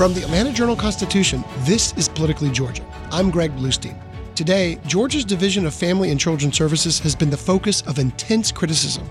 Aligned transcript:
From 0.00 0.14
the 0.14 0.22
Atlanta 0.22 0.50
Journal 0.50 0.76
Constitution, 0.76 1.44
this 1.58 1.92
is 1.98 2.08
Politically 2.08 2.50
Georgia. 2.50 2.82
I'm 3.12 3.30
Greg 3.30 3.54
Bluestein. 3.54 4.00
Today, 4.34 4.78
Georgia's 4.86 5.26
Division 5.26 5.66
of 5.66 5.74
Family 5.74 6.10
and 6.10 6.18
Children 6.18 6.54
Services 6.54 6.98
has 7.00 7.14
been 7.14 7.28
the 7.28 7.36
focus 7.36 7.82
of 7.82 7.98
intense 7.98 8.50
criticism. 8.50 9.06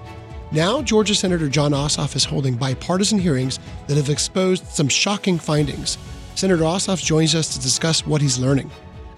Now, 0.52 0.82
Georgia 0.82 1.14
Senator 1.14 1.48
Jon 1.48 1.74
Ossoff 1.74 2.16
is 2.16 2.26
holding 2.26 2.56
bipartisan 2.56 3.20
hearings 3.20 3.60
that 3.86 3.98
have 3.98 4.10
exposed 4.10 4.66
some 4.66 4.88
shocking 4.88 5.38
findings. 5.38 6.00
Senator 6.34 6.64
Ossoff 6.64 7.06
joins 7.06 7.36
us 7.36 7.54
to 7.54 7.62
discuss 7.62 8.08
what 8.08 8.20
he's 8.20 8.40
learning. 8.40 8.72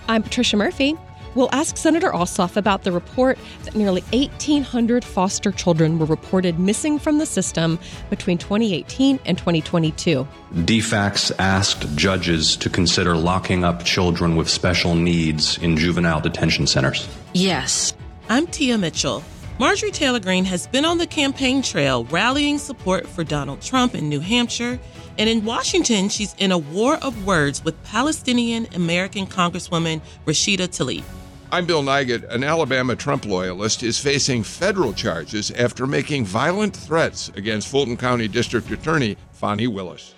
I'm 0.10 0.24
Patricia 0.24 0.58
Murphy. 0.58 0.98
We'll 1.34 1.50
ask 1.54 1.78
Senator 1.78 2.12
Ossoff 2.12 2.58
about 2.58 2.84
the 2.84 2.92
report 2.92 3.38
that 3.64 3.74
nearly 3.74 4.02
1,800 4.12 5.06
foster 5.06 5.52
children 5.52 5.98
were 5.98 6.06
reported 6.06 6.60
missing 6.60 7.00
from 7.00 7.20
the 7.20 7.26
system 7.26 7.80
between 8.10 8.38
2018 8.38 9.20
and 9.26 9.38
2022. 9.38 10.28
DFACS 10.54 11.32
asked 11.40 11.96
judges 11.96 12.58
to 12.58 12.70
consider 12.70 13.16
locking 13.16 13.64
up 13.64 13.86
children 13.86 14.36
with 14.36 14.50
special 14.50 14.94
needs 14.94 15.58
in 15.60 15.78
juvenile 15.78 16.20
detention 16.20 16.68
centers. 16.68 17.08
Yes. 17.34 17.94
I'm 18.28 18.46
Tia 18.48 18.78
Mitchell. 18.78 19.24
Marjorie 19.58 19.92
Taylor 19.92 20.20
Greene 20.20 20.46
has 20.46 20.68
been 20.68 20.86
on 20.86 20.98
the 20.98 21.08
campaign 21.08 21.62
trail 21.62 22.04
rallying 22.06 22.58
support 22.58 23.08
for 23.08 23.24
Donald 23.24 23.62
Trump 23.62 23.96
in 23.96 24.10
New 24.10 24.20
Hampshire. 24.20 24.80
And 25.18 25.30
in 25.30 25.46
Washington, 25.46 26.10
she's 26.10 26.34
in 26.40 26.52
a 26.52 26.58
war 26.58 26.96
of 26.96 27.26
words 27.26 27.64
with 27.64 27.82
Palestinian 27.84 28.68
American 28.74 29.28
Congresswoman 29.28 30.02
Rashida 30.26 30.68
Tlaib. 30.68 31.04
I'm 31.54 31.66
Bill 31.66 31.84
Nigut. 31.84 32.30
An 32.30 32.46
Alabama 32.46 32.96
Trump 32.96 33.26
loyalist 33.26 33.84
is 33.84 34.00
facing 34.00 34.42
federal 34.42 34.94
charges 34.94 35.52
after 35.52 35.86
making 35.86 36.24
violent 36.24 36.74
threats 36.74 37.28
against 37.36 37.68
Fulton 37.68 37.98
County 37.98 38.30
District 38.30 38.72
Attorney 38.72 39.18
Fani 39.34 39.68
Willis. 39.68 40.16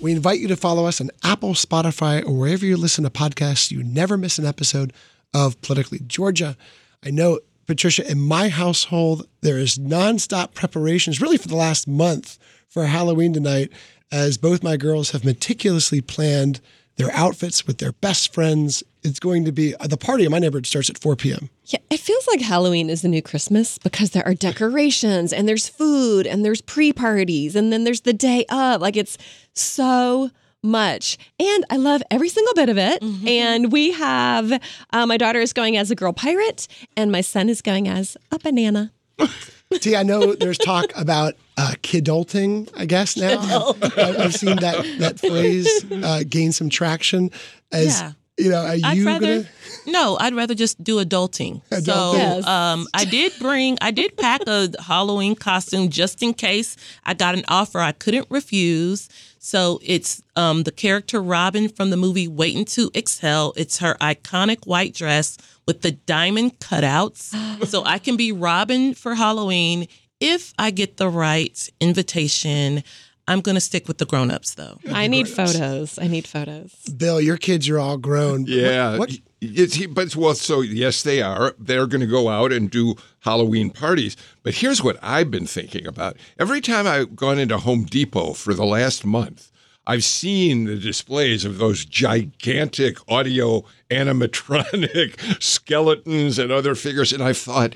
We 0.00 0.10
invite 0.10 0.40
you 0.40 0.48
to 0.48 0.56
follow 0.56 0.86
us 0.86 1.00
on 1.00 1.10
Apple, 1.22 1.54
Spotify, 1.54 2.26
or 2.26 2.36
wherever 2.36 2.66
you 2.66 2.76
listen 2.76 3.04
to 3.04 3.10
podcasts. 3.10 3.70
You 3.70 3.84
never 3.84 4.16
miss 4.16 4.36
an 4.36 4.46
episode 4.46 4.92
of 5.32 5.60
Politically 5.62 6.00
Georgia. 6.04 6.56
I 7.04 7.10
know, 7.10 7.38
Patricia, 7.66 8.10
in 8.10 8.20
my 8.20 8.48
household, 8.48 9.28
there 9.42 9.58
is 9.58 9.78
nonstop 9.78 10.54
preparations, 10.54 11.20
really 11.20 11.36
for 11.36 11.46
the 11.46 11.54
last 11.54 11.86
month, 11.86 12.36
for 12.68 12.86
Halloween 12.86 13.32
tonight, 13.32 13.70
as 14.10 14.38
both 14.38 14.64
my 14.64 14.76
girls 14.76 15.12
have 15.12 15.24
meticulously 15.24 16.00
planned 16.00 16.60
their 16.96 17.12
outfits 17.12 17.64
with 17.64 17.78
their 17.78 17.92
best 17.92 18.34
friends. 18.34 18.82
It's 19.02 19.18
going 19.18 19.44
to 19.46 19.52
be 19.52 19.74
the 19.82 19.96
party 19.96 20.24
in 20.24 20.30
my 20.30 20.38
neighborhood 20.38 20.66
starts 20.66 20.90
at 20.90 20.98
4 20.98 21.16
p.m. 21.16 21.48
Yeah, 21.66 21.78
it 21.90 22.00
feels 22.00 22.26
like 22.26 22.40
Halloween 22.40 22.90
is 22.90 23.02
the 23.02 23.08
new 23.08 23.22
Christmas 23.22 23.78
because 23.78 24.10
there 24.10 24.26
are 24.26 24.34
decorations 24.34 25.32
and 25.32 25.48
there's 25.48 25.68
food 25.68 26.26
and 26.26 26.44
there's 26.44 26.60
pre 26.60 26.92
parties 26.92 27.56
and 27.56 27.72
then 27.72 27.84
there's 27.84 28.02
the 28.02 28.12
day 28.12 28.44
of. 28.50 28.80
Like 28.80 28.96
it's 28.96 29.16
so 29.54 30.30
much. 30.62 31.18
And 31.38 31.64
I 31.70 31.76
love 31.76 32.02
every 32.10 32.28
single 32.28 32.54
bit 32.54 32.68
of 32.68 32.78
it. 32.78 33.02
Mm-hmm. 33.02 33.28
And 33.28 33.72
we 33.72 33.92
have 33.92 34.60
uh, 34.92 35.06
my 35.06 35.16
daughter 35.16 35.40
is 35.40 35.52
going 35.52 35.76
as 35.76 35.90
a 35.90 35.94
girl 35.94 36.12
pirate 36.12 36.68
and 36.96 37.10
my 37.10 37.20
son 37.20 37.48
is 37.48 37.62
going 37.62 37.88
as 37.88 38.16
a 38.30 38.38
banana. 38.38 38.92
See, 39.80 39.94
I 39.94 40.02
know 40.02 40.34
there's 40.34 40.58
talk 40.58 40.86
about 40.96 41.34
uh, 41.56 41.74
kidulting, 41.82 42.68
I 42.76 42.86
guess 42.86 43.16
now. 43.16 43.74
I've 43.96 44.34
seen 44.34 44.56
that 44.56 44.84
that 44.98 45.20
phrase 45.20 45.84
uh, 45.92 46.24
gain 46.28 46.50
some 46.50 46.68
traction. 46.68 47.30
As 47.70 48.00
yeah. 48.00 48.12
You 48.40 48.50
know, 48.50 48.62
are 48.62 48.76
I'd 48.84 48.96
you 48.96 49.06
rather, 49.06 49.42
gonna? 49.42 49.48
No, 49.86 50.16
I'd 50.18 50.34
rather 50.34 50.54
just 50.54 50.82
do 50.82 50.96
adulting. 51.04 51.62
adulting. 51.70 51.84
So 51.84 52.12
yes. 52.14 52.46
um, 52.46 52.86
I 52.94 53.04
did 53.04 53.32
bring, 53.38 53.78
I 53.80 53.90
did 53.90 54.16
pack 54.16 54.42
a 54.46 54.70
Halloween 54.80 55.34
costume 55.34 55.88
just 55.88 56.22
in 56.22 56.34
case 56.34 56.76
I 57.04 57.14
got 57.14 57.34
an 57.34 57.44
offer 57.48 57.78
I 57.78 57.92
couldn't 57.92 58.26
refuse. 58.30 59.08
So 59.38 59.80
it's 59.82 60.22
um, 60.36 60.64
the 60.64 60.72
character 60.72 61.22
Robin 61.22 61.68
from 61.68 61.90
the 61.90 61.96
movie 61.96 62.28
Waiting 62.28 62.64
to 62.66 62.90
Exhale. 62.94 63.52
It's 63.56 63.78
her 63.78 63.94
iconic 64.00 64.66
white 64.66 64.94
dress 64.94 65.38
with 65.66 65.82
the 65.82 65.92
diamond 65.92 66.58
cutouts. 66.60 67.34
so 67.66 67.84
I 67.84 67.98
can 67.98 68.16
be 68.16 68.32
Robin 68.32 68.94
for 68.94 69.14
Halloween 69.14 69.86
if 70.20 70.52
I 70.58 70.70
get 70.70 70.98
the 70.98 71.08
right 71.08 71.68
invitation. 71.80 72.84
I'm 73.30 73.40
going 73.40 73.54
to 73.54 73.60
stick 73.60 73.86
with 73.86 73.98
the 73.98 74.06
grown-ups 74.06 74.54
though. 74.54 74.78
I 74.90 75.06
need 75.06 75.28
photos. 75.28 76.00
I 76.00 76.08
need 76.08 76.26
photos. 76.26 76.74
Bill, 76.96 77.20
your 77.20 77.36
kids 77.36 77.68
are 77.68 77.78
all 77.78 77.96
grown. 77.96 78.44
Yeah. 78.46 78.98
What, 78.98 79.10
what? 79.10 79.18
It's, 79.40 79.86
but 79.86 80.16
well, 80.16 80.34
so 80.34 80.60
yes, 80.60 81.02
they 81.04 81.22
are. 81.22 81.54
They're 81.56 81.86
going 81.86 82.00
to 82.00 82.08
go 82.08 82.28
out 82.28 82.52
and 82.52 82.68
do 82.68 82.96
Halloween 83.20 83.70
parties. 83.70 84.16
But 84.42 84.54
here's 84.54 84.82
what 84.82 84.98
I've 85.00 85.30
been 85.30 85.46
thinking 85.46 85.86
about. 85.86 86.16
Every 86.40 86.60
time 86.60 86.88
I've 86.88 87.14
gone 87.14 87.38
into 87.38 87.56
Home 87.58 87.84
Depot 87.84 88.32
for 88.32 88.52
the 88.52 88.66
last 88.66 89.04
month, 89.04 89.52
I've 89.86 90.04
seen 90.04 90.64
the 90.64 90.76
displays 90.76 91.44
of 91.44 91.58
those 91.58 91.84
gigantic 91.84 92.98
audio 93.08 93.64
animatronic 93.90 95.42
skeletons 95.42 96.38
and 96.38 96.50
other 96.52 96.74
figures, 96.74 97.12
and 97.12 97.22
I 97.22 97.32
thought, 97.32 97.74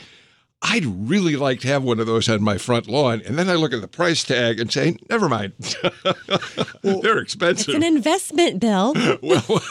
I'd 0.67 0.87
really 0.87 1.37
like 1.37 1.61
to 1.61 1.69
have 1.69 1.85
one 1.85 2.01
of 2.01 2.07
those 2.07 2.27
on 2.29 2.43
my 2.43 2.57
front 2.57 2.89
lawn. 2.89 3.21
And 3.27 3.39
then 3.39 3.51
I 3.51 3.55
look 3.55 3.75
at 3.75 3.83
the 3.83 3.89
price 3.89 4.25
tag 4.25 4.59
and 4.59 4.73
say, 4.73 4.97
never 5.11 5.29
mind. 5.29 5.53
well, 6.83 7.03
They're 7.03 7.19
expensive. 7.19 7.75
It's 7.75 7.77
an 7.77 7.83
investment, 7.83 8.61
Bill. 8.61 8.95
well, 9.23 9.63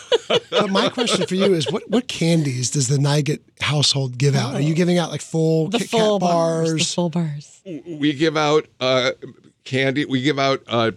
but 0.51 0.69
my 0.69 0.89
question 0.89 1.25
for 1.25 1.33
you 1.33 1.55
is 1.55 1.69
what, 1.71 1.89
what 1.89 2.07
candies 2.07 2.69
does 2.69 2.89
the 2.89 2.97
Nigut 2.97 3.39
household 3.59 4.19
give 4.19 4.35
out? 4.35 4.53
Oh. 4.53 4.57
Are 4.57 4.61
you 4.61 4.75
giving 4.75 4.99
out 4.99 5.09
like 5.09 5.21
full 5.21 5.67
the 5.67 5.79
Kit 5.79 5.89
full 5.89 6.19
Kat 6.19 6.27
bars? 6.27 6.69
bars? 6.69 6.79
The 6.87 6.93
full 6.93 7.09
bars. 7.09 7.61
We 7.65 8.13
give 8.13 8.37
out 8.37 8.67
uh, 8.79 9.11
candy. 9.63 10.05
We 10.05 10.21
give 10.21 10.37
out 10.37 10.61
uh, 10.67 10.91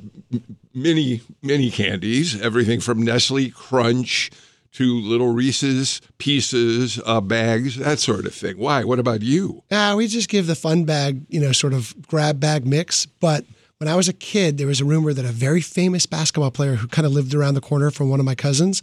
mini, 0.74 1.22
mini 1.42 1.70
candies, 1.70 2.38
everything 2.40 2.80
from 2.80 3.02
Nestle 3.02 3.48
Crunch 3.50 4.30
to 4.76 5.00
little 5.00 5.32
Reese's 5.32 6.02
pieces, 6.18 7.00
uh, 7.06 7.22
bags, 7.22 7.76
that 7.76 7.98
sort 7.98 8.26
of 8.26 8.34
thing. 8.34 8.58
Why? 8.58 8.84
What 8.84 8.98
about 8.98 9.22
you? 9.22 9.62
Uh, 9.70 9.94
we 9.96 10.06
just 10.06 10.28
give 10.28 10.46
the 10.46 10.54
fun 10.54 10.84
bag, 10.84 11.22
you 11.28 11.40
know, 11.40 11.52
sort 11.52 11.72
of 11.72 11.94
grab 12.06 12.40
bag 12.40 12.66
mix. 12.66 13.06
But 13.06 13.46
when 13.78 13.88
I 13.88 13.96
was 13.96 14.08
a 14.08 14.12
kid, 14.12 14.58
there 14.58 14.66
was 14.66 14.82
a 14.82 14.84
rumor 14.84 15.14
that 15.14 15.24
a 15.24 15.32
very 15.32 15.62
famous 15.62 16.04
basketball 16.04 16.50
player 16.50 16.74
who 16.74 16.88
kind 16.88 17.06
of 17.06 17.12
lived 17.12 17.34
around 17.34 17.54
the 17.54 17.62
corner 17.62 17.90
from 17.90 18.10
one 18.10 18.20
of 18.20 18.26
my 18.26 18.34
cousins 18.34 18.82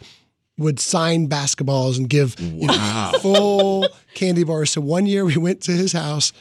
would 0.58 0.80
sign 0.80 1.28
basketballs 1.28 1.98
and 1.98 2.08
give 2.08 2.40
wow. 2.40 2.46
you 2.46 2.68
know, 2.68 3.20
full 3.20 3.88
candy 4.14 4.44
bars. 4.44 4.72
So 4.72 4.82
one 4.82 5.06
year 5.06 5.26
we 5.26 5.38
went 5.38 5.62
to 5.64 5.72
his 5.72 5.94
house, 5.94 6.32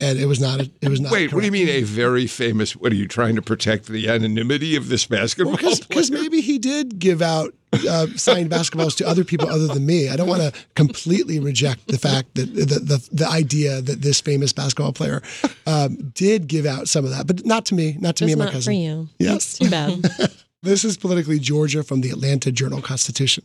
and 0.00 0.18
it 0.18 0.26
was 0.26 0.40
not. 0.40 0.60
A, 0.60 0.70
it 0.80 0.88
was 0.88 1.00
not. 1.00 1.12
Wait, 1.12 1.30
correct. 1.30 1.34
what 1.34 1.40
do 1.40 1.46
you 1.46 1.52
mean 1.52 1.68
a 1.68 1.82
very 1.82 2.26
famous? 2.26 2.74
What 2.74 2.92
are 2.92 2.96
you 2.96 3.06
trying 3.06 3.36
to 3.36 3.42
protect 3.42 3.86
the 3.86 4.08
anonymity 4.08 4.74
of 4.76 4.88
this 4.88 5.06
basketball? 5.06 5.56
Because 5.56 5.86
well, 5.94 6.22
maybe 6.22 6.40
he 6.40 6.58
did 6.58 6.98
give 6.98 7.22
out 7.22 7.54
uh, 7.88 8.06
signed 8.16 8.50
basketballs 8.50 8.96
to 8.96 9.06
other 9.06 9.24
people 9.24 9.48
other 9.48 9.68
than 9.68 9.86
me. 9.86 10.08
I 10.08 10.16
don't 10.16 10.28
want 10.28 10.42
to 10.42 10.52
completely 10.74 11.38
reject 11.38 11.86
the 11.86 11.98
fact 11.98 12.34
that 12.34 12.54
the, 12.54 12.64
the, 12.64 13.08
the 13.12 13.28
idea 13.28 13.80
that 13.80 14.02
this 14.02 14.20
famous 14.20 14.52
basketball 14.52 14.92
player 14.92 15.22
um, 15.66 15.96
did 16.14 16.48
give 16.48 16.66
out 16.66 16.88
some 16.88 17.04
of 17.04 17.12
that, 17.12 17.26
but 17.26 17.46
not 17.46 17.66
to 17.66 17.74
me, 17.74 17.96
not 18.00 18.16
to 18.16 18.24
Just 18.24 18.26
me 18.26 18.32
and 18.32 18.38
my 18.40 18.44
not 18.46 18.52
cousin. 18.52 18.70
For 18.72 18.76
you, 18.76 19.08
yes, 19.18 19.58
too 19.58 19.70
bad. 19.70 20.04
this 20.62 20.84
is 20.84 20.96
politically 20.96 21.40
Georgia 21.40 21.82
from 21.82 22.00
the 22.00 22.10
Atlanta 22.10 22.52
Journal 22.52 22.80
Constitution. 22.80 23.44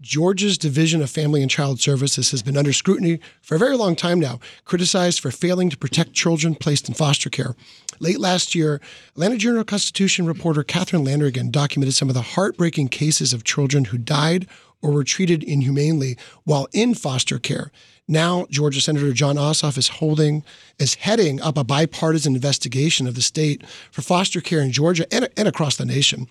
Georgia's 0.00 0.58
Division 0.58 1.02
of 1.02 1.10
Family 1.10 1.42
and 1.42 1.50
Child 1.50 1.80
Services 1.80 2.30
has 2.30 2.42
been 2.42 2.56
under 2.56 2.72
scrutiny 2.72 3.18
for 3.42 3.56
a 3.56 3.58
very 3.58 3.76
long 3.76 3.96
time 3.96 4.20
now, 4.20 4.38
criticized 4.64 5.20
for 5.20 5.30
failing 5.30 5.70
to 5.70 5.76
protect 5.76 6.12
children 6.12 6.54
placed 6.54 6.88
in 6.88 6.94
foster 6.94 7.28
care. 7.28 7.56
Late 7.98 8.20
last 8.20 8.54
year, 8.54 8.80
Atlanta 9.14 9.36
Journal 9.36 9.64
Constitution 9.64 10.24
reporter 10.26 10.62
Catherine 10.62 11.04
Landrigan 11.04 11.50
documented 11.50 11.94
some 11.94 12.08
of 12.08 12.14
the 12.14 12.22
heartbreaking 12.22 12.88
cases 12.88 13.32
of 13.32 13.42
children 13.42 13.86
who 13.86 13.98
died 13.98 14.46
or 14.82 14.92
were 14.92 15.04
treated 15.04 15.42
inhumanely 15.42 16.16
while 16.44 16.68
in 16.72 16.94
foster 16.94 17.38
care. 17.38 17.70
Now, 18.10 18.46
Georgia 18.48 18.80
Senator 18.80 19.12
Jon 19.12 19.36
Ossoff 19.36 19.76
is 19.76 19.88
holding, 19.88 20.42
is 20.78 20.94
heading 20.94 21.42
up 21.42 21.58
a 21.58 21.64
bipartisan 21.64 22.34
investigation 22.34 23.06
of 23.06 23.14
the 23.14 23.20
state 23.20 23.62
for 23.90 24.00
foster 24.00 24.40
care 24.40 24.60
in 24.60 24.72
Georgia 24.72 25.06
and, 25.12 25.28
and 25.36 25.46
across 25.46 25.76
the 25.76 25.84
nation. 25.84 26.26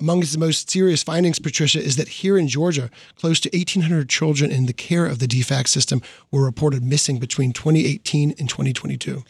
Among 0.00 0.20
the 0.20 0.38
most 0.38 0.70
serious 0.70 1.02
findings, 1.02 1.38
Patricia, 1.38 1.82
is 1.82 1.96
that 1.96 2.08
here 2.08 2.38
in 2.38 2.48
Georgia, 2.48 2.88
close 3.16 3.40
to 3.40 3.50
1,800 3.52 4.08
children 4.08 4.50
in 4.50 4.64
the 4.64 4.72
care 4.72 5.04
of 5.04 5.18
the 5.18 5.28
DFAC 5.28 5.68
system 5.68 6.00
were 6.30 6.44
reported 6.44 6.82
missing 6.82 7.18
between 7.18 7.52
2018 7.52 8.34
and 8.38 8.48
2022. 8.48 9.22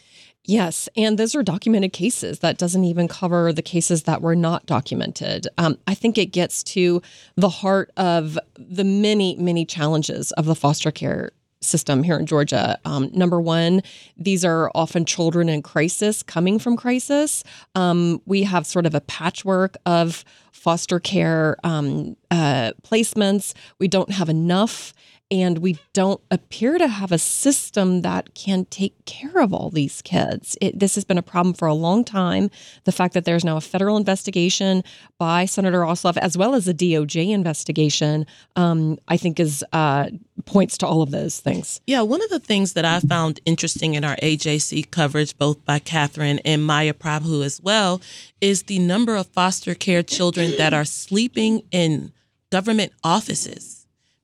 Yes, 0.49 0.89
and 0.97 1.19
those 1.19 1.35
are 1.35 1.43
documented 1.43 1.93
cases. 1.93 2.39
That 2.39 2.57
doesn't 2.57 2.83
even 2.83 3.07
cover 3.07 3.53
the 3.53 3.61
cases 3.61 4.03
that 4.03 4.23
were 4.23 4.35
not 4.35 4.65
documented. 4.65 5.47
Um, 5.59 5.77
I 5.85 5.93
think 5.93 6.17
it 6.17 6.31
gets 6.31 6.63
to 6.63 7.03
the 7.35 7.49
heart 7.49 7.91
of 7.97 8.39
the 8.55 8.83
many, 8.83 9.35
many 9.35 9.63
challenges 9.63 10.31
of 10.31 10.45
the 10.45 10.55
foster 10.55 10.89
care 10.89 11.33
system 11.61 12.01
here 12.01 12.17
in 12.17 12.25
Georgia. 12.25 12.79
Um, 12.83 13.11
number 13.13 13.39
one, 13.39 13.83
these 14.17 14.43
are 14.43 14.71
often 14.73 15.05
children 15.05 15.49
in 15.49 15.61
crisis 15.61 16.23
coming 16.23 16.57
from 16.57 16.75
crisis. 16.75 17.43
Um, 17.75 18.19
we 18.25 18.41
have 18.41 18.65
sort 18.65 18.87
of 18.87 18.95
a 18.95 19.01
patchwork 19.01 19.75
of 19.85 20.25
foster 20.51 20.99
care 20.99 21.57
um, 21.63 22.17
uh, 22.31 22.71
placements. 22.81 23.53
We 23.77 23.87
don't 23.87 24.11
have 24.11 24.29
enough 24.29 24.95
and 25.31 25.59
we 25.59 25.77
don't 25.93 26.21
appear 26.31 26.77
to 26.77 26.87
have 26.87 27.11
a 27.11 27.19
system 27.19 28.01
that 28.01 28.33
can 28.33 28.65
take 28.65 29.05
care 29.05 29.39
of 29.39 29.53
all 29.53 29.69
these 29.69 30.01
kids. 30.01 30.57
It, 30.59 30.79
this 30.79 30.95
has 30.95 31.03
been 31.03 31.19
a 31.19 31.23
problem 31.23 31.53
for 31.53 31.67
a 31.67 31.73
long 31.73 32.03
time. 32.03 32.49
The 32.85 32.91
fact 32.91 33.13
that 33.13 33.25
there's 33.25 33.45
now 33.45 33.57
a 33.57 33.61
federal 33.61 33.97
investigation 33.97 34.83
by 35.19 35.45
Senator 35.45 35.81
Ossoff, 35.81 36.17
as 36.17 36.35
well 36.35 36.55
as 36.55 36.67
a 36.67 36.73
DOJ 36.73 37.29
investigation, 37.29 38.25
um, 38.55 38.97
I 39.07 39.17
think 39.17 39.39
is 39.39 39.63
uh, 39.71 40.09
points 40.45 40.77
to 40.79 40.87
all 40.87 41.03
of 41.03 41.11
those 41.11 41.39
things. 41.39 41.79
Yeah, 41.85 42.01
one 42.01 42.23
of 42.23 42.29
the 42.29 42.39
things 42.39 42.73
that 42.73 42.85
I 42.85 42.99
found 42.99 43.39
interesting 43.45 43.93
in 43.93 44.03
our 44.03 44.15
AJC 44.17 44.89
coverage, 44.89 45.37
both 45.37 45.63
by 45.63 45.77
Catherine 45.77 46.39
and 46.43 46.65
Maya 46.65 46.93
Prabhu 46.93 47.45
as 47.45 47.61
well, 47.61 48.01
is 48.41 48.63
the 48.63 48.79
number 48.79 49.15
of 49.15 49.27
foster 49.27 49.75
care 49.75 50.01
children 50.01 50.53
that 50.57 50.73
are 50.73 50.85
sleeping 50.85 51.63
in 51.71 52.11
government 52.51 52.93
offices 53.03 53.78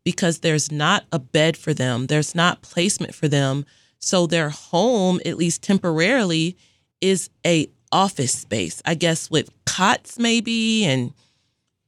because 0.06 0.40
there's 0.40 0.72
not 0.72 1.04
a 1.12 1.20
bed 1.20 1.58
for 1.58 1.74
them, 1.74 2.08
there's 2.08 2.34
not 2.34 2.62
placement 2.62 3.14
for 3.14 3.28
them. 3.28 3.66
So 4.00 4.28
their 4.28 4.50
home, 4.50 5.20
at 5.26 5.36
least 5.36 5.64
temporarily, 5.64 6.56
is 7.02 7.30
a 7.46 7.68
office 7.92 8.34
space, 8.34 8.82
I 8.86 8.94
guess 8.94 9.30
with 9.30 9.50
cots 9.66 10.18
maybe 10.18 10.86
and 10.86 11.12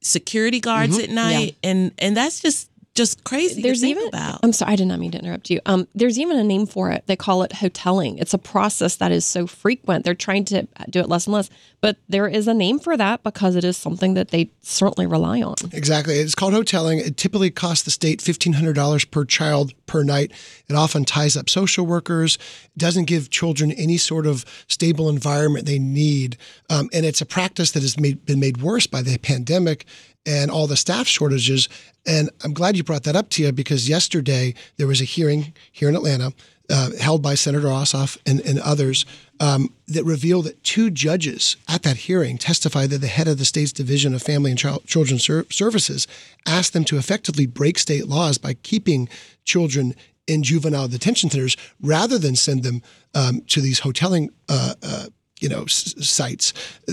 security 0.02 0.60
guards 0.60 0.94
mm-hmm. 0.96 1.04
at 1.04 1.10
night. 1.10 1.56
Yeah. 1.62 1.70
And 1.70 1.92
and 1.98 2.16
that's 2.16 2.40
just 2.40 2.68
just 2.98 3.22
crazy 3.22 3.62
there's 3.62 3.84
even, 3.84 4.08
about. 4.08 4.40
I'm 4.42 4.52
sorry, 4.52 4.72
I 4.72 4.76
did 4.76 4.88
not 4.88 4.98
mean 4.98 5.12
to 5.12 5.18
interrupt 5.18 5.50
you. 5.50 5.60
Um, 5.66 5.86
there's 5.94 6.18
even 6.18 6.36
a 6.36 6.42
name 6.42 6.66
for 6.66 6.90
it. 6.90 7.04
They 7.06 7.14
call 7.14 7.44
it 7.44 7.52
hoteling. 7.52 8.20
It's 8.20 8.34
a 8.34 8.38
process 8.38 8.96
that 8.96 9.12
is 9.12 9.24
so 9.24 9.46
frequent. 9.46 10.04
They're 10.04 10.16
trying 10.16 10.44
to 10.46 10.66
do 10.90 10.98
it 10.98 11.08
less 11.08 11.28
and 11.28 11.34
less, 11.34 11.48
but 11.80 11.96
there 12.08 12.26
is 12.26 12.48
a 12.48 12.54
name 12.54 12.80
for 12.80 12.96
that 12.96 13.22
because 13.22 13.54
it 13.54 13.62
is 13.62 13.76
something 13.76 14.14
that 14.14 14.30
they 14.30 14.50
certainly 14.62 15.06
rely 15.06 15.40
on. 15.42 15.54
Exactly. 15.72 16.18
It's 16.18 16.34
called 16.34 16.54
hoteling. 16.54 16.98
It 16.98 17.16
typically 17.16 17.52
costs 17.52 17.84
the 17.84 17.92
state 17.92 18.18
$1,500 18.18 19.10
per 19.12 19.24
child 19.24 19.74
per 19.86 20.02
night. 20.02 20.32
It 20.68 20.74
often 20.74 21.04
ties 21.04 21.36
up 21.36 21.48
social 21.48 21.86
workers, 21.86 22.36
doesn't 22.76 23.04
give 23.04 23.30
children 23.30 23.70
any 23.70 23.96
sort 23.96 24.26
of 24.26 24.44
stable 24.66 25.08
environment 25.08 25.66
they 25.66 25.78
need. 25.78 26.36
Um, 26.68 26.90
and 26.92 27.06
it's 27.06 27.20
a 27.20 27.26
practice 27.26 27.70
that 27.72 27.82
has 27.82 27.98
made, 27.98 28.26
been 28.26 28.40
made 28.40 28.56
worse 28.56 28.88
by 28.88 29.02
the 29.02 29.18
pandemic 29.18 29.86
and 30.28 30.50
all 30.50 30.66
the 30.66 30.76
staff 30.76 31.06
shortages. 31.06 31.68
And 32.06 32.28
I'm 32.44 32.52
glad 32.52 32.76
you 32.76 32.84
brought 32.84 33.04
that 33.04 33.16
up, 33.16 33.30
Tia, 33.30 33.52
because 33.52 33.88
yesterday 33.88 34.54
there 34.76 34.86
was 34.86 35.00
a 35.00 35.04
hearing 35.04 35.54
here 35.72 35.88
in 35.88 35.96
Atlanta 35.96 36.34
uh, 36.70 36.90
held 37.00 37.22
by 37.22 37.34
Senator 37.34 37.68
Ossoff 37.68 38.18
and, 38.26 38.40
and 38.40 38.58
others 38.60 39.06
um, 39.40 39.72
that 39.86 40.04
revealed 40.04 40.44
that 40.44 40.62
two 40.62 40.90
judges 40.90 41.56
at 41.66 41.82
that 41.82 41.96
hearing 41.96 42.36
testified 42.36 42.90
that 42.90 42.98
the 42.98 43.06
head 43.06 43.26
of 43.26 43.38
the 43.38 43.46
state's 43.46 43.72
Division 43.72 44.14
of 44.14 44.22
Family 44.22 44.50
and 44.50 44.58
Child, 44.58 44.84
Children's 44.84 45.24
Ser- 45.24 45.46
Services 45.50 46.06
asked 46.46 46.74
them 46.74 46.84
to 46.84 46.98
effectively 46.98 47.46
break 47.46 47.78
state 47.78 48.06
laws 48.06 48.36
by 48.36 48.52
keeping 48.52 49.08
children 49.46 49.94
in 50.26 50.42
juvenile 50.42 50.88
detention 50.88 51.30
centers 51.30 51.56
rather 51.80 52.18
than 52.18 52.36
send 52.36 52.64
them 52.64 52.82
um, 53.14 53.40
to 53.46 53.62
these 53.62 53.80
hoteling 53.80 54.28
uh, 54.50 54.74
uh, 54.82 55.06
you 55.40 55.48
know 55.48 55.62
s- 55.62 55.94
sites. 56.06 56.52
Uh, 56.86 56.92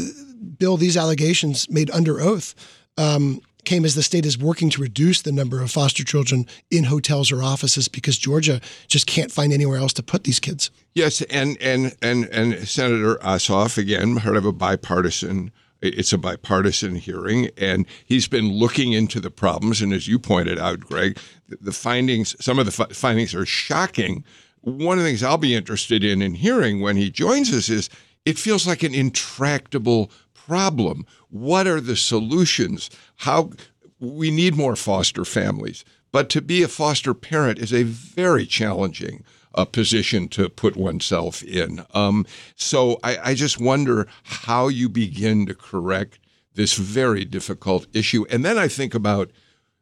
Bill, 0.58 0.78
these 0.78 0.96
allegations 0.96 1.70
made 1.70 1.92
under 1.92 2.22
oath 2.22 2.56
um, 2.98 3.42
came 3.66 3.84
as 3.84 3.96
the 3.96 4.04
state 4.04 4.26
is 4.26 4.38
working 4.38 4.70
to 4.70 4.82
reduce 4.82 5.24
the 5.24 5.32
number 5.32 5.62
of 5.62 5.72
foster 5.72 6.04
children 6.04 6.46
in 6.72 6.86
hotels 6.86 7.32
or 7.32 7.44
offices 7.44 7.88
because 7.88 8.18
Georgia 8.18 8.62
just 8.88 9.08
can't 9.08 9.32
find 9.32 9.52
anywhere 9.52 9.78
else 9.78 9.94
to 9.94 10.04
put 10.04 10.24
these 10.24 10.40
kids. 10.40 10.72
Yes, 10.94 11.22
and 11.24 11.58
and 11.62 11.96
and 12.02 12.26
and 12.26 12.68
Senator 12.68 13.16
Ossoff 13.16 13.78
again, 13.78 14.16
part 14.18 14.38
of 14.38 14.46
a 14.46 14.54
bipartisan. 14.54 15.52
It's 15.82 16.14
a 16.14 16.18
bipartisan 16.18 16.96
hearing, 16.96 17.50
and 17.58 17.86
he's 18.06 18.28
been 18.28 18.52
looking 18.52 18.94
into 18.94 19.20
the 19.20 19.30
problems. 19.30 19.82
And 19.82 19.94
as 19.94 20.08
you 20.08 20.18
pointed 20.18 20.58
out, 20.58 20.80
Greg, 20.80 21.20
the 21.48 21.74
findings, 21.74 22.36
some 22.44 22.58
of 22.58 22.66
the 22.66 22.72
findings 22.72 23.36
are 23.36 23.46
shocking. 23.46 24.24
One 24.62 24.98
of 24.98 25.04
the 25.04 25.10
things 25.10 25.22
I'll 25.22 25.38
be 25.38 25.54
interested 25.54 26.04
in 26.04 26.24
in 26.24 26.34
hearing 26.34 26.82
when 26.82 26.96
he 26.96 27.12
joins 27.12 27.54
us 27.54 27.70
is 27.70 27.90
it 28.26 28.40
feels 28.40 28.66
like 28.66 28.82
an 28.82 28.96
intractable 28.96 30.10
problem? 30.48 31.06
What 31.30 31.68
are 31.68 31.82
the 31.82 31.96
solutions? 31.96 32.90
How 33.18 33.52
we 34.00 34.32
need 34.32 34.56
more 34.56 34.76
foster 34.76 35.26
families, 35.26 35.86
but 36.12 36.30
to 36.30 36.42
be 36.42 36.64
a 36.64 36.68
foster 36.68 37.14
parent 37.14 37.60
is 37.60 37.74
a 37.74 37.84
very 37.84 38.46
challenging 38.46 39.24
uh, 39.56 39.66
position 39.66 40.28
to 40.28 40.50
put 40.50 40.76
oneself 40.76 41.42
in. 41.44 41.86
Um, 41.94 42.26
so 42.56 43.00
I, 43.04 43.18
I 43.24 43.34
just 43.34 43.60
wonder 43.60 44.08
how 44.24 44.68
you 44.68 44.90
begin 44.90 45.46
to 45.48 45.56
correct 45.56 46.20
this 46.54 46.76
very 46.76 47.26
difficult 47.26 47.88
issue. 47.94 48.26
And 48.30 48.44
then 48.44 48.58
I 48.58 48.68
think 48.68 48.94
about 48.94 49.32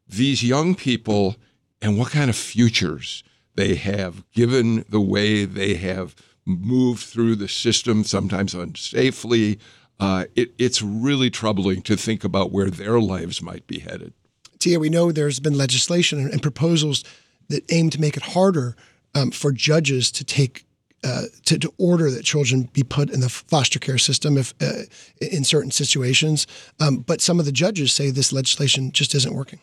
these 0.07 0.44
young 0.44 0.75
people 0.75 1.36
and 1.81 1.98
what 1.98 2.12
kind 2.12 2.30
of 2.30 2.36
futures 2.36 3.24
they 3.56 3.75
have, 3.75 4.24
given 4.31 4.86
the 4.89 5.01
way 5.01 5.45
they 5.45 5.75
have 5.75 6.15
moved 6.45 7.04
through 7.04 7.36
the 7.36 7.48
system, 7.48 8.04
sometimes 8.04 8.54
unsafely, 8.54 9.60
uh, 10.03 10.25
it, 10.35 10.53
it's 10.57 10.81
really 10.81 11.29
troubling 11.29 11.81
to 11.81 11.95
think 11.95 12.25
about 12.25 12.51
where 12.51 12.69
their 12.69 13.00
lives 13.00 13.41
might 13.41 13.65
be 13.67 13.79
headed. 13.79 14.12
Tia, 14.60 14.77
we 14.77 14.89
know 14.89 15.13
there's 15.13 15.39
been 15.39 15.57
legislation 15.57 16.19
and, 16.19 16.29
and 16.29 16.41
proposals 16.41 17.05
that 17.48 17.63
aim 17.72 17.89
to 17.89 18.01
make 18.01 18.17
it 18.17 18.24
harder 18.24 18.75
um, 19.15 19.31
for 19.31 19.53
judges 19.53 20.12
to 20.12 20.25
take 20.25 20.65
uh, 21.05 21.24
to, 21.45 21.57
to, 21.57 21.74
order 21.77 22.12
that 22.12 22.24
children 22.24 22.69
be 22.74 22.83
put 22.83 23.10
in 23.10 23.22
the 23.22 23.29
foster 23.29 23.79
care 23.79 23.98
system 23.98 24.38
if 24.38 24.53
uh, 24.62 24.83
in 25.22 25.45
certain 25.45 25.72
situations. 25.72 26.48
Um, 26.81 26.98
but 26.98 27.22
some 27.22 27.39
of 27.39 27.45
the 27.45 27.51
judges 27.53 27.93
say 27.93 28.10
this 28.10 28.33
legislation 28.33 28.91
just 28.91 29.15
isn't 29.15 29.33
working. 29.33 29.60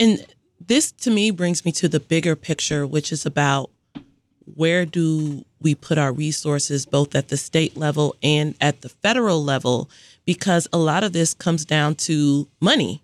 And 0.00 0.26
this, 0.60 0.92
to 0.92 1.10
me, 1.10 1.30
brings 1.30 1.64
me 1.64 1.72
to 1.72 1.88
the 1.88 2.00
bigger 2.00 2.36
picture, 2.36 2.86
which 2.86 3.12
is 3.12 3.26
about 3.26 3.70
where 4.54 4.84
do 4.84 5.44
we 5.60 5.74
put 5.74 5.98
our 5.98 6.12
resources 6.12 6.86
both 6.86 7.14
at 7.14 7.28
the 7.28 7.36
state 7.36 7.76
level 7.76 8.16
and 8.22 8.54
at 8.60 8.82
the 8.82 8.88
federal 8.88 9.42
level? 9.42 9.90
Because 10.24 10.68
a 10.72 10.78
lot 10.78 11.04
of 11.04 11.12
this 11.12 11.34
comes 11.34 11.64
down 11.64 11.94
to 11.96 12.48
money. 12.60 13.02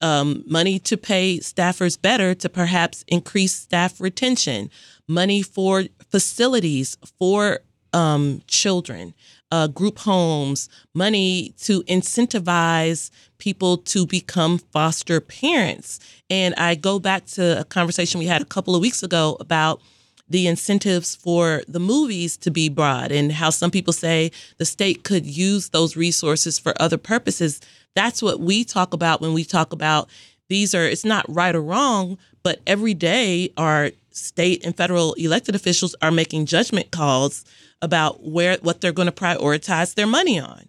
Um, 0.00 0.44
money 0.46 0.78
to 0.80 0.96
pay 0.96 1.38
staffers 1.38 2.00
better 2.00 2.34
to 2.34 2.48
perhaps 2.48 3.04
increase 3.08 3.54
staff 3.54 4.00
retention. 4.00 4.70
Money 5.08 5.42
for 5.42 5.84
facilities 6.10 6.96
for 7.18 7.60
um, 7.92 8.42
children 8.46 9.14
uh, 9.54 9.68
group 9.68 10.00
homes. 10.00 10.68
Money 10.94 11.54
to 11.60 11.82
incentivize 11.84 13.10
people 13.38 13.76
to 13.78 14.04
become 14.04 14.58
foster 14.58 15.20
parents. 15.20 16.00
And 16.28 16.54
i 16.56 16.74
go 16.74 16.98
back 16.98 17.26
to 17.26 17.60
a 17.60 17.64
conversation 17.64 18.18
we 18.18 18.26
had 18.26 18.42
a 18.42 18.46
couple 18.46 18.74
of 18.74 18.80
weeks 18.80 19.02
ago 19.02 19.36
about 19.38 19.80
the 20.28 20.46
incentives 20.46 21.14
for 21.14 21.62
the 21.68 21.80
movies 21.80 22.36
to 22.38 22.50
be 22.50 22.68
broad 22.68 23.12
and 23.12 23.32
how 23.32 23.50
some 23.50 23.70
people 23.70 23.92
say 23.92 24.30
the 24.58 24.64
state 24.64 25.04
could 25.04 25.26
use 25.26 25.68
those 25.68 25.96
resources 25.96 26.58
for 26.58 26.72
other 26.80 26.98
purposes. 26.98 27.60
That's 27.94 28.22
what 28.22 28.40
we 28.40 28.64
talk 28.64 28.94
about 28.94 29.20
when 29.20 29.34
we 29.34 29.44
talk 29.44 29.72
about 29.72 30.08
these 30.48 30.74
are, 30.74 30.84
it's 30.84 31.04
not 31.04 31.24
right 31.28 31.54
or 31.54 31.62
wrong, 31.62 32.18
but 32.42 32.60
every 32.66 32.94
day 32.94 33.50
our 33.56 33.90
state 34.10 34.64
and 34.64 34.76
federal 34.76 35.14
elected 35.14 35.54
officials 35.54 35.94
are 36.00 36.10
making 36.10 36.46
judgment 36.46 36.90
calls 36.90 37.44
about 37.82 38.22
where 38.22 38.56
what 38.62 38.80
they're 38.80 38.92
going 38.92 39.06
to 39.06 39.12
prioritize 39.12 39.94
their 39.94 40.06
money 40.06 40.38
on. 40.38 40.68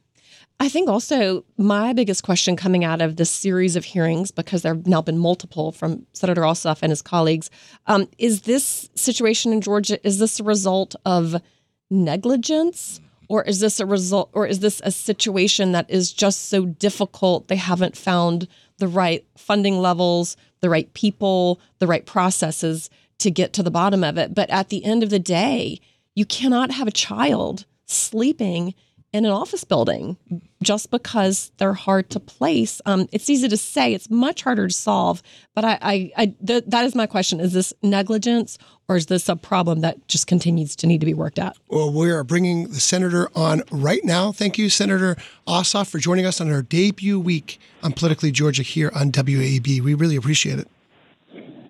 I 0.60 0.70
think 0.70 0.90
also 0.90 1.44
my 1.58 1.94
biggest 1.94 2.24
question 2.24 2.56
coming 2.56 2.84
out 2.86 3.02
of 3.02 3.18
this 3.18 3.30
series 3.30 3.76
of 3.76 3.86
hearings, 3.86 4.32
because 4.32 4.62
there 4.62 4.74
have 4.74 4.88
now 4.88 5.02
been 5.02 5.18
multiple 5.18 5.72
from 5.72 6.06
Senator 6.14 6.42
Ossoff 6.42 6.80
and 6.82 6.92
his 6.92 7.02
colleagues, 7.02 7.50
um, 7.88 8.08
is 8.18 8.42
this 8.42 8.90
situation 8.96 9.52
in 9.52 9.62
Georgia, 9.62 10.06
is 10.06 10.20
this 10.20 10.40
a 10.40 10.44
result 10.44 10.96
of 11.06 11.42
negligence? 11.90 13.02
Or 13.28 13.44
is 13.44 13.60
this 13.60 13.80
a 13.80 13.88
result, 13.88 14.30
or 14.34 14.46
is 14.46 14.60
this 14.60 14.82
a 14.84 14.92
situation 14.92 15.72
that 15.72 15.90
is 15.90 16.14
just 16.14 16.48
so 16.48 16.66
difficult 16.66 17.48
they 17.48 17.56
haven't 17.56 17.98
found 17.98 18.48
the 18.78 18.88
right 18.88 19.26
funding 19.36 19.80
levels, 19.80 20.38
the 20.62 20.70
right 20.70 20.94
people, 20.94 21.60
the 21.80 21.88
right 21.88 22.06
processes 22.06 22.90
to 23.18 23.32
get 23.32 23.52
to 23.54 23.64
the 23.64 23.72
bottom 23.72 24.04
of 24.04 24.20
it? 24.20 24.36
But 24.36 24.52
at 24.52 24.70
the 24.70 24.86
end 24.86 25.02
of 25.02 25.10
the 25.10 25.18
day, 25.18 25.80
you 26.14 26.24
cannot 26.26 26.70
have 26.72 26.88
a 26.88 26.92
child 26.92 27.66
sleeping 27.88 28.76
in 29.16 29.24
an 29.24 29.32
office 29.32 29.64
building 29.64 30.18
just 30.62 30.92
because 30.92 31.52
they're 31.58 31.74
hard 31.74 32.10
to 32.10 32.20
place. 32.20 32.82
Um, 32.86 33.08
it's 33.14 33.30
easy 33.30 33.48
to 33.48 33.56
say, 33.56 33.94
it's 33.94 34.10
much 34.10 34.44
harder 34.44 34.68
to 34.68 34.74
solve. 34.74 35.24
But 35.54 35.64
I, 35.64 35.78
I, 35.82 36.12
I 36.18 36.26
th- 36.46 36.66
that 36.68 36.84
is 36.84 36.96
my 36.96 37.08
question: 37.08 37.40
Is 37.40 37.54
this 37.54 37.74
negligence, 37.82 38.58
or 38.90 38.98
is 38.98 39.06
this 39.06 39.30
a 39.30 39.38
problem 39.38 39.80
that 39.82 40.06
just 40.10 40.28
continues 40.28 40.76
to 40.78 40.88
need 40.88 41.00
to 41.00 41.06
be 41.06 41.14
worked 41.14 41.40
out? 41.40 41.58
Well, 41.70 41.94
we 41.94 42.12
are 42.12 42.26
bringing 42.26 42.68
the 42.68 42.82
senator 42.82 43.30
on 43.36 43.64
right 43.72 44.04
now. 44.04 44.34
Thank 44.34 44.58
you, 44.58 44.70
Senator 44.70 45.16
Ossoff, 45.48 45.90
for 45.90 46.00
joining 46.00 46.26
us 46.26 46.42
on 46.42 46.52
our 46.52 46.62
debut 46.62 47.18
week 47.18 47.58
on 47.84 47.94
Politically 47.94 48.32
Georgia 48.32 48.64
here 48.64 48.92
on 48.94 49.12
WAB. 49.16 49.66
We 49.66 49.94
really 49.94 50.18
appreciate 50.18 50.60
it. 50.60 50.68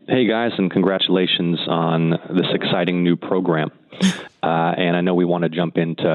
Hey 0.07 0.27
guys, 0.27 0.51
and 0.57 0.69
congratulations 0.71 1.59
on 1.67 2.11
this 2.29 2.45
exciting 2.53 3.03
new 3.03 3.15
program. 3.15 3.71
Uh, 4.43 4.73
and 4.77 4.95
I 4.95 5.01
know 5.01 5.15
we 5.15 5.25
want 5.25 5.43
to 5.43 5.49
jump 5.49 5.77
into 5.77 6.07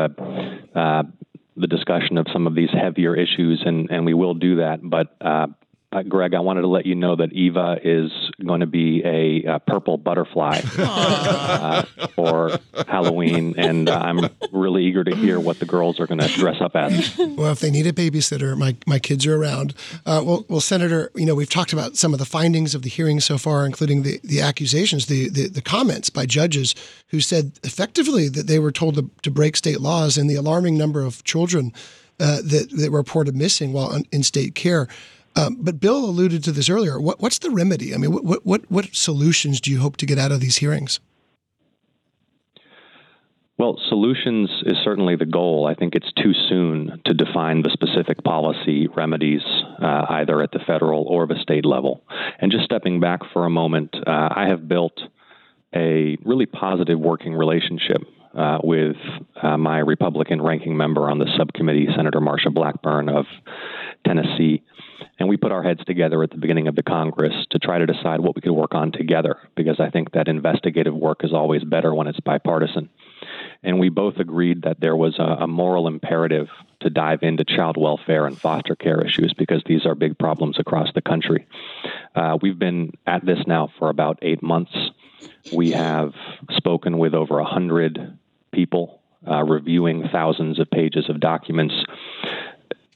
uh, 0.75 1.03
the 1.57 1.67
discussion 1.67 2.17
of 2.17 2.27
some 2.33 2.47
of 2.47 2.55
these 2.55 2.71
heavier 2.71 3.17
issues, 3.17 3.63
and, 3.65 3.91
and 3.91 4.05
we 4.05 4.15
will 4.15 4.35
do 4.35 4.57
that. 4.57 4.79
But 4.83 5.15
uh, 5.93 6.03
Greg, 6.05 6.35
I 6.35 6.41
wanted 6.41 6.61
to 6.61 6.69
let 6.69 6.87
you 6.87 6.95
know 6.95 7.17
that 7.17 7.33
Eva 7.33 7.79
is 7.83 8.13
going 8.47 8.61
to 8.61 8.67
be 8.67 9.03
a, 9.05 9.55
a 9.55 9.59
purple 9.59 9.97
butterfly 9.97 10.61
uh, 10.79 11.83
for 12.15 12.59
Halloween, 12.87 13.55
and 13.59 13.89
uh, 13.89 13.99
I'm 13.99 14.29
really 14.53 14.85
eager 14.85 15.03
to 15.03 15.17
hear 15.17 15.41
what 15.41 15.59
the 15.59 15.67
girls 15.67 15.99
are 15.99 16.07
going 16.07 16.21
to 16.21 16.29
dress 16.29 16.61
up 16.61 16.77
as. 16.77 17.19
Well, 17.19 17.51
if 17.51 17.59
they 17.59 17.73
need 17.73 17.89
a 17.89 17.93
babysitter, 17.93 18.57
my, 18.57 18.77
my 18.87 19.01
kids 19.01 19.27
are 19.27 19.35
around. 19.35 19.75
Uh, 20.07 20.23
well, 20.25 20.45
well, 20.49 20.61
Senator, 20.61 21.11
you 21.17 21.27
know 21.27 21.35
we've 21.35 21.51
talked 21.51 21.73
about 21.73 21.97
some 21.97 22.13
of 22.13 22.21
the 22.21 22.27
findings 22.27 22.73
of 22.75 22.83
the 22.83 22.89
hearings 22.89 23.25
so 23.25 23.37
far, 23.37 23.67
including 23.67 24.03
the, 24.03 24.21
the 24.23 24.41
accusations, 24.41 25.07
the, 25.07 25.29
the, 25.29 25.49
the 25.49 25.63
comments 25.63 26.09
by 26.09 26.25
judges 26.25 26.77
who 27.09 27.21
said 27.21 27.59
effectively 27.65 28.29
that 28.29 28.47
they 28.47 28.61
were 28.61 28.73
told 28.73 28.95
to, 28.95 29.11
to 29.23 29.31
break 29.31 29.57
state 29.57 29.81
laws, 29.81 30.17
and 30.17 30.31
the 30.31 30.37
alarming 30.37 30.79
number 30.79 31.03
of 31.03 31.25
children 31.25 31.73
uh, 32.21 32.37
that 32.43 32.69
that 32.77 32.93
were 32.93 32.99
reported 32.99 33.35
missing 33.35 33.73
while 33.73 34.01
in 34.13 34.23
state 34.23 34.55
care. 34.55 34.87
Um, 35.37 35.57
but 35.61 35.81
Bill 35.81 36.05
alluded 36.05 36.43
to 36.45 36.53
this 36.53 36.69
earlier. 36.69 37.01
What, 37.01 37.21
what's 37.21 37.39
the 37.39 37.51
remedy? 37.51 37.95
I 37.95 37.99
mean, 37.99 38.13
what, 38.13 38.45
what 38.45 38.71
what 38.71 38.95
solutions 38.95 39.61
do 39.61 39.71
you 39.71 39.79
hope 39.79 39.97
to 39.99 40.07
get 40.07 40.19
out 40.19 40.33
of 40.33 40.41
these 40.41 40.57
hearings? 40.57 41.01
Well, 43.61 43.79
solutions 43.91 44.49
is 44.65 44.79
certainly 44.83 45.17
the 45.17 45.27
goal. 45.27 45.67
I 45.71 45.75
think 45.75 45.95
it's 45.95 46.11
too 46.15 46.33
soon 46.49 47.03
to 47.05 47.13
define 47.13 47.61
the 47.61 47.69
specific 47.69 48.25
policy 48.25 48.89
remedies, 48.97 49.43
uh, 49.83 50.07
either 50.09 50.41
at 50.41 50.51
the 50.51 50.61
federal 50.67 51.03
or 51.03 51.27
the 51.27 51.39
state 51.43 51.67
level. 51.67 52.03
And 52.39 52.51
just 52.51 52.65
stepping 52.65 53.01
back 53.01 53.21
for 53.35 53.45
a 53.45 53.51
moment, 53.51 53.95
uh, 53.95 54.29
I 54.35 54.47
have 54.49 54.67
built 54.67 54.99
a 55.75 56.17
really 56.25 56.47
positive 56.47 56.99
working 56.99 57.35
relationship 57.35 58.01
uh, 58.35 58.59
with 58.65 58.97
uh, 59.43 59.59
my 59.59 59.79
Republican 59.81 60.41
ranking 60.41 60.75
member 60.75 61.11
on 61.11 61.19
the 61.19 61.27
subcommittee, 61.37 61.89
Senator 61.95 62.21
Marsha 62.21 62.53
Blackburn 62.53 63.11
of 63.11 63.27
Tennessee. 64.07 64.63
And 65.21 65.29
we 65.29 65.37
put 65.37 65.53
our 65.53 65.63
heads 65.63 65.85
together 65.85 66.23
at 66.23 66.31
the 66.31 66.39
beginning 66.39 66.67
of 66.67 66.75
the 66.75 66.83
Congress 66.83 67.35
to 67.51 67.59
try 67.59 67.79
to 67.79 67.85
decide 67.85 68.21
what 68.21 68.35
we 68.35 68.41
could 68.41 68.53
work 68.53 68.75
on 68.75 68.91
together, 68.91 69.37
because 69.55 69.79
I 69.79 69.91
think 69.91 70.13
that 70.13 70.29
investigative 70.29 70.95
work 70.95 71.23
is 71.23 71.35
always 71.35 71.63
better 71.63 71.95
when 71.95 72.07
it's 72.07 72.19
bipartisan. 72.21 72.89
And 73.63 73.79
we 73.79 73.91
both 73.91 74.17
agreed 74.17 74.63
that 74.63 74.81
there 74.81 74.97
was 74.97 75.19
a, 75.19 75.45
a 75.45 75.47
moral 75.47 75.87
imperative 75.89 76.49
to 76.81 76.89
dive 76.89 77.23
into 77.23 77.45
child 77.45 77.77
welfare 77.77 78.27
and 78.27 78.37
foster 78.37 78.75
care 78.75 79.05
issues 79.05 79.35
because 79.37 79.63
these 79.67 79.85
are 79.85 79.95
big 79.95 80.19
problems 80.19 80.59
across 80.59 80.89
the 80.95 81.03
country. 81.03 81.47
Uh, 82.15 82.39
we've 82.41 82.59
been 82.59 82.93
at 83.07 83.25
this 83.27 83.41
now 83.47 83.69
for 83.79 83.91
about 83.91 84.19
eight 84.23 84.43
months. 84.43 84.73
We 85.55 85.73
have 85.73 86.15
spoken 86.53 86.97
with 86.97 87.13
over 87.13 87.41
a 87.41 87.45
hundred 87.45 88.19
people, 88.53 89.03
uh, 89.31 89.45
reviewing 89.45 90.09
thousands 90.11 90.59
of 90.59 90.71
pages 90.71 91.11
of 91.11 91.21
documents 91.21 91.75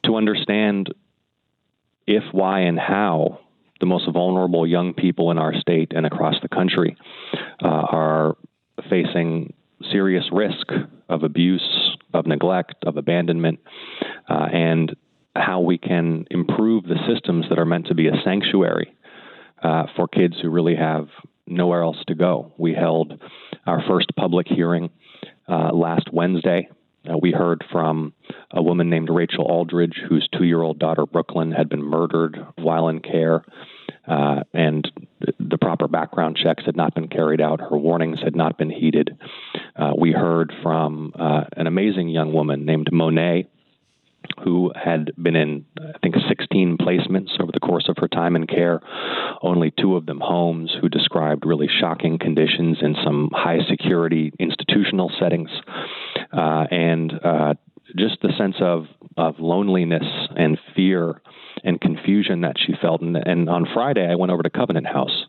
to 0.04 0.16
understand 0.16 0.94
if, 2.06 2.22
why, 2.32 2.60
and 2.60 2.78
how 2.78 3.40
the 3.80 3.86
most 3.86 4.10
vulnerable 4.12 4.66
young 4.66 4.94
people 4.94 5.30
in 5.30 5.38
our 5.38 5.54
state 5.54 5.92
and 5.94 6.06
across 6.06 6.36
the 6.42 6.48
country 6.48 6.96
uh, 7.62 7.66
are 7.66 8.36
facing 8.88 9.52
serious 9.90 10.24
risk 10.32 10.68
of 11.08 11.22
abuse, 11.22 11.96
of 12.12 12.26
neglect, 12.26 12.76
of 12.86 12.96
abandonment, 12.96 13.58
uh, 14.28 14.46
and 14.52 14.96
how 15.36 15.60
we 15.60 15.76
can 15.76 16.24
improve 16.30 16.84
the 16.84 16.98
systems 17.12 17.46
that 17.48 17.58
are 17.58 17.66
meant 17.66 17.86
to 17.86 17.94
be 17.94 18.08
a 18.08 18.22
sanctuary 18.24 18.94
uh, 19.62 19.84
for 19.96 20.06
kids 20.06 20.36
who 20.40 20.48
really 20.48 20.76
have 20.76 21.08
nowhere 21.46 21.82
else 21.82 21.98
to 22.06 22.14
go. 22.14 22.52
We 22.56 22.74
held 22.74 23.20
our 23.66 23.82
first 23.86 24.14
public 24.16 24.46
hearing 24.48 24.90
uh, 25.48 25.72
last 25.72 26.12
Wednesday 26.12 26.68
uh, 27.08 27.16
we 27.20 27.32
heard 27.32 27.64
from 27.70 28.12
a 28.50 28.62
woman 28.62 28.90
named 28.90 29.10
Rachel 29.10 29.44
Aldridge, 29.44 30.00
whose 30.08 30.28
two 30.36 30.44
year 30.44 30.62
old 30.62 30.78
daughter 30.78 31.06
Brooklyn 31.06 31.52
had 31.52 31.68
been 31.68 31.82
murdered 31.82 32.38
while 32.56 32.88
in 32.88 33.00
care, 33.00 33.44
uh, 34.06 34.40
and 34.52 34.90
the 35.38 35.58
proper 35.58 35.88
background 35.88 36.38
checks 36.42 36.64
had 36.64 36.76
not 36.76 36.94
been 36.94 37.08
carried 37.08 37.40
out. 37.40 37.60
Her 37.60 37.76
warnings 37.76 38.20
had 38.22 38.36
not 38.36 38.58
been 38.58 38.70
heeded. 38.70 39.16
Uh, 39.76 39.92
we 39.98 40.12
heard 40.12 40.52
from 40.62 41.12
uh, 41.18 41.44
an 41.56 41.66
amazing 41.66 42.08
young 42.08 42.32
woman 42.32 42.64
named 42.64 42.88
Monet. 42.92 43.48
Who 44.42 44.72
had 44.74 45.12
been 45.20 45.36
in, 45.36 45.64
I 45.78 45.98
think, 46.02 46.16
16 46.28 46.78
placements 46.78 47.40
over 47.40 47.52
the 47.52 47.60
course 47.60 47.88
of 47.88 47.96
her 47.98 48.08
time 48.08 48.36
in 48.36 48.46
care, 48.46 48.80
only 49.42 49.72
two 49.78 49.96
of 49.96 50.06
them 50.06 50.20
homes, 50.20 50.74
who 50.80 50.88
described 50.88 51.46
really 51.46 51.68
shocking 51.80 52.18
conditions 52.18 52.78
in 52.82 52.94
some 53.04 53.30
high 53.32 53.60
security 53.68 54.32
institutional 54.38 55.10
settings. 55.18 55.50
Uh, 56.32 56.64
and 56.70 57.12
uh, 57.24 57.54
just 57.96 58.20
the 58.22 58.32
sense 58.36 58.56
of 58.60 58.86
of 59.16 59.38
loneliness 59.38 60.04
and 60.36 60.58
fear 60.74 61.20
and 61.62 61.80
confusion 61.80 62.40
that 62.40 62.56
she 62.58 62.74
felt. 62.80 63.00
And, 63.00 63.16
and 63.16 63.48
on 63.48 63.66
Friday, 63.72 64.06
I 64.06 64.16
went 64.16 64.32
over 64.32 64.42
to 64.42 64.50
Covenant 64.50 64.86
House, 64.86 65.26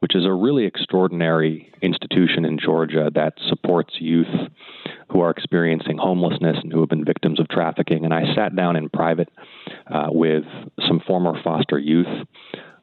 which 0.00 0.14
is 0.14 0.24
a 0.24 0.32
really 0.32 0.64
extraordinary 0.64 1.70
institution 1.82 2.44
in 2.44 2.58
Georgia 2.58 3.10
that 3.14 3.34
supports 3.48 3.94
youth 3.98 4.26
who 5.10 5.20
are 5.20 5.30
experiencing 5.30 5.98
homelessness 5.98 6.56
and 6.62 6.72
who 6.72 6.80
have 6.80 6.88
been 6.88 7.04
victims 7.04 7.38
of 7.38 7.48
trafficking. 7.48 8.04
And 8.04 8.14
I 8.14 8.34
sat 8.34 8.56
down 8.56 8.76
in 8.76 8.88
private 8.88 9.28
uh, 9.86 10.08
with 10.10 10.44
some 10.86 11.00
former 11.06 11.40
foster 11.42 11.78
youth 11.78 12.26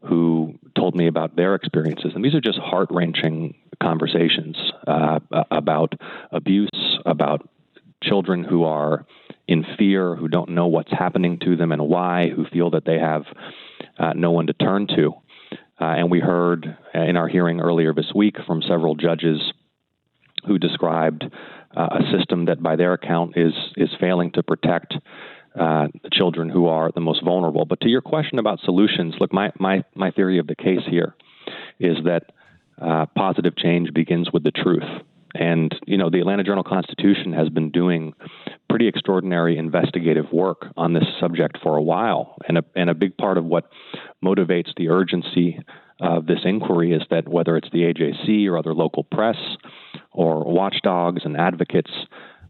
who 0.02 0.54
told 0.78 0.96
me 0.96 1.08
about 1.08 1.36
their 1.36 1.56
experiences. 1.56 2.12
And 2.14 2.24
these 2.24 2.36
are 2.36 2.42
just 2.42 2.60
heart 2.60 2.90
wrenching 2.92 3.56
conversations 3.82 4.56
uh, 4.88 5.20
about 5.52 5.94
abuse, 6.32 6.70
about 7.06 7.48
children 8.10 8.44
who 8.44 8.64
are 8.64 9.06
in 9.48 9.66
fear, 9.78 10.16
who 10.16 10.28
don't 10.28 10.50
know 10.50 10.68
what's 10.68 10.92
happening 10.92 11.40
to 11.40 11.56
them 11.56 11.72
and 11.72 11.88
why, 11.88 12.30
who 12.36 12.46
feel 12.46 12.72
that 12.72 12.86
they 12.86 12.98
have 12.98 13.24
uh, 14.00 14.14
no 14.14 14.32
one 14.32 14.48
to 14.48 14.54
turn 14.54 14.88
to. 14.88 15.14
Uh, 15.80 15.86
and 16.00 16.10
we 16.10 16.20
heard 16.20 16.78
in 16.94 17.18
our 17.18 17.28
hearing 17.28 17.60
earlier 17.60 17.94
this 17.94 18.12
week 18.16 18.38
from 18.48 18.62
several 18.62 18.96
judges 18.96 19.40
who 20.48 20.58
described 20.58 21.26
uh, 21.76 21.90
a 22.00 22.18
system 22.18 22.46
that, 22.46 22.62
by 22.64 22.76
their 22.76 22.94
account, 22.94 23.34
is 23.36 23.54
is 23.76 23.90
failing 24.00 24.32
to 24.32 24.44
protect 24.44 24.94
uh, 25.60 25.88
children 26.14 26.50
who 26.50 26.68
are 26.68 26.92
the 26.94 27.02
most 27.02 27.24
vulnerable. 27.24 27.66
But 27.66 27.82
to 27.82 27.90
your 27.90 28.02
question 28.02 28.40
about 28.40 28.60
solutions, 28.62 29.16
look, 29.20 29.34
my 29.34 29.52
my 29.60 29.84
my 29.94 30.12
theory 30.12 30.40
of 30.40 30.48
the 30.48 30.56
case 30.56 30.86
here 30.90 31.16
is 31.80 31.98
that 32.06 32.32
uh, 32.82 33.06
positive 33.16 33.56
change 33.58 33.94
begins 33.94 34.32
with 34.32 34.44
the 34.44 34.52
truth. 34.52 34.84
And, 35.38 35.76
you 35.86 35.98
know, 35.98 36.10
the 36.10 36.20
Atlanta 36.20 36.44
Journal 36.44 36.64
Constitution 36.64 37.34
has 37.34 37.50
been 37.50 37.70
doing 37.70 38.14
pretty 38.70 38.88
extraordinary 38.88 39.58
investigative 39.58 40.32
work 40.32 40.68
on 40.78 40.94
this 40.94 41.04
subject 41.20 41.58
for 41.62 41.76
a 41.76 41.82
while. 41.82 42.38
And 42.48 42.58
a, 42.58 42.64
and 42.76 42.90
a 42.90 42.94
big 42.94 43.18
part 43.18 43.38
of 43.38 43.44
what 43.44 43.70
motivates 44.24 44.74
the 44.78 44.90
urgency 44.90 45.60
of 46.00 46.26
this 46.26 46.40
inquiry 46.46 46.94
is 46.94 47.02
that 47.10 47.28
whether 47.28 47.58
it's 47.58 47.70
the 47.72 47.84
AJC 47.84 48.48
or 48.48 48.58
other 48.58 48.74
local 48.74 49.04
press 49.04 49.38
or 50.12 50.44
watchdogs 50.44 51.24
and 51.26 51.38
advocates, 51.38 51.92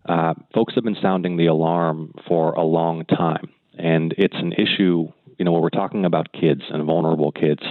uh, 0.08 0.36
folks 0.54 0.76
have 0.76 0.84
been 0.84 0.98
sounding 1.02 1.38
the 1.38 1.48
alarm 1.48 2.14
for 2.28 2.54
a 2.54 2.64
long 2.64 3.06
time. 3.06 3.50
And 3.78 4.14
it's 4.18 4.36
an 4.36 4.54
issue, 4.54 5.12
you 5.38 5.46
know, 5.46 5.52
when 5.52 5.62
we're 5.62 5.70
talking 5.70 6.06
about 6.06 6.32
kids 6.32 6.62
and 6.70 6.86
vulnerable 6.86 7.32
kids, 7.32 7.62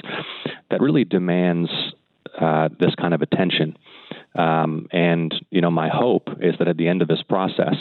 that 0.70 0.80
really 0.80 1.04
demands 1.04 1.70
uh, 2.40 2.68
this 2.78 2.94
kind 2.94 3.14
of 3.14 3.22
attention. 3.22 3.76
Um, 4.34 4.88
and 4.92 5.34
you 5.50 5.60
know, 5.60 5.70
my 5.70 5.88
hope 5.88 6.28
is 6.40 6.54
that 6.58 6.68
at 6.68 6.76
the 6.76 6.88
end 6.88 7.02
of 7.02 7.08
this 7.08 7.22
process, 7.22 7.76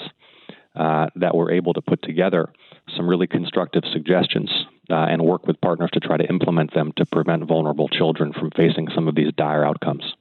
uh, 0.76 1.08
that 1.16 1.36
we're 1.36 1.52
able 1.52 1.74
to 1.74 1.82
put 1.82 2.02
together 2.02 2.52
some 2.96 3.08
really 3.08 3.28
constructive 3.28 3.84
suggestions 3.92 4.50
uh, 4.90 4.96
and 4.96 5.24
work 5.24 5.46
with 5.48 5.60
partners 5.62 5.90
to 5.94 6.00
try 6.00 6.18
to 6.18 6.26
implement 6.26 6.74
them 6.74 6.92
to 6.98 7.06
prevent 7.06 7.44
vulnerable 7.46 7.88
children 7.88 8.34
from 8.34 8.50
facing 8.56 8.88
some 8.94 9.08
of 9.08 9.16
these 9.16 9.32
dire 9.38 9.64
outcomes. 9.64 10.16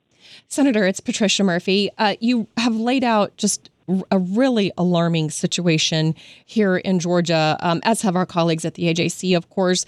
Senator, 0.49 0.87
it's 0.87 1.01
Patricia 1.01 1.43
Murphy. 1.43 1.91
Uh, 1.99 2.17
you 2.21 2.47
have 2.57 2.77
laid 2.77 3.05
out 3.05 3.37
just 3.37 3.71
a 4.11 4.19
really 4.19 4.71
alarming 4.79 5.31
situation 5.31 6.15
here 6.47 6.77
in 6.77 6.99
Georgia, 6.99 7.57
um, 7.61 7.81
as 7.85 8.03
have 8.03 8.17
our 8.17 8.27
colleagues 8.27 8.65
at 8.65 8.75
the 8.75 8.85
AJC, 8.85 9.37
of 9.37 9.51
course. 9.51 9.85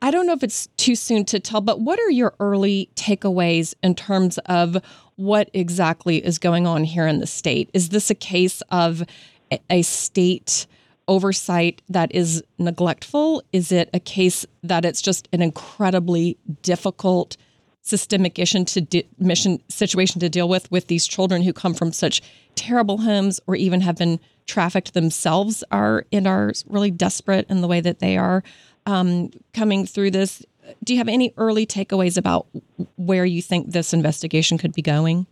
I 0.00 0.10
don't 0.10 0.26
know 0.26 0.32
if 0.32 0.42
it's 0.42 0.68
too 0.76 0.94
soon 0.94 1.24
to 1.26 1.40
tell, 1.40 1.60
but 1.60 1.80
what 1.80 1.98
are 1.98 2.10
your 2.10 2.34
early 2.38 2.88
takeaways 2.94 3.74
in 3.82 3.94
terms 3.94 4.38
of 4.46 4.76
what 5.16 5.50
exactly 5.52 6.24
is 6.24 6.38
going 6.38 6.66
on 6.66 6.84
here 6.84 7.06
in 7.06 7.18
the 7.18 7.26
state? 7.26 7.70
Is 7.74 7.88
this 7.88 8.08
a 8.08 8.14
case 8.14 8.62
of 8.70 9.02
a 9.68 9.82
state 9.82 10.66
oversight 11.08 11.82
that 11.88 12.14
is 12.14 12.44
neglectful? 12.58 13.42
Is 13.52 13.72
it 13.72 13.90
a 13.92 13.98
case 13.98 14.46
that 14.62 14.84
it's 14.84 15.02
just 15.02 15.28
an 15.32 15.42
incredibly 15.42 16.38
difficult 16.62 17.36
systemic 17.82 18.38
issue 18.38 18.64
to 18.64 18.82
de- 18.82 19.08
mission 19.18 19.58
situation 19.68 20.20
to 20.20 20.28
deal 20.28 20.48
with 20.48 20.70
with 20.70 20.88
these 20.88 21.06
children 21.06 21.42
who 21.42 21.52
come 21.54 21.72
from 21.72 21.90
such 21.90 22.20
terrible 22.54 22.98
homes 22.98 23.40
or 23.46 23.56
even 23.56 23.80
have 23.80 23.96
been 23.96 24.20
trafficked 24.46 24.92
themselves 24.92 25.64
are 25.70 26.04
and 26.12 26.26
are 26.26 26.52
really 26.66 26.90
desperate 26.90 27.46
in 27.48 27.62
the 27.62 27.68
way 27.68 27.80
that 27.80 28.00
they 28.00 28.16
are 28.16 28.42
um, 28.88 29.30
coming 29.52 29.86
through 29.86 30.10
this. 30.10 30.44
Do 30.82 30.94
you 30.94 30.98
have 30.98 31.08
any 31.08 31.32
early 31.36 31.66
takeaways 31.66 32.16
about 32.16 32.46
where 32.96 33.24
you 33.24 33.42
think 33.42 33.72
this 33.72 33.92
investigation 33.92 34.58
could 34.58 34.72
be 34.72 34.82
going? 34.82 35.26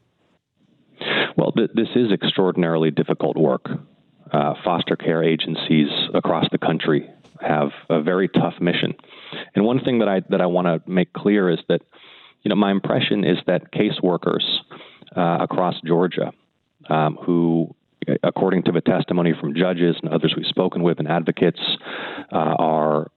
Well, 1.37 1.53
th- 1.53 1.71
this 1.75 1.89
is 1.95 2.13
extraordinarily 2.13 2.91
difficult 2.91 3.37
work. 3.37 3.67
Uh, 4.33 4.55
foster 4.65 4.97
care 4.97 5.23
agencies 5.23 5.89
across 6.15 6.47
the 6.51 6.59
country 6.59 7.09
have 7.41 7.71
a 7.89 8.03
very 8.03 8.29
tough 8.29 8.55
mission. 8.61 8.95
And 9.55 9.65
one 9.65 9.81
thing 9.85 10.01
that 10.01 10.09
I 10.09 10.21
that 10.31 10.41
I 10.41 10.47
want 10.47 10.67
to 10.67 10.91
make 10.91 11.13
clear 11.13 11.49
is 11.51 11.61
that, 11.69 11.81
you 12.43 12.49
know, 12.49 12.57
my 12.57 12.71
impression 12.71 13.25
is 13.25 13.39
that 13.47 13.73
caseworkers 13.73 14.45
uh, 15.17 15.39
across 15.41 15.75
Georgia, 15.87 16.33
um, 16.89 17.17
who, 17.25 17.75
according 18.23 18.65
to 18.65 18.73
the 18.73 18.81
testimony 18.81 19.33
from 19.39 19.55
judges 19.55 19.97
and 20.03 20.13
others 20.13 20.35
we've 20.37 20.47
spoken 20.47 20.83
with 20.83 20.99
and 20.99 21.09
advocates, 21.09 21.61
uh, 22.33 22.55
are 22.59 23.11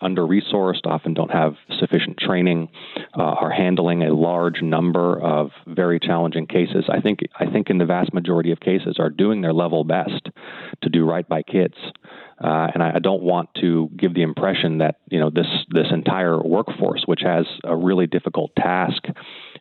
under 0.00 0.22
resourced, 0.22 0.86
often 0.86 1.14
don't 1.14 1.30
have 1.30 1.54
sufficient 1.78 2.18
training, 2.18 2.68
uh, 3.18 3.22
are 3.22 3.50
handling 3.50 4.02
a 4.02 4.14
large 4.14 4.62
number 4.62 5.20
of 5.20 5.50
very 5.66 6.00
challenging 6.00 6.46
cases. 6.46 6.84
I 6.88 7.00
think 7.00 7.20
I 7.38 7.46
think 7.46 7.70
in 7.70 7.78
the 7.78 7.86
vast 7.86 8.14
majority 8.14 8.52
of 8.52 8.60
cases 8.60 8.96
are 8.98 9.10
doing 9.10 9.40
their 9.40 9.52
level 9.52 9.84
best 9.84 10.28
to 10.82 10.88
do 10.88 11.04
right 11.04 11.28
by 11.28 11.42
kids. 11.42 11.74
Uh, 12.42 12.68
and 12.72 12.82
I, 12.82 12.92
I, 12.94 12.98
don't 13.00 13.22
want 13.22 13.50
to 13.60 13.90
give 13.98 14.14
the 14.14 14.22
impression 14.22 14.78
that 14.78 14.96
you 15.10 15.20
know 15.20 15.28
this 15.28 15.46
this 15.68 15.88
entire 15.92 16.42
workforce, 16.42 17.02
which 17.04 17.20
has 17.22 17.44
a 17.64 17.76
really 17.76 18.06
difficult 18.06 18.56
task, 18.56 19.04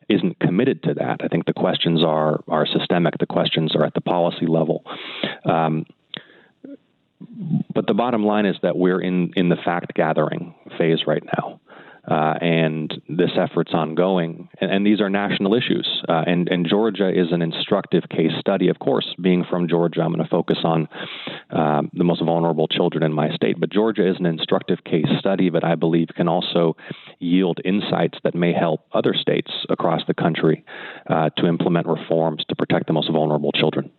isn't 0.08 0.40
committed 0.40 0.84
to 0.84 0.94
that. 0.94 1.18
I 1.22 1.28
think 1.28 1.46
the 1.46 1.54
questions 1.54 2.02
are 2.06 2.42
are 2.48 2.66
systemic. 2.66 3.18
The 3.20 3.26
questions 3.26 3.76
are 3.76 3.84
at 3.84 3.94
the 3.96 4.02
policy 4.02 4.46
level. 4.48 4.86
Um, 5.44 5.86
but 7.74 7.88
the 7.88 7.94
bottom 7.94 8.26
line 8.26 8.46
is 8.46 8.56
that 8.64 8.78
we're 8.78 9.02
in, 9.02 9.32
in 9.36 9.50
the 9.50 9.56
fact 9.56 9.94
gathering 9.96 10.56
phase 10.78 11.00
right 11.08 11.24
now. 11.38 11.60
Uh, 12.10 12.34
and 12.42 13.02
this 13.08 13.30
effort's 13.38 13.74
ongoing. 13.74 14.50
And, 14.60 14.72
and 14.72 14.86
these 14.86 15.00
are 15.00 15.10
national 15.12 15.54
issues. 15.54 15.88
Uh, 16.08 16.24
and, 16.26 16.50
and, 16.50 16.68
Georgia 16.68 17.08
is 17.10 17.32
an 17.32 17.44
instructive 17.44 18.04
case 18.10 18.32
study. 18.40 18.70
Of 18.70 18.80
course, 18.80 19.14
being 19.22 19.46
from 19.48 19.68
Georgia, 19.68 20.02
I'm 20.02 20.12
going 20.12 20.24
to 20.24 20.30
focus 20.30 20.58
on 20.64 20.88
um, 21.52 21.92
the 21.94 22.04
most 22.04 22.24
vulnerable 22.24 22.68
children 22.68 23.04
in 23.04 23.14
my 23.14 23.30
state. 23.36 23.60
But 23.60 23.72
Georgia 23.72 24.10
is 24.10 24.16
an 24.18 24.26
instructive 24.26 24.84
case 24.84 25.06
study 25.20 25.52
that 25.52 25.64
I 25.64 25.76
believe 25.76 26.08
can 26.16 26.28
also 26.28 26.76
yield 27.20 27.60
insights 27.64 28.18
that 28.24 28.34
may 28.34 28.54
help 28.54 28.86
other 28.92 29.14
states 29.14 29.52
across 29.70 30.02
the 30.08 30.16
country 30.16 30.66
uh, 31.08 31.30
to 31.38 31.46
implement 31.46 31.86
reforms 31.86 32.44
to 32.50 32.56
protect 32.56 32.88
the 32.88 32.94
most 32.94 33.12
vulnerable 33.12 33.52
children. 33.52 33.92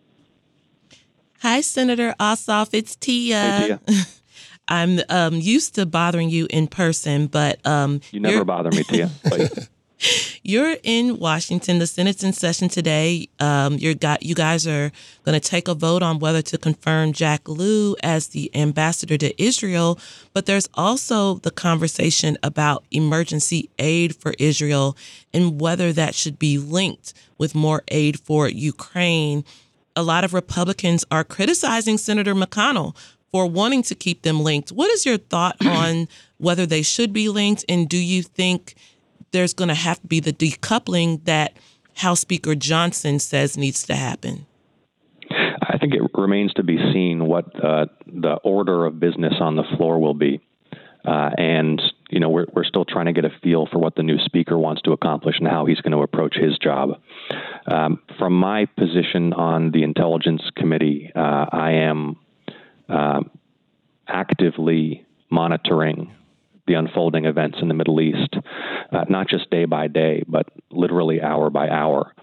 Hi, 1.41 1.61
Senator 1.61 2.13
Ossoff. 2.19 2.69
It's 2.71 2.95
Tia. 2.95 3.41
Hey, 3.41 3.65
Tia. 3.65 3.79
I'm 4.67 4.99
um, 5.09 5.33
used 5.33 5.73
to 5.73 5.87
bothering 5.87 6.29
you 6.29 6.45
in 6.51 6.67
person, 6.67 7.25
but 7.25 7.65
um, 7.65 8.01
you 8.11 8.19
never 8.19 8.45
bother 8.45 8.69
me, 8.69 8.83
Tia. 8.83 9.09
you're 10.43 10.77
in 10.83 11.17
Washington. 11.17 11.79
The 11.79 11.87
Senate's 11.87 12.23
in 12.23 12.33
session 12.33 12.69
today. 12.69 13.27
Um, 13.39 13.79
you're 13.79 13.95
got 13.95 14.21
you 14.21 14.35
guys 14.35 14.67
are 14.67 14.91
going 15.25 15.33
to 15.33 15.39
take 15.39 15.67
a 15.67 15.73
vote 15.73 16.03
on 16.03 16.19
whether 16.19 16.43
to 16.43 16.59
confirm 16.59 17.11
Jack 17.11 17.49
Lew 17.49 17.95
as 18.03 18.27
the 18.27 18.55
ambassador 18.55 19.17
to 19.17 19.43
Israel. 19.43 19.97
But 20.33 20.45
there's 20.45 20.69
also 20.75 21.39
the 21.39 21.49
conversation 21.49 22.37
about 22.43 22.85
emergency 22.91 23.67
aid 23.79 24.15
for 24.15 24.35
Israel 24.37 24.95
and 25.33 25.59
whether 25.59 25.91
that 25.91 26.13
should 26.13 26.37
be 26.37 26.59
linked 26.59 27.15
with 27.39 27.55
more 27.55 27.81
aid 27.87 28.19
for 28.19 28.47
Ukraine 28.47 29.43
a 29.95 30.03
lot 30.03 30.23
of 30.23 30.33
Republicans 30.33 31.05
are 31.11 31.23
criticizing 31.23 31.97
Senator 31.97 32.33
McConnell 32.33 32.95
for 33.31 33.47
wanting 33.47 33.81
to 33.83 33.95
keep 33.95 34.23
them 34.23 34.41
linked. 34.41 34.71
What 34.71 34.89
is 34.91 35.05
your 35.05 35.17
thought 35.17 35.55
on 35.65 36.07
whether 36.37 36.65
they 36.65 36.81
should 36.81 37.13
be 37.13 37.29
linked? 37.29 37.65
And 37.69 37.87
do 37.87 37.97
you 37.97 38.23
think 38.23 38.75
there's 39.31 39.53
going 39.53 39.69
to 39.69 39.73
have 39.73 40.01
to 40.01 40.07
be 40.07 40.19
the 40.19 40.33
decoupling 40.33 41.23
that 41.25 41.57
House 41.95 42.19
Speaker 42.21 42.55
Johnson 42.55 43.19
says 43.19 43.57
needs 43.57 43.83
to 43.83 43.95
happen? 43.95 44.45
I 45.29 45.77
think 45.77 45.93
it 45.93 46.01
remains 46.13 46.53
to 46.53 46.63
be 46.63 46.77
seen 46.93 47.25
what 47.25 47.45
uh, 47.63 47.85
the 48.05 48.33
order 48.43 48.85
of 48.85 48.99
business 48.99 49.33
on 49.39 49.55
the 49.55 49.63
floor 49.77 49.99
will 49.99 50.13
be. 50.13 50.41
Uh, 51.05 51.29
and 51.37 51.81
you 52.11 52.19
know 52.19 52.29
we're 52.29 52.45
we're 52.53 52.65
still 52.65 52.85
trying 52.85 53.05
to 53.05 53.13
get 53.13 53.25
a 53.25 53.31
feel 53.41 53.67
for 53.71 53.79
what 53.79 53.95
the 53.95 54.03
new 54.03 54.17
speaker 54.19 54.57
wants 54.57 54.81
to 54.83 54.91
accomplish 54.91 55.35
and 55.39 55.47
how 55.47 55.65
he's 55.65 55.79
going 55.81 55.93
to 55.93 56.03
approach 56.03 56.35
his 56.35 56.57
job. 56.57 57.01
Um, 57.65 57.99
from 58.19 58.33
my 58.33 58.65
position 58.65 59.33
on 59.33 59.71
the 59.71 59.83
intelligence 59.83 60.41
committee, 60.55 61.09
uh, 61.15 61.45
I 61.51 61.71
am 61.71 62.17
uh, 62.89 63.21
actively 64.07 65.05
monitoring 65.29 66.13
the 66.67 66.73
unfolding 66.73 67.25
events 67.25 67.57
in 67.61 67.69
the 67.69 67.73
Middle 67.73 67.99
East, 68.01 68.35
uh, 68.91 69.05
not 69.09 69.27
just 69.27 69.49
day 69.49 69.65
by 69.65 69.87
day, 69.87 70.23
but 70.27 70.47
literally 70.69 71.21
hour 71.21 71.49
by 71.49 71.69
hour. 71.69 72.13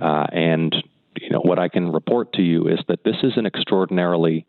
Uh, 0.00 0.26
and 0.32 0.74
you 1.20 1.30
know 1.30 1.40
what 1.40 1.58
I 1.58 1.68
can 1.68 1.92
report 1.92 2.32
to 2.34 2.42
you 2.42 2.68
is 2.68 2.78
that 2.88 3.04
this 3.04 3.16
is 3.22 3.32
an 3.36 3.46
extraordinarily 3.46 4.46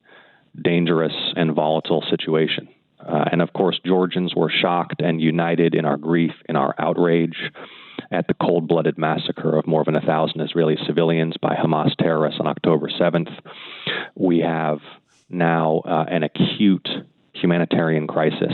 dangerous 0.61 1.13
and 1.35 1.53
volatile 1.53 2.03
situation. 2.09 2.67
Uh, 3.07 3.25
and 3.31 3.41
of 3.41 3.53
course, 3.53 3.79
Georgians 3.85 4.33
were 4.35 4.49
shocked 4.49 5.01
and 5.01 5.21
united 5.21 5.75
in 5.75 5.85
our 5.85 5.97
grief, 5.97 6.33
in 6.49 6.55
our 6.55 6.73
outrage 6.79 7.37
at 8.11 8.27
the 8.27 8.33
cold 8.33 8.67
blooded 8.67 8.97
massacre 8.97 9.57
of 9.57 9.67
more 9.67 9.83
than 9.83 9.95
a 9.95 10.01
thousand 10.01 10.41
Israeli 10.41 10.77
civilians 10.85 11.35
by 11.41 11.55
Hamas 11.55 11.95
terrorists 11.97 12.39
on 12.39 12.47
October 12.47 12.89
7th. 12.89 13.31
We 14.15 14.39
have 14.39 14.79
now 15.29 15.81
uh, 15.85 16.05
an 16.07 16.23
acute 16.23 16.87
humanitarian 17.33 18.07
crisis 18.07 18.53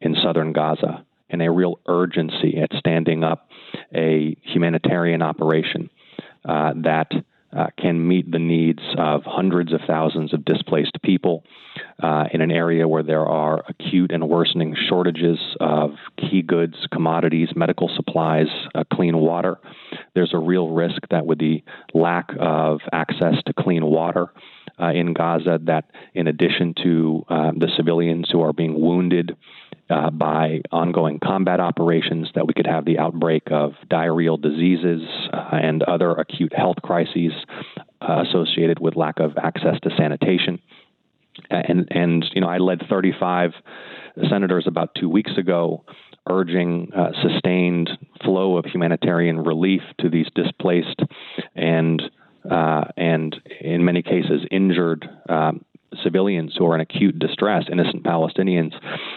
in 0.00 0.16
southern 0.22 0.52
Gaza 0.52 1.04
and 1.28 1.42
a 1.42 1.50
real 1.50 1.80
urgency 1.86 2.58
at 2.58 2.70
standing 2.78 3.24
up 3.24 3.48
a 3.94 4.36
humanitarian 4.42 5.22
operation 5.22 5.90
uh, 6.44 6.72
that 6.82 7.10
uh, 7.52 7.66
can 7.78 8.06
meet 8.06 8.30
the 8.30 8.38
needs 8.38 8.82
of 8.98 9.22
hundreds 9.24 9.72
of 9.72 9.80
thousands 9.86 10.32
of 10.34 10.44
displaced 10.44 10.98
people 11.02 11.44
uh, 12.02 12.24
in 12.32 12.40
an 12.40 12.50
area 12.50 12.86
where 12.88 13.02
there 13.02 13.24
are 13.24 13.64
acute 13.68 14.10
and 14.12 14.28
worsening 14.28 14.74
shortages 14.88 15.38
of 15.60 15.90
key 16.18 16.42
goods, 16.42 16.74
commodities, 16.92 17.48
medical 17.54 17.90
supplies, 17.94 18.48
uh, 18.74 18.84
clean 18.92 19.16
water. 19.16 19.58
There's 20.14 20.32
a 20.34 20.38
real 20.38 20.70
risk 20.70 21.02
that 21.10 21.26
with 21.26 21.38
the 21.38 21.62
lack 21.94 22.30
of 22.38 22.80
access 22.92 23.34
to 23.46 23.52
clean 23.52 23.84
water 23.84 24.28
uh, 24.80 24.90
in 24.90 25.12
Gaza, 25.14 25.58
that 25.64 25.90
in 26.14 26.26
addition 26.26 26.74
to 26.82 27.24
uh, 27.28 27.52
the 27.56 27.68
civilians 27.76 28.28
who 28.30 28.42
are 28.42 28.52
being 28.52 28.80
wounded 28.80 29.36
uh, 29.88 30.10
by 30.10 30.60
ongoing 30.72 31.18
combat 31.22 31.60
operations, 31.60 32.28
that 32.34 32.46
we 32.46 32.54
could 32.54 32.66
have 32.66 32.84
the 32.84 32.98
outbreak 32.98 33.44
of 33.50 33.72
diarrheal 33.90 34.40
diseases 34.40 35.02
uh, 35.32 35.48
and 35.52 35.82
other 35.84 36.12
acute 36.12 36.52
health 36.54 36.76
crises 36.82 37.32
uh, 38.00 38.24
associated 38.28 38.78
with 38.80 38.96
lack 38.96 39.20
of 39.20 39.36
access 39.42 39.78
to 39.82 39.90
sanitation. 39.96 40.60
And, 41.50 41.86
and 41.90 42.24
you 42.34 42.40
know, 42.40 42.48
I 42.48 42.58
led 42.58 42.82
35 42.88 43.52
senators 44.28 44.64
about 44.66 44.94
two 44.98 45.08
weeks 45.08 45.32
ago 45.36 45.84
urging 46.28 46.90
uh, 46.96 47.10
sustained 47.22 47.90
flow 48.24 48.56
of 48.56 48.64
humanitarian 48.64 49.38
relief 49.38 49.82
to 50.00 50.08
these 50.08 50.26
displaced 50.34 51.00
and 51.54 52.02
uh, 52.50 52.84
and 52.96 53.36
in 53.60 53.84
many 53.84 54.02
cases 54.02 54.42
injured 54.50 55.08
um, 55.28 55.64
civilians 56.02 56.54
who 56.56 56.66
are 56.66 56.74
in 56.74 56.80
acute 56.80 57.18
distress, 57.18 57.64
innocent 57.70 58.04
Palestinians. 58.04 58.74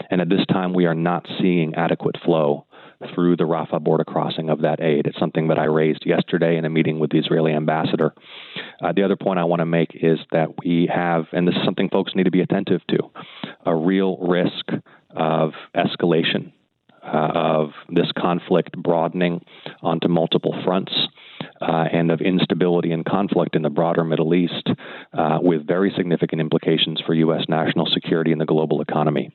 And 0.09 0.21
at 0.21 0.29
this 0.29 0.45
time, 0.51 0.73
we 0.73 0.85
are 0.85 0.95
not 0.95 1.27
seeing 1.39 1.75
adequate 1.75 2.17
flow 2.23 2.65
through 3.13 3.37
the 3.37 3.45
Rafah 3.45 3.81
border 3.81 4.03
crossing 4.03 4.49
of 4.49 4.61
that 4.61 4.81
aid. 4.81 5.07
It's 5.07 5.19
something 5.19 5.47
that 5.47 5.59
I 5.59 5.65
raised 5.65 6.05
yesterday 6.05 6.57
in 6.57 6.65
a 6.65 6.69
meeting 6.69 6.99
with 6.99 7.11
the 7.11 7.19
Israeli 7.19 7.53
ambassador. 7.53 8.13
Uh, 8.81 8.91
the 8.93 9.03
other 9.03 9.15
point 9.15 9.39
I 9.39 9.45
want 9.45 9.61
to 9.61 9.65
make 9.65 9.91
is 9.93 10.19
that 10.31 10.49
we 10.63 10.89
have, 10.93 11.25
and 11.31 11.47
this 11.47 11.55
is 11.55 11.63
something 11.63 11.89
folks 11.89 12.13
need 12.15 12.25
to 12.25 12.31
be 12.31 12.41
attentive 12.41 12.81
to, 12.89 12.97
a 13.65 13.75
real 13.75 14.17
risk 14.17 14.65
of 15.11 15.53
escalation 15.75 16.51
uh, 17.03 17.31
of 17.33 17.69
this 17.89 18.11
conflict 18.17 18.77
broadening 18.77 19.45
onto 19.81 20.07
multiple 20.07 20.55
fronts. 20.63 20.93
Uh, 21.61 21.85
and 21.91 22.09
of 22.09 22.21
instability 22.21 22.91
and 22.91 23.05
conflict 23.05 23.55
in 23.55 23.61
the 23.61 23.69
broader 23.69 24.03
Middle 24.03 24.33
East, 24.33 24.69
uh, 25.13 25.39
with 25.41 25.67
very 25.67 25.91
significant 25.95 26.39
implications 26.39 27.01
for 27.05 27.13
U.S. 27.13 27.43
national 27.49 27.85
security 27.93 28.31
and 28.31 28.39
the 28.39 28.45
global 28.45 28.81
economy. 28.81 29.31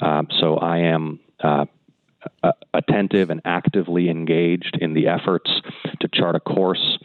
Um, 0.00 0.28
so 0.40 0.56
I 0.56 0.78
am 0.78 1.18
uh, 1.42 1.64
attentive 2.72 3.30
and 3.30 3.40
actively 3.44 4.08
engaged 4.08 4.78
in 4.80 4.94
the 4.94 5.08
efforts 5.08 5.50
to 6.00 6.08
chart 6.12 6.36
a 6.36 6.40
course 6.40 6.98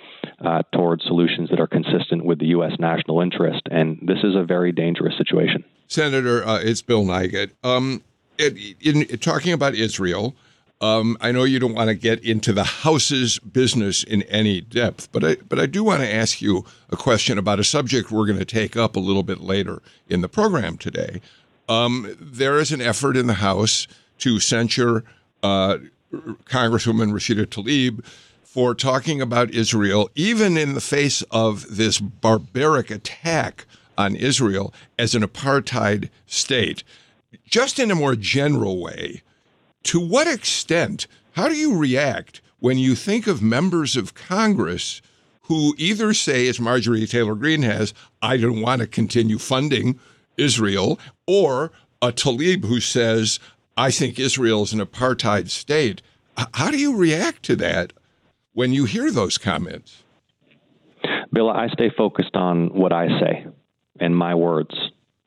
uh, 0.43 0.63
towards 0.73 1.03
solutions 1.05 1.49
that 1.49 1.59
are 1.59 1.67
consistent 1.67 2.25
with 2.25 2.39
the 2.39 2.47
U.S. 2.47 2.73
national 2.79 3.21
interest. 3.21 3.61
And 3.71 3.99
this 4.01 4.19
is 4.23 4.35
a 4.35 4.43
very 4.43 4.71
dangerous 4.71 5.17
situation. 5.17 5.63
Senator, 5.87 6.45
uh, 6.45 6.59
it's 6.59 6.81
Bill 6.81 7.03
Nigut. 7.03 7.51
Um, 7.63 8.03
in, 8.37 8.75
in, 8.81 9.17
talking 9.17 9.53
about 9.53 9.75
Israel, 9.75 10.35
um, 10.81 11.17
I 11.19 11.31
know 11.31 11.43
you 11.43 11.59
don't 11.59 11.73
want 11.73 11.89
to 11.89 11.95
get 11.95 12.23
into 12.23 12.53
the 12.53 12.63
House's 12.63 13.37
business 13.39 14.03
in 14.03 14.23
any 14.23 14.61
depth, 14.61 15.11
but 15.11 15.23
I, 15.23 15.35
but 15.47 15.59
I 15.59 15.65
do 15.65 15.83
want 15.83 16.01
to 16.01 16.13
ask 16.13 16.41
you 16.41 16.65
a 16.89 16.95
question 16.95 17.37
about 17.37 17.59
a 17.59 17.65
subject 17.65 18.11
we're 18.11 18.25
going 18.25 18.39
to 18.39 18.45
take 18.45 18.77
up 18.77 18.95
a 18.95 18.99
little 18.99 19.23
bit 19.23 19.41
later 19.41 19.81
in 20.07 20.21
the 20.21 20.29
program 20.29 20.77
today. 20.77 21.21
Um, 21.67 22.15
there 22.19 22.59
is 22.59 22.71
an 22.71 22.81
effort 22.81 23.17
in 23.17 23.27
the 23.27 23.35
House 23.35 23.87
to 24.19 24.39
censure 24.39 25.03
uh, 25.43 25.77
Congresswoman 26.13 27.11
Rashida 27.11 27.45
Tlaib 27.45 28.03
for 28.41 28.73
talking 28.73 29.21
about 29.21 29.51
Israel, 29.51 30.09
even 30.15 30.57
in 30.57 30.73
the 30.73 30.81
face 30.81 31.21
of 31.29 31.77
this 31.77 31.99
barbaric 31.99 32.89
attack 32.89 33.65
on 33.97 34.15
Israel 34.15 34.73
as 34.97 35.13
an 35.13 35.23
apartheid 35.23 36.09
state. 36.25 36.83
Just 37.45 37.79
in 37.79 37.91
a 37.91 37.95
more 37.95 38.15
general 38.15 38.81
way, 38.81 39.21
to 39.83 39.99
what 39.99 40.27
extent, 40.27 41.07
how 41.33 41.47
do 41.47 41.55
you 41.55 41.77
react 41.77 42.41
when 42.59 42.77
you 42.77 42.95
think 42.95 43.27
of 43.27 43.41
members 43.41 43.95
of 43.95 44.13
Congress 44.13 45.01
who 45.43 45.73
either 45.77 46.13
say, 46.13 46.47
as 46.47 46.59
Marjorie 46.59 47.07
Taylor 47.07 47.35
Greene 47.35 47.63
has, 47.63 47.93
I 48.21 48.37
don't 48.37 48.61
want 48.61 48.81
to 48.81 48.87
continue 48.87 49.39
funding 49.39 49.99
Israel, 50.37 50.99
or 51.25 51.71
a 52.01 52.11
Tlaib 52.11 52.65
who 52.65 52.79
says, 52.79 53.39
I 53.75 53.91
think 53.91 54.19
Israel 54.19 54.63
is 54.63 54.73
an 54.73 54.79
apartheid 54.79 55.49
state. 55.49 56.01
How 56.53 56.69
do 56.69 56.77
you 56.77 56.95
react 56.95 57.43
to 57.43 57.55
that 57.57 57.93
when 58.53 58.73
you 58.73 58.85
hear 58.85 59.11
those 59.11 59.37
comments? 59.37 60.03
Bill, 61.33 61.49
I 61.49 61.67
stay 61.69 61.89
focused 61.97 62.35
on 62.35 62.69
what 62.73 62.93
I 62.93 63.07
say 63.19 63.47
and 63.99 64.15
my 64.15 64.35
words. 64.35 64.73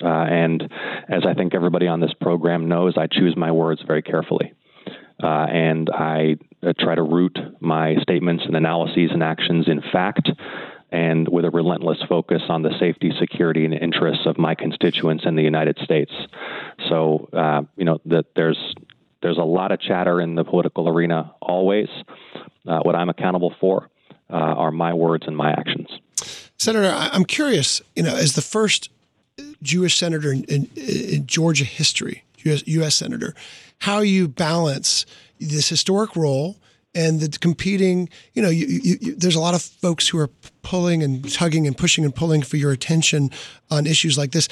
Uh, 0.03 0.09
and 0.09 0.62
as 1.09 1.23
I 1.27 1.35
think 1.35 1.55
everybody 1.55 1.87
on 1.87 2.01
this 2.01 2.12
program 2.21 2.69
knows, 2.69 2.95
I 2.97 3.07
choose 3.07 3.37
my 3.37 3.53
words 3.53 3.83
very 3.87 4.03
carefully. 4.03 4.53
Uh, 5.23 5.27
and 5.27 5.88
I 5.91 6.37
uh, 6.62 6.73
try 6.79 6.95
to 6.95 7.03
root 7.03 7.38
my 7.61 7.97
statements 8.03 8.45
and 8.47 8.57
analyses 8.57 9.11
and 9.12 9.23
actions 9.23 9.69
in 9.69 9.81
fact 9.93 10.31
and 10.91 11.27
with 11.29 11.45
a 11.45 11.51
relentless 11.51 11.99
focus 12.07 12.43
on 12.49 12.62
the 12.62 12.71
safety, 12.79 13.12
security, 13.19 13.65
and 13.65 13.73
interests 13.73 14.27
of 14.27 14.37
my 14.37 14.55
constituents 14.55 15.25
in 15.27 15.37
the 15.37 15.43
United 15.43 15.79
States. 15.83 16.12
So, 16.88 17.29
uh, 17.33 17.62
you 17.77 17.85
know, 17.85 17.99
that 18.07 18.27
there's 18.37 18.75
there's 19.23 19.38
a 19.38 19.45
lot 19.45 19.73
of 19.73 19.81
chatter 19.81 20.21
in 20.21 20.35
the 20.35 20.45
political 20.45 20.88
arena 20.88 21.33
always. 21.41 21.88
Uh, 22.67 22.81
what 22.81 22.95
I'm 22.95 23.09
accountable 23.09 23.55
for 23.61 23.88
uh, 24.29 24.35
are 24.35 24.71
my 24.71 24.93
words 24.93 25.25
and 25.27 25.37
my 25.37 25.51
actions. 25.53 25.88
Senator, 26.59 26.93
I'm 26.95 27.25
curious. 27.25 27.81
You 27.97 28.03
know, 28.03 28.15
as 28.15 28.35
the 28.35 28.43
first 28.43 28.91
Jewish 29.62 29.97
senator 29.97 30.33
in, 30.33 30.45
in, 30.45 30.68
in 30.77 31.27
Georgia 31.27 31.64
history, 31.64 32.25
US, 32.45 32.66
U.S. 32.66 32.95
senator, 32.95 33.35
how 33.79 34.01
you 34.01 34.29
balance 34.29 35.07
this 35.40 35.68
historic 35.68 36.14
role 36.16 36.57
and 36.95 37.21
the 37.21 37.38
competing, 37.38 38.09
you 38.35 38.42
know, 38.42 38.51
you, 38.51 38.66
you, 38.66 38.97
you, 39.01 39.14
there's 39.14 39.35
a 39.35 39.40
lot 39.40 39.55
of 39.55 39.62
folks 39.62 40.09
who 40.09 40.18
are 40.18 40.29
pulling 40.62 41.03
and 41.03 41.31
tugging 41.33 41.66
and 41.66 41.77
pushing 41.77 42.05
and 42.05 42.14
pulling 42.14 42.42
for 42.42 42.59
your 42.59 42.71
attention 42.71 43.31
on 43.71 43.87
issues 43.87 44.18
like 44.18 44.33
this. 44.33 44.49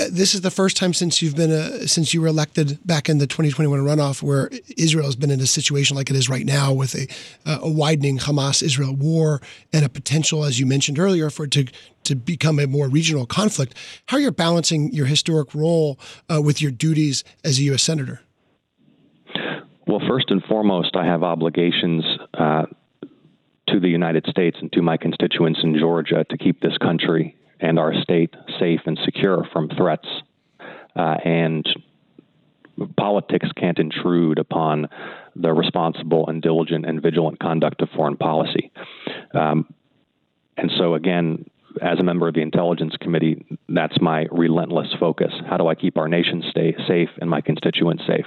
Uh, 0.00 0.06
this 0.10 0.34
is 0.34 0.40
the 0.40 0.50
first 0.50 0.78
time 0.78 0.94
since 0.94 1.20
you've 1.20 1.36
been 1.36 1.50
a, 1.50 1.86
since 1.86 2.14
you 2.14 2.22
were 2.22 2.26
elected 2.26 2.78
back 2.86 3.08
in 3.08 3.18
the 3.18 3.26
2021 3.26 3.80
runoff 3.80 4.22
where 4.22 4.48
Israel 4.78 5.04
has 5.04 5.16
been 5.16 5.30
in 5.30 5.40
a 5.40 5.46
situation 5.46 5.94
like 5.94 6.08
it 6.08 6.16
is 6.16 6.28
right 6.28 6.46
now 6.46 6.72
with 6.72 6.94
a, 6.94 7.06
uh, 7.44 7.58
a 7.62 7.70
widening 7.70 8.16
Hamas-Israel 8.16 8.94
war 8.94 9.42
and 9.74 9.84
a 9.84 9.90
potential, 9.90 10.44
as 10.44 10.58
you 10.58 10.64
mentioned 10.64 10.98
earlier, 10.98 11.28
for 11.28 11.44
it 11.44 11.50
to 11.52 11.66
to 12.02 12.16
become 12.16 12.58
a 12.58 12.66
more 12.66 12.88
regional 12.88 13.26
conflict. 13.26 13.74
How 14.06 14.16
are 14.16 14.20
you're 14.20 14.32
balancing 14.32 14.90
your 14.90 15.04
historic 15.04 15.54
role 15.54 15.98
uh, 16.32 16.40
with 16.40 16.62
your 16.62 16.70
duties 16.70 17.22
as 17.44 17.58
a 17.58 17.62
U.S. 17.64 17.82
senator? 17.82 18.22
Well, 19.86 20.00
first 20.08 20.30
and 20.30 20.42
foremost, 20.44 20.96
I 20.96 21.04
have 21.04 21.22
obligations 21.22 22.04
uh, 22.32 22.64
to 23.68 23.80
the 23.80 23.88
United 23.88 24.24
States 24.30 24.56
and 24.62 24.72
to 24.72 24.80
my 24.80 24.96
constituents 24.96 25.60
in 25.62 25.78
Georgia 25.78 26.24
to 26.30 26.38
keep 26.38 26.62
this 26.62 26.78
country 26.78 27.36
and 27.60 27.78
our 27.78 27.94
state 28.02 28.34
safe 28.58 28.80
and 28.86 28.98
secure 29.04 29.46
from 29.52 29.68
threats. 29.68 30.08
Uh, 30.96 31.16
and 31.24 31.66
politics 32.96 33.48
can't 33.56 33.78
intrude 33.78 34.38
upon 34.38 34.88
the 35.36 35.52
responsible 35.52 36.26
and 36.28 36.42
diligent 36.42 36.86
and 36.86 37.02
vigilant 37.02 37.38
conduct 37.38 37.82
of 37.82 37.88
foreign 37.90 38.16
policy. 38.16 38.72
Um, 39.34 39.72
and 40.56 40.70
so, 40.76 40.94
again, 40.94 41.46
as 41.80 41.98
a 42.00 42.02
member 42.02 42.26
of 42.26 42.34
the 42.34 42.40
Intelligence 42.40 42.94
Committee, 43.00 43.44
that's 43.68 44.00
my 44.00 44.26
relentless 44.32 44.88
focus. 44.98 45.32
How 45.48 45.56
do 45.56 45.68
I 45.68 45.74
keep 45.74 45.96
our 45.96 46.08
nation 46.08 46.42
stay 46.50 46.74
safe 46.88 47.10
and 47.20 47.30
my 47.30 47.40
constituents 47.40 48.02
safe? 48.06 48.26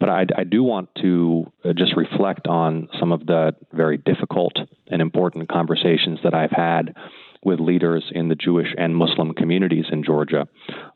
But 0.00 0.08
I, 0.08 0.26
I 0.36 0.44
do 0.44 0.62
want 0.62 0.88
to 1.02 1.52
uh, 1.64 1.72
just 1.74 1.96
reflect 1.96 2.46
on 2.46 2.88
some 2.98 3.12
of 3.12 3.26
the 3.26 3.54
very 3.72 3.98
difficult 3.98 4.54
and 4.86 5.02
important 5.02 5.48
conversations 5.48 6.20
that 6.24 6.34
I've 6.34 6.50
had 6.50 6.96
with 7.44 7.60
leaders 7.60 8.04
in 8.12 8.28
the 8.28 8.34
Jewish 8.34 8.68
and 8.76 8.96
Muslim 8.96 9.34
communities 9.34 9.86
in 9.92 10.02
Georgia 10.02 10.48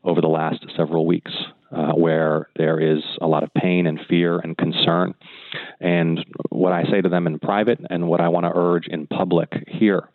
over 0.03 0.21
the 0.21 0.27
last 0.27 0.65
several 0.75 1.05
weeks, 1.05 1.31
uh, 1.71 1.91
where 1.93 2.49
there 2.57 2.79
is 2.79 3.03
a 3.21 3.27
lot 3.27 3.43
of 3.43 3.53
pain 3.53 3.85
and 3.87 3.99
fear 4.09 4.39
and 4.39 4.57
concern. 4.57 5.13
And 5.79 6.25
what 6.49 6.73
I 6.73 6.83
say 6.91 7.01
to 7.01 7.09
them 7.09 7.27
in 7.27 7.39
private 7.39 7.79
and 7.89 8.07
what 8.07 8.21
I 8.21 8.29
want 8.29 8.45
to 8.45 8.51
urge 8.53 8.87
in 8.87 9.07
public 9.07 9.53
here 9.67 10.09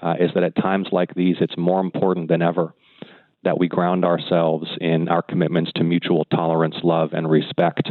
uh, 0.00 0.14
is 0.18 0.30
that 0.34 0.44
at 0.44 0.56
times 0.56 0.88
like 0.92 1.14
these, 1.14 1.36
it's 1.40 1.56
more 1.56 1.80
important 1.80 2.28
than 2.28 2.42
ever 2.42 2.74
that 3.44 3.58
we 3.58 3.68
ground 3.68 4.04
ourselves 4.04 4.68
in 4.80 5.08
our 5.08 5.22
commitments 5.22 5.72
to 5.74 5.84
mutual 5.84 6.24
tolerance, 6.26 6.76
love, 6.84 7.10
and 7.12 7.28
respect, 7.28 7.90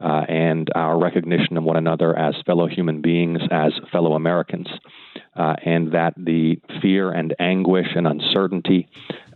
uh, 0.00 0.24
and 0.28 0.68
our 0.74 0.98
recognition 0.98 1.56
of 1.56 1.64
one 1.64 1.76
another 1.76 2.16
as 2.16 2.34
fellow 2.46 2.66
human 2.66 3.00
beings, 3.00 3.40
as 3.50 3.72
fellow 3.90 4.14
Americans, 4.14 4.68
uh, 5.36 5.54
and 5.64 5.92
that 5.92 6.14
the 6.16 6.60
fear 6.80 7.10
and 7.10 7.34
anguish 7.38 7.88
and 7.94 8.06
uncertainty 8.06 8.88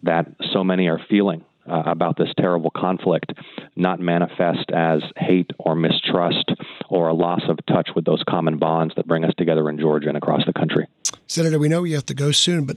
that 0.02 0.26
so 0.52 0.62
many 0.62 0.88
are 0.88 1.00
feeling 1.08 1.44
uh, 1.68 1.82
about 1.86 2.16
this 2.16 2.28
terrible 2.38 2.70
conflict 2.70 3.32
not 3.74 3.98
manifest 4.00 4.70
as 4.72 5.02
hate 5.16 5.50
or 5.58 5.74
mistrust 5.74 6.52
or 6.88 7.08
a 7.08 7.14
loss 7.14 7.42
of 7.48 7.58
touch 7.66 7.88
with 7.94 8.04
those 8.04 8.22
common 8.28 8.58
bonds 8.58 8.94
that 8.96 9.06
bring 9.06 9.24
us 9.24 9.32
together 9.36 9.68
in 9.68 9.78
Georgia 9.78 10.08
and 10.08 10.16
across 10.16 10.44
the 10.46 10.52
country. 10.52 10.86
Senator, 11.26 11.58
we 11.58 11.68
know 11.68 11.82
you 11.84 11.94
have 11.94 12.06
to 12.06 12.14
go 12.14 12.30
soon, 12.30 12.64
but 12.64 12.76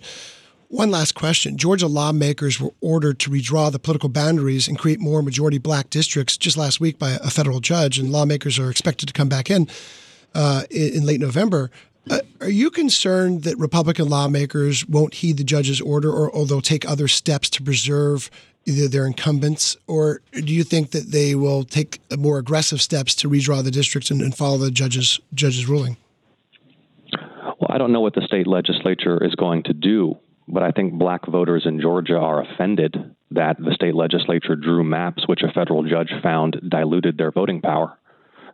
one 0.70 0.92
last 0.92 1.16
question. 1.16 1.58
Georgia 1.58 1.88
lawmakers 1.88 2.62
were 2.62 2.72
ordered 2.80 3.20
to 3.20 3.30
redraw 3.30 3.72
the 3.72 3.80
political 3.80 4.08
boundaries 4.08 4.68
and 4.68 4.78
create 4.78 5.00
more 5.00 5.22
majority 5.22 5.58
black 5.58 5.90
districts 5.90 6.38
just 6.38 6.58
last 6.58 6.80
week 6.80 6.98
by 6.98 7.12
a 7.12 7.30
federal 7.30 7.60
judge, 7.60 8.00
and 8.00 8.12
lawmakers 8.12 8.58
are 8.58 8.70
expected 8.70 9.08
to 9.08 9.14
come 9.14 9.28
back 9.28 9.50
in 9.50 9.68
uh, 10.34 10.64
in 10.70 11.06
late 11.06 11.20
November. 11.20 11.72
Uh, 12.10 12.20
are 12.42 12.50
you 12.50 12.72
concerned 12.72 13.44
that 13.44 13.58
Republican 13.58 14.08
lawmakers 14.08 14.88
won't 14.88 15.16
heed 15.16 15.38
the 15.38 15.44
judge's 15.44 15.82
order 15.82 16.12
or, 16.12 16.30
or 16.30 16.46
they'll 16.46 16.62
take 16.62 16.88
other 16.88 17.08
steps 17.08 17.50
to 17.50 17.62
preserve 17.62 18.32
either 18.66 18.88
their 18.88 19.06
incumbents, 19.06 19.76
or 19.88 20.22
do 20.32 20.54
you 20.54 20.64
think 20.64 20.92
that 20.92 21.12
they 21.12 21.34
will 21.34 21.64
take 21.64 22.00
more 22.18 22.38
aggressive 22.38 22.82
steps 22.82 23.16
to 23.16 23.30
redraw 23.30 23.64
the 23.64 23.72
districts 23.72 24.12
and, 24.12 24.22
and 24.22 24.36
follow 24.36 24.58
the 24.58 24.70
judge's 24.70 25.20
judge's 25.34 25.68
ruling? 25.68 25.98
Well, 27.12 27.70
I 27.70 27.78
don't 27.78 27.92
know 27.92 28.02
what 28.02 28.14
the 28.14 28.22
state 28.22 28.48
legislature 28.48 29.24
is 29.24 29.34
going 29.36 29.64
to 29.64 29.74
do, 29.74 30.18
but 30.52 30.64
I 30.64 30.72
think 30.72 30.94
black 30.94 31.28
voters 31.28 31.64
in 31.66 31.80
Georgia 31.80 32.18
are 32.18 32.42
offended 32.42 32.96
that 33.32 33.58
the 33.60 33.74
state 33.74 33.96
legislature 33.96 34.56
drew 34.56 34.84
maps 34.84 35.28
which 35.28 35.44
a 35.44 35.52
federal 35.54 35.84
judge 35.84 36.12
found 36.24 36.60
diluted 36.68 37.18
their 37.18 37.32
voting 37.32 37.62
power. 37.62 37.98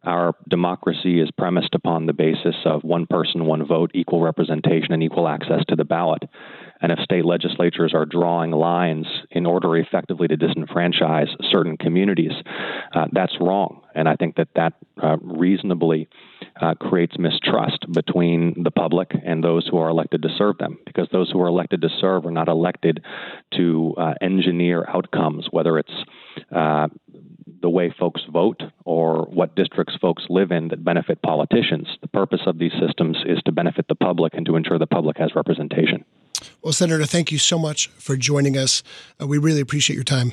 Our 0.04 0.36
democracy 0.48 1.20
is 1.20 1.32
premised 1.32 1.74
upon 1.74 2.06
the 2.06 2.14
basis 2.14 2.56
of 2.66 2.84
one 2.84 3.08
person, 3.08 3.46
one 3.46 3.66
vote, 3.66 3.92
equal 3.96 4.22
representation, 4.22 4.94
and 4.94 5.02
equal 5.02 5.28
access 5.28 5.64
to 5.70 5.76
the 5.76 5.86
ballot. 5.86 6.24
And 6.82 6.92
if 6.92 7.00
state 7.00 7.26
legislatures 7.26 7.94
are 7.94 8.06
drawing 8.06 8.52
lines 8.52 9.08
in 9.32 9.46
order 9.46 9.78
effectively 9.78 10.28
to 10.28 10.38
disenfranchise 10.38 11.30
certain 11.50 11.78
communities, 11.78 12.34
uh, 12.94 13.06
that's 13.12 13.36
wrong. 13.40 13.82
And 13.94 14.10
I 14.10 14.16
think 14.16 14.36
that 14.36 14.50
that 14.56 14.74
uh, 15.02 15.18
reasonably 15.22 16.10
uh, 16.62 16.74
creates 16.76 17.18
mistrust 17.18 17.86
between 17.92 18.64
the 18.64 18.72
public 18.72 19.12
and 19.26 19.44
those 19.44 19.68
who 19.68 19.78
are 19.78 19.90
elected 19.90 20.22
to 20.24 20.30
serve 20.38 20.58
them, 20.58 20.78
because 20.86 21.08
those 21.12 21.32
who 21.32 21.42
are 21.42 21.48
elected 21.48 21.82
to 21.82 21.90
serve 22.00 22.26
are 22.26 22.32
not 22.32 22.48
elected 22.48 23.04
to 23.56 23.94
uh, 23.98 24.14
engineer 24.22 24.86
outcomes, 24.88 25.48
whether 25.52 25.80
it's 25.80 25.94
uh, 26.54 26.88
the 27.62 27.70
way 27.70 27.94
folks 27.98 28.22
vote 28.32 28.62
or 28.84 29.24
what 29.24 29.56
districts 29.56 29.96
folks 30.00 30.24
live 30.30 30.52
in 30.52 30.68
that 30.68 30.84
benefit 30.84 31.22
politicians. 31.22 31.88
The 32.02 32.08
purpose 32.08 32.42
of 32.46 32.60
these 32.60 32.74
systems 32.86 33.18
is 33.26 33.40
to 33.46 33.52
benefit 33.52 33.88
the 33.88 33.96
public 33.96 34.34
and 34.34 34.46
to 34.46 34.56
ensure 34.56 34.78
the 34.78 34.88
public 34.88 35.18
has 35.18 35.36
representation. 35.36 36.06
Well, 36.62 36.74
Senator, 36.74 37.06
thank 37.06 37.32
you 37.32 37.38
so 37.38 37.58
much 37.58 37.88
for 37.98 38.16
joining 38.16 38.58
us. 38.58 38.84
Uh, 39.22 39.28
we 39.28 39.38
really 39.38 39.62
appreciate 39.62 39.96
your 39.96 40.04
time. 40.04 40.32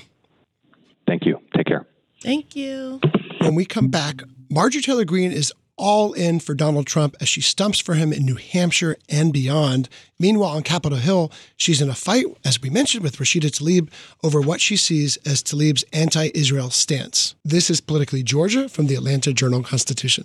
Thank 1.07 1.27
you. 1.27 1.41
Take 1.57 1.67
care. 1.67 1.87
Thank 2.23 2.55
you. 2.57 3.01
When 3.41 3.55
we 3.55 3.65
come 3.65 3.89
back, 3.89 4.23
Marjorie 4.49 4.83
Taylor 4.83 5.05
Greene 5.05 5.33
is 5.33 5.53
all 5.77 6.13
in 6.13 6.39
for 6.39 6.55
Donald 6.55 6.87
Trump 6.87 7.17
as 7.21 7.29
she 7.29 7.41
stumps 7.41 7.81
for 7.81 7.95
him 7.95 8.13
in 8.13 8.25
New 8.25 8.37
Hampshire 8.37 8.97
and 9.09 9.33
beyond. 9.33 9.89
Meanwhile, 10.19 10.51
on 10.51 10.63
Capitol 10.63 10.99
Hill, 10.99 11.33
she's 11.57 11.81
in 11.81 11.91
a 11.91 11.95
fight, 11.95 12.27
as 12.45 12.61
we 12.61 12.71
mentioned, 12.71 13.03
with 13.03 13.17
Rashida 13.17 13.51
Tlaib 13.51 13.91
over 14.23 14.41
what 14.41 14.61
she 14.61 14.77
sees 14.77 15.17
as 15.27 15.43
Tlaib's 15.43 15.85
anti 15.93 16.31
Israel 16.35 16.71
stance. 16.71 17.35
This 17.45 17.71
is 17.71 17.81
Politically 17.81 18.23
Georgia 18.23 18.69
from 18.69 18.87
the 18.87 18.95
Atlanta 18.95 19.33
Journal 19.33 19.63
Constitution. 19.63 20.25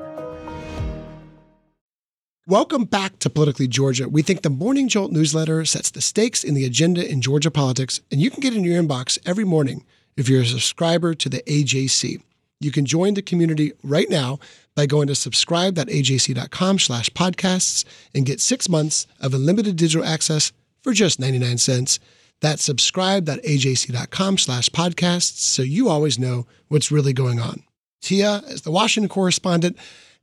Welcome 2.47 2.85
back 2.85 3.19
to 3.19 3.29
Politically 3.29 3.67
Georgia. 3.67 4.09
We 4.09 4.23
think 4.23 4.41
the 4.41 4.49
Morning 4.49 4.87
Jolt 4.87 5.11
newsletter 5.11 5.63
sets 5.63 5.91
the 5.91 6.01
stakes 6.01 6.43
in 6.43 6.55
the 6.55 6.65
agenda 6.65 7.07
in 7.07 7.21
Georgia 7.21 7.51
politics, 7.51 8.01
and 8.11 8.19
you 8.19 8.31
can 8.31 8.39
get 8.39 8.55
in 8.55 8.63
your 8.63 8.81
inbox 8.81 9.19
every 9.27 9.43
morning 9.43 9.85
if 10.17 10.27
you're 10.27 10.41
a 10.41 10.45
subscriber 10.45 11.13
to 11.13 11.29
the 11.29 11.43
AJC. 11.43 12.19
You 12.59 12.71
can 12.71 12.87
join 12.87 13.13
the 13.13 13.21
community 13.21 13.73
right 13.83 14.09
now 14.09 14.39
by 14.75 14.87
going 14.87 15.05
to 15.09 15.13
subscribe.ajc.com 15.13 16.79
slash 16.79 17.11
podcasts 17.11 17.85
and 18.15 18.25
get 18.25 18.41
six 18.41 18.67
months 18.67 19.05
of 19.19 19.35
unlimited 19.35 19.75
digital 19.75 20.03
access 20.03 20.51
for 20.81 20.93
just 20.93 21.19
99 21.19 21.59
cents. 21.59 21.99
That's 22.41 22.63
subscribe.ajc.com 22.63 24.37
slash 24.39 24.69
podcasts 24.69 25.37
so 25.37 25.61
you 25.61 25.89
always 25.89 26.17
know 26.17 26.47
what's 26.69 26.91
really 26.91 27.13
going 27.13 27.39
on. 27.39 27.61
Tia, 28.01 28.41
as 28.47 28.63
the 28.63 28.71
Washington 28.71 29.09
correspondent, 29.09 29.77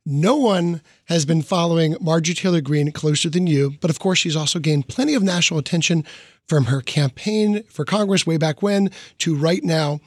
no 0.05 0.35
one 0.35 0.81
has 1.05 1.25
been 1.25 1.41
following 1.41 1.95
Marjorie 2.01 2.35
Taylor 2.35 2.61
Greene 2.61 2.91
closer 2.91 3.29
than 3.29 3.47
you, 3.47 3.75
but 3.81 3.89
of 3.89 3.99
course, 3.99 4.19
she's 4.19 4.35
also 4.35 4.59
gained 4.59 4.87
plenty 4.87 5.13
of 5.13 5.23
national 5.23 5.59
attention 5.59 6.03
from 6.47 6.65
her 6.65 6.81
campaign 6.81 7.63
for 7.63 7.85
Congress 7.85 8.25
way 8.25 8.37
back 8.37 8.61
when 8.61 8.89
to 9.19 9.35
right 9.35 9.63
now. 9.63 9.99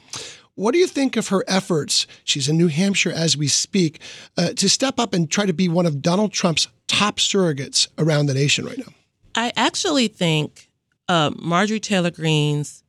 What 0.55 0.73
do 0.73 0.77
you 0.77 0.87
think 0.87 1.15
of 1.15 1.29
her 1.29 1.43
efforts? 1.47 2.05
She's 2.23 2.47
in 2.47 2.57
New 2.57 2.67
Hampshire 2.67 3.11
as 3.11 3.35
we 3.35 3.47
speak 3.47 3.99
uh, 4.37 4.49
to 4.53 4.69
step 4.69 4.99
up 4.99 5.13
and 5.13 5.31
try 5.31 5.45
to 5.45 5.53
be 5.53 5.67
one 5.67 5.85
of 5.85 6.01
Donald 6.01 6.31
Trump's 6.31 6.67
top 6.87 7.17
surrogates 7.17 7.87
around 7.97 8.27
the 8.27 8.35
nation 8.35 8.65
right 8.65 8.77
now. 8.77 8.93
I 9.35 9.51
actually 9.55 10.09
think 10.09 10.69
uh, 11.07 11.31
Marjorie 11.39 11.79
Taylor 11.79 12.11
Greene's 12.11 12.83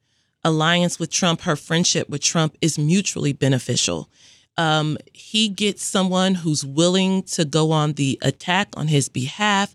alliance 0.44 0.98
with 0.98 1.10
Trump, 1.10 1.42
her 1.42 1.56
friendship 1.56 2.08
with 2.10 2.20
Trump, 2.20 2.56
is 2.60 2.78
mutually 2.78 3.32
beneficial. 3.32 4.10
Um, 4.56 4.98
he 5.12 5.48
gets 5.48 5.84
someone 5.84 6.36
who's 6.36 6.64
willing 6.64 7.22
to 7.24 7.44
go 7.44 7.72
on 7.72 7.94
the 7.94 8.18
attack 8.22 8.68
on 8.76 8.88
his 8.88 9.08
behalf, 9.08 9.74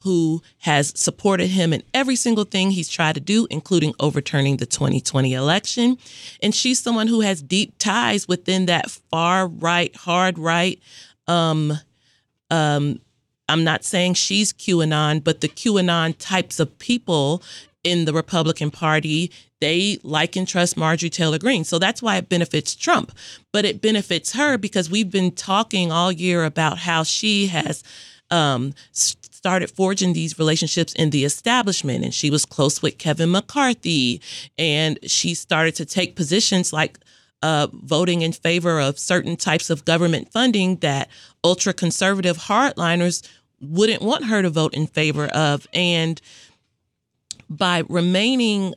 who 0.00 0.42
has 0.58 0.92
supported 0.96 1.48
him 1.48 1.72
in 1.72 1.82
every 1.94 2.16
single 2.16 2.44
thing 2.44 2.70
he's 2.70 2.88
tried 2.88 3.14
to 3.14 3.20
do, 3.20 3.46
including 3.50 3.94
overturning 4.00 4.56
the 4.56 4.66
2020 4.66 5.32
election. 5.32 5.98
And 6.42 6.54
she's 6.54 6.78
someone 6.80 7.08
who 7.08 7.20
has 7.20 7.42
deep 7.42 7.74
ties 7.78 8.28
within 8.28 8.66
that 8.66 8.90
far 8.90 9.46
right, 9.48 9.94
hard 9.94 10.38
right. 10.38 10.80
Um, 11.26 11.72
um, 12.50 13.00
I'm 13.48 13.64
not 13.64 13.84
saying 13.84 14.14
she's 14.14 14.52
QAnon, 14.52 15.22
but 15.22 15.40
the 15.40 15.48
QAnon 15.48 16.14
types 16.18 16.58
of 16.58 16.78
people 16.78 17.42
in 17.84 18.04
the 18.04 18.12
Republican 18.12 18.70
Party, 18.70 19.30
they 19.60 19.98
like 20.02 20.36
and 20.36 20.46
trust 20.46 20.76
Marjorie 20.76 21.10
Taylor 21.10 21.38
Greene. 21.38 21.64
So 21.64 21.78
that's 21.78 22.02
why 22.02 22.16
it 22.16 22.28
benefits 22.28 22.74
Trump. 22.74 23.12
But 23.52 23.64
it 23.64 23.80
benefits 23.80 24.32
her 24.32 24.58
because 24.58 24.90
we've 24.90 25.10
been 25.10 25.32
talking 25.32 25.90
all 25.90 26.12
year 26.12 26.44
about 26.44 26.78
how 26.78 27.02
she 27.02 27.46
has 27.46 27.82
um, 28.30 28.74
started 28.92 29.70
forging 29.70 30.12
these 30.12 30.38
relationships 30.38 30.92
in 30.92 31.10
the 31.10 31.24
establishment. 31.24 32.04
And 32.04 32.12
she 32.12 32.30
was 32.30 32.44
close 32.44 32.82
with 32.82 32.98
Kevin 32.98 33.30
McCarthy. 33.30 34.20
And 34.58 34.98
she 35.08 35.34
started 35.34 35.74
to 35.76 35.86
take 35.86 36.16
positions 36.16 36.72
like 36.72 36.98
uh, 37.42 37.68
voting 37.72 38.22
in 38.22 38.32
favor 38.32 38.80
of 38.80 38.98
certain 38.98 39.36
types 39.36 39.70
of 39.70 39.84
government 39.84 40.32
funding 40.32 40.76
that 40.76 41.08
ultra 41.44 41.72
conservative 41.72 42.36
hardliners 42.36 43.26
wouldn't 43.60 44.02
want 44.02 44.24
her 44.24 44.42
to 44.42 44.50
vote 44.50 44.74
in 44.74 44.86
favor 44.86 45.26
of. 45.26 45.66
And 45.72 46.20
by 47.48 47.84
remaining 47.88 48.74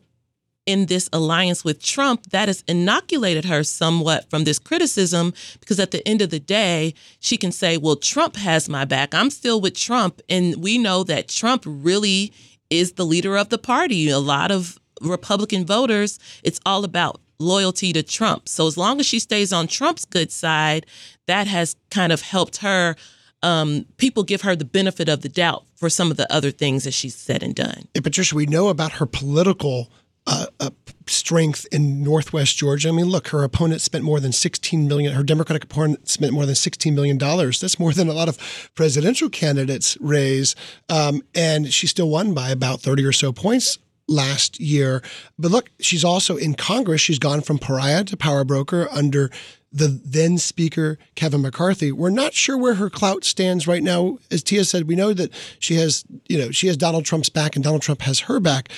in 0.69 0.85
this 0.85 1.09
alliance 1.11 1.63
with 1.63 1.81
Trump, 1.81 2.29
that 2.29 2.47
has 2.47 2.63
inoculated 2.67 3.45
her 3.45 3.63
somewhat 3.63 4.29
from 4.29 4.43
this 4.43 4.59
criticism 4.59 5.33
because 5.59 5.79
at 5.79 5.89
the 5.89 6.07
end 6.07 6.21
of 6.21 6.29
the 6.29 6.39
day, 6.39 6.93
she 7.19 7.37
can 7.37 7.51
say, 7.51 7.75
Well, 7.75 7.95
Trump 7.95 8.35
has 8.35 8.69
my 8.69 8.85
back. 8.85 9.15
I'm 9.15 9.31
still 9.31 9.59
with 9.59 9.73
Trump. 9.73 10.21
And 10.29 10.57
we 10.57 10.77
know 10.77 11.03
that 11.05 11.27
Trump 11.27 11.63
really 11.65 12.31
is 12.69 12.91
the 12.93 13.05
leader 13.05 13.35
of 13.35 13.49
the 13.49 13.57
party. 13.57 14.09
A 14.09 14.19
lot 14.19 14.51
of 14.51 14.77
Republican 15.01 15.65
voters, 15.65 16.19
it's 16.43 16.59
all 16.67 16.83
about 16.83 17.19
loyalty 17.39 17.91
to 17.93 18.03
Trump. 18.03 18.47
So 18.47 18.67
as 18.67 18.77
long 18.77 18.99
as 18.99 19.07
she 19.07 19.17
stays 19.17 19.51
on 19.51 19.65
Trump's 19.65 20.05
good 20.05 20.31
side, 20.31 20.85
that 21.25 21.47
has 21.47 21.75
kind 21.89 22.11
of 22.11 22.21
helped 22.21 22.57
her 22.57 22.95
um, 23.41 23.85
people 23.97 24.23
give 24.23 24.41
her 24.41 24.55
the 24.55 24.65
benefit 24.65 25.07
of 25.07 25.21
the 25.21 25.29
doubt 25.29 25.63
for 25.75 25.89
some 25.89 26.11
of 26.11 26.17
the 26.17 26.31
other 26.31 26.51
things 26.51 26.83
that 26.83 26.93
she's 26.93 27.15
said 27.15 27.41
and 27.41 27.55
done. 27.55 27.87
And 27.95 28.03
Patricia, 28.03 28.35
we 28.35 28.45
know 28.45 28.67
about 28.69 28.91
her 28.93 29.05
political 29.05 29.91
uh, 30.29 30.69
strength 31.07 31.65
in 31.71 32.03
Northwest 32.03 32.55
Georgia. 32.55 32.89
I 32.89 32.91
mean, 32.91 33.07
look, 33.07 33.29
her 33.29 33.43
opponent 33.43 33.81
spent 33.81 34.03
more 34.03 34.19
than 34.19 34.31
16 34.31 34.87
million. 34.87 35.13
Her 35.13 35.23
Democratic 35.23 35.63
opponent 35.63 36.07
spent 36.07 36.33
more 36.33 36.45
than 36.45 36.55
16 36.55 36.93
million 36.93 37.17
dollars. 37.17 37.59
That's 37.59 37.79
more 37.79 37.93
than 37.93 38.07
a 38.07 38.13
lot 38.13 38.29
of 38.29 38.71
presidential 38.75 39.29
candidates 39.29 39.97
raise, 39.99 40.55
um, 40.87 41.21
and 41.33 41.73
she 41.73 41.87
still 41.87 42.09
won 42.09 42.33
by 42.33 42.49
about 42.49 42.81
30 42.81 43.05
or 43.05 43.11
so 43.11 43.31
points 43.31 43.79
last 44.07 44.59
year. 44.59 45.01
But 45.37 45.51
look, 45.51 45.69
she's 45.79 46.03
also 46.03 46.35
in 46.35 46.55
Congress. 46.55 47.01
She's 47.01 47.19
gone 47.19 47.41
from 47.41 47.59
pariah 47.59 48.03
to 48.05 48.17
power 48.17 48.43
broker 48.43 48.87
under 48.91 49.29
the 49.71 50.01
then 50.03 50.37
Speaker 50.37 50.97
Kevin 51.15 51.41
McCarthy. 51.41 51.91
We're 51.91 52.09
not 52.09 52.33
sure 52.33 52.57
where 52.57 52.75
her 52.75 52.89
clout 52.89 53.23
stands 53.23 53.67
right 53.67 53.83
now. 53.83 54.17
As 54.31 54.41
Tia 54.43 54.65
said, 54.65 54.87
we 54.87 54.95
know 54.95 55.13
that 55.13 55.31
she 55.59 55.75
has, 55.75 56.03
you 56.27 56.37
know, 56.37 56.51
she 56.51 56.67
has 56.67 56.77
Donald 56.77 57.05
Trump's 57.05 57.29
back 57.29 57.55
and 57.55 57.63
Donald 57.63 57.81
Trump 57.81 58.01
has 58.01 58.21
her 58.21 58.39
back. 58.39 58.69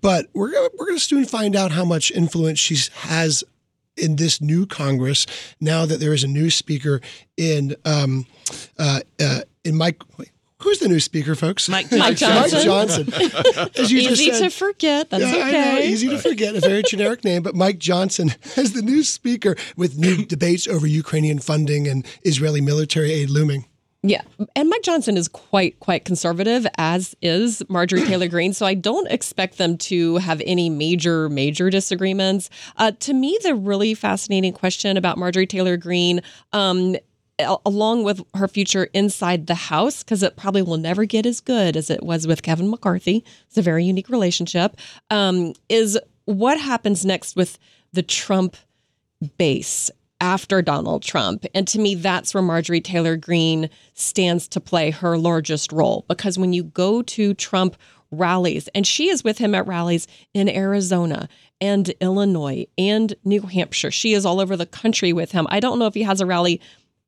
But 0.00 0.26
we're 0.34 0.52
we're 0.52 0.86
going 0.86 0.98
to 0.98 1.00
soon 1.00 1.24
find 1.24 1.56
out 1.56 1.72
how 1.72 1.84
much 1.84 2.10
influence 2.10 2.58
she 2.58 2.76
has 2.94 3.42
in 3.96 4.16
this 4.16 4.40
new 4.40 4.66
Congress 4.66 5.26
now 5.60 5.86
that 5.86 6.00
there 6.00 6.12
is 6.12 6.22
a 6.22 6.28
new 6.28 6.50
Speaker 6.50 7.00
in 7.36 7.74
um, 7.84 8.26
uh, 8.78 9.00
uh, 9.20 9.40
in 9.64 9.76
Mike. 9.76 10.00
Wait, 10.18 10.30
Who's 10.62 10.78
the 10.78 10.88
new 10.88 11.00
speaker, 11.00 11.34
folks? 11.34 11.68
Mike 11.68 11.90
Johnson. 11.90 11.98
Mike 11.98 12.16
Johnson. 12.64 13.12
As 13.76 13.92
you 13.92 13.98
easy 13.98 14.30
said, 14.30 14.44
to 14.44 14.50
forget. 14.50 15.10
That's 15.10 15.22
yeah, 15.22 15.46
okay. 15.46 15.74
Know, 15.74 15.80
easy 15.80 16.08
to 16.08 16.18
forget. 16.18 16.56
A 16.56 16.60
very 16.60 16.82
generic 16.82 17.24
name, 17.24 17.42
but 17.42 17.54
Mike 17.54 17.78
Johnson 17.78 18.32
as 18.56 18.72
the 18.72 18.80
new 18.80 19.02
speaker 19.02 19.56
with 19.76 19.98
new 19.98 20.24
debates 20.26 20.66
over 20.66 20.86
Ukrainian 20.86 21.40
funding 21.40 21.86
and 21.86 22.06
Israeli 22.22 22.62
military 22.62 23.12
aid 23.12 23.28
looming. 23.28 23.66
Yeah. 24.02 24.22
And 24.54 24.68
Mike 24.70 24.82
Johnson 24.82 25.16
is 25.16 25.26
quite, 25.26 25.80
quite 25.80 26.04
conservative, 26.04 26.66
as 26.78 27.16
is 27.20 27.62
Marjorie 27.68 28.02
Taylor 28.06 28.28
Greene. 28.28 28.52
So 28.52 28.64
I 28.64 28.74
don't 28.74 29.10
expect 29.10 29.58
them 29.58 29.76
to 29.78 30.16
have 30.18 30.40
any 30.46 30.70
major, 30.70 31.28
major 31.28 31.70
disagreements. 31.70 32.48
Uh, 32.76 32.92
to 33.00 33.12
me, 33.12 33.36
the 33.42 33.54
really 33.54 33.94
fascinating 33.94 34.52
question 34.52 34.96
about 34.96 35.18
Marjorie 35.18 35.46
Taylor 35.46 35.76
Greene 35.76 36.20
um, 36.52 36.96
along 37.38 38.04
with 38.04 38.22
her 38.34 38.48
future 38.48 38.84
inside 38.94 39.46
the 39.46 39.54
House, 39.54 40.02
because 40.02 40.22
it 40.22 40.36
probably 40.36 40.62
will 40.62 40.78
never 40.78 41.04
get 41.04 41.26
as 41.26 41.40
good 41.40 41.76
as 41.76 41.90
it 41.90 42.02
was 42.02 42.26
with 42.26 42.42
Kevin 42.42 42.70
McCarthy. 42.70 43.24
It's 43.48 43.58
a 43.58 43.62
very 43.62 43.84
unique 43.84 44.08
relationship. 44.08 44.76
Um, 45.10 45.52
is 45.68 45.98
what 46.24 46.58
happens 46.58 47.04
next 47.04 47.36
with 47.36 47.58
the 47.92 48.02
Trump 48.02 48.56
base 49.38 49.90
after 50.20 50.62
Donald 50.62 51.02
Trump. 51.02 51.44
And 51.54 51.68
to 51.68 51.78
me, 51.78 51.94
that's 51.94 52.32
where 52.32 52.42
Marjorie 52.42 52.80
Taylor 52.80 53.16
Greene 53.16 53.68
stands 53.94 54.48
to 54.48 54.60
play 54.60 54.90
her 54.90 55.18
largest 55.18 55.72
role. 55.72 56.04
Because 56.08 56.38
when 56.38 56.52
you 56.52 56.64
go 56.64 57.02
to 57.02 57.34
Trump 57.34 57.76
rallies, 58.10 58.68
and 58.74 58.86
she 58.86 59.08
is 59.08 59.24
with 59.24 59.38
him 59.38 59.54
at 59.54 59.66
rallies 59.66 60.06
in 60.32 60.48
Arizona 60.48 61.28
and 61.60 61.88
Illinois 62.00 62.66
and 62.78 63.14
New 63.24 63.42
Hampshire, 63.42 63.90
she 63.90 64.14
is 64.14 64.24
all 64.24 64.40
over 64.40 64.56
the 64.56 64.64
country 64.64 65.12
with 65.12 65.32
him. 65.32 65.46
I 65.50 65.60
don't 65.60 65.78
know 65.78 65.86
if 65.86 65.94
he 65.94 66.02
has 66.02 66.20
a 66.20 66.26
rally 66.26 66.60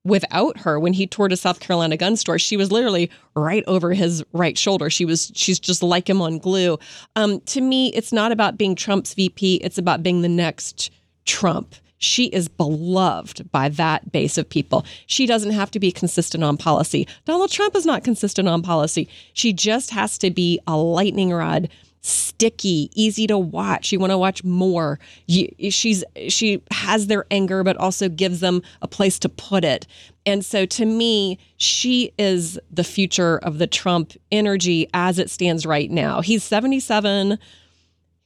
without 0.09 0.59
her 0.59 0.81
when 0.81 0.93
he 0.93 1.07
toured 1.07 1.33
a 1.33 1.37
South 1.37 1.61
Carolina 1.61 1.97
gun 1.97 2.17
store. 2.17 2.39
She 2.39 2.57
was 2.57 2.73
literally 2.73 3.11
right 3.37 3.63
over 3.67 3.93
his 3.93 4.25
right 4.33 4.59
shoulder. 4.59 4.91
She 4.91 5.05
was 5.05 5.31
she's 5.35 5.61
just 5.61 5.83
like 5.83 6.09
him 6.09 6.21
on 6.21 6.39
glue. 6.39 6.79
Um, 7.15 7.41
to 7.43 7.61
me, 7.61 7.93
it's 7.95 8.13
not 8.13 8.33
about 8.33 8.59
being 8.59 8.75
Trump's 8.75 9.15
VP. 9.15 9.57
It's 9.57 9.79
about 9.79 10.03
being 10.03 10.23
the 10.23 10.29
next 10.29 10.91
Trump. 11.25 11.75
She 11.99 12.27
is 12.27 12.49
beloved 12.49 13.51
by 13.51 13.69
that 13.71 14.13
base 14.13 14.39
of 14.39 14.49
people. 14.49 14.87
She 15.07 15.27
doesn't 15.27 15.51
have 15.51 15.71
to 15.73 15.81
be 15.81 15.91
consistent 15.91 16.45
on 16.45 16.57
policy. 16.57 17.09
Donald 17.25 17.51
Trump 17.51 17.75
is 17.75 17.85
not 17.85 18.05
consistent 18.05 18.49
on 18.49 18.63
policy. 18.63 19.09
She 19.33 19.53
just 19.53 19.91
has 19.91 20.17
to 20.19 20.31
be 20.31 20.61
a 20.67 20.77
lightning 20.77 21.33
rod 21.33 21.69
sticky, 22.01 22.91
easy 22.95 23.27
to 23.27 23.39
watch. 23.39 23.93
You 23.93 23.99
want 23.99 24.13
to 24.13 24.19
watch 24.19 24.45
more. 24.45 24.99
You, 25.27 25.49
she's 25.71 26.05
she 26.29 26.63
has 26.71 27.07
their 27.07 27.27
anger, 27.31 27.63
but 27.65 27.77
also 27.77 28.09
gives 28.09 28.41
them 28.41 28.63
a 28.83 28.89
place 28.89 29.19
to 29.21 29.29
put 29.29 29.65
it. 29.65 29.87
And 30.27 30.45
so, 30.45 30.67
to 30.67 30.85
me, 30.85 31.39
she 31.57 32.13
is 32.19 32.59
the 32.71 32.85
future 32.85 33.39
of 33.39 33.59
the 33.59 33.67
Trump 33.67 34.13
energy 34.31 34.89
as 34.95 35.19
it 35.19 35.31
stands 35.31 35.67
right 35.67 35.91
now. 35.91 36.21
He's 36.21 36.45
seventy 36.45 36.81
seven 36.81 37.39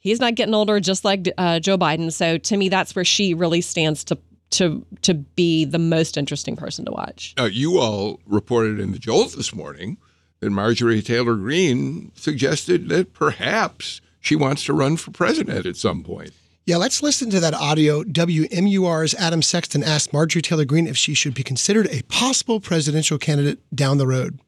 he's 0.03 0.21
not 0.21 0.35
getting 0.35 0.55
older, 0.55 0.79
just 0.81 1.05
like 1.05 1.29
uh, 1.39 1.61
Joe 1.61 1.79
Biden. 1.79 2.13
So 2.13 2.37
to 2.37 2.57
me, 2.57 2.69
that's 2.69 2.95
where 2.95 3.05
she 3.05 3.33
really 3.33 3.63
stands 3.63 4.05
to 4.05 4.19
to 4.51 4.85
to 5.01 5.15
be 5.15 5.65
the 5.65 5.79
most 5.79 6.19
interesting 6.19 6.57
person 6.57 6.85
to 6.85 6.93
watch. 6.93 7.35
Uh, 7.39 7.45
you 7.45 7.79
all 7.79 8.21
reported 8.27 8.79
in 8.79 8.93
the 8.93 8.99
Jolt 8.99 9.35
this 9.35 9.55
morning 9.55 9.97
that 10.43 10.51
Marjorie 10.51 11.01
Taylor 11.03 11.37
Greene 11.37 12.11
suggested 12.17 12.89
that 12.89 13.15
perhaps 13.15 14.01
she 14.21 14.35
wants 14.35 14.65
to 14.65 14.73
run 14.73 14.97
for 14.97 15.13
president 15.13 15.67
at 15.67 15.77
some 15.77 16.03
point. 16.03 16.33
Yeah, 16.67 16.79
let's 16.79 17.01
listen 17.01 17.31
to 17.31 17.39
that 17.39 17.55
audio. 17.55 18.03
WMUR's 18.03 19.15
Adam 19.15 19.41
Sexton 19.41 19.85
asked 19.85 20.13
Marjorie 20.13 20.43
Taylor 20.43 20.65
Greene 20.65 20.89
if 20.89 20.97
she 20.97 21.15
should 21.15 21.35
be 21.35 21.45
considered 21.45 21.87
a 21.91 22.03
possible 22.03 22.59
presidential 22.59 23.19
candidate 23.19 23.61
down 23.73 23.99
the 23.99 24.07
road. 24.07 24.41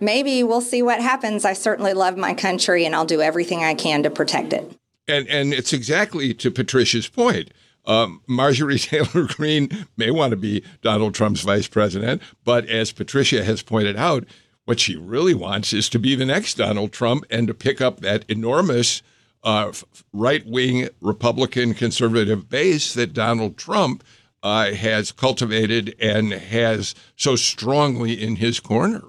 Maybe 0.00 0.42
we'll 0.42 0.62
see 0.62 0.80
what 0.82 1.02
happens. 1.02 1.44
I 1.44 1.52
certainly 1.52 1.92
love 1.92 2.16
my 2.16 2.32
country 2.32 2.86
and 2.86 2.94
I'll 2.94 3.04
do 3.04 3.20
everything 3.20 3.62
I 3.62 3.74
can 3.74 4.02
to 4.04 4.10
protect 4.10 4.54
it. 4.54 4.72
And 5.06 5.28
and 5.28 5.52
it's 5.52 5.74
exactly 5.74 6.32
to 6.34 6.50
Patricia's 6.50 7.08
point. 7.08 7.50
Um, 7.84 8.22
Marjorie 8.26 8.78
Taylor 8.78 9.26
Greene 9.26 9.86
may 9.98 10.10
want 10.10 10.30
to 10.30 10.36
be 10.36 10.64
Donald 10.80 11.14
Trump's 11.14 11.42
vice 11.42 11.68
president, 11.68 12.22
but 12.44 12.66
as 12.66 12.92
Patricia 12.92 13.44
has 13.44 13.62
pointed 13.62 13.96
out, 13.96 14.24
what 14.68 14.78
she 14.78 14.96
really 14.96 15.32
wants 15.32 15.72
is 15.72 15.88
to 15.88 15.98
be 15.98 16.14
the 16.14 16.26
next 16.26 16.58
Donald 16.58 16.92
Trump 16.92 17.24
and 17.30 17.48
to 17.48 17.54
pick 17.54 17.80
up 17.80 18.00
that 18.00 18.22
enormous 18.28 19.00
uh, 19.42 19.72
right 20.12 20.44
wing 20.44 20.90
Republican 21.00 21.72
conservative 21.72 22.50
base 22.50 22.92
that 22.92 23.14
Donald 23.14 23.56
Trump 23.56 24.04
uh, 24.42 24.72
has 24.72 25.10
cultivated 25.10 25.96
and 25.98 26.32
has 26.32 26.94
so 27.16 27.34
strongly 27.34 28.12
in 28.22 28.36
his 28.36 28.60
corner. 28.60 29.04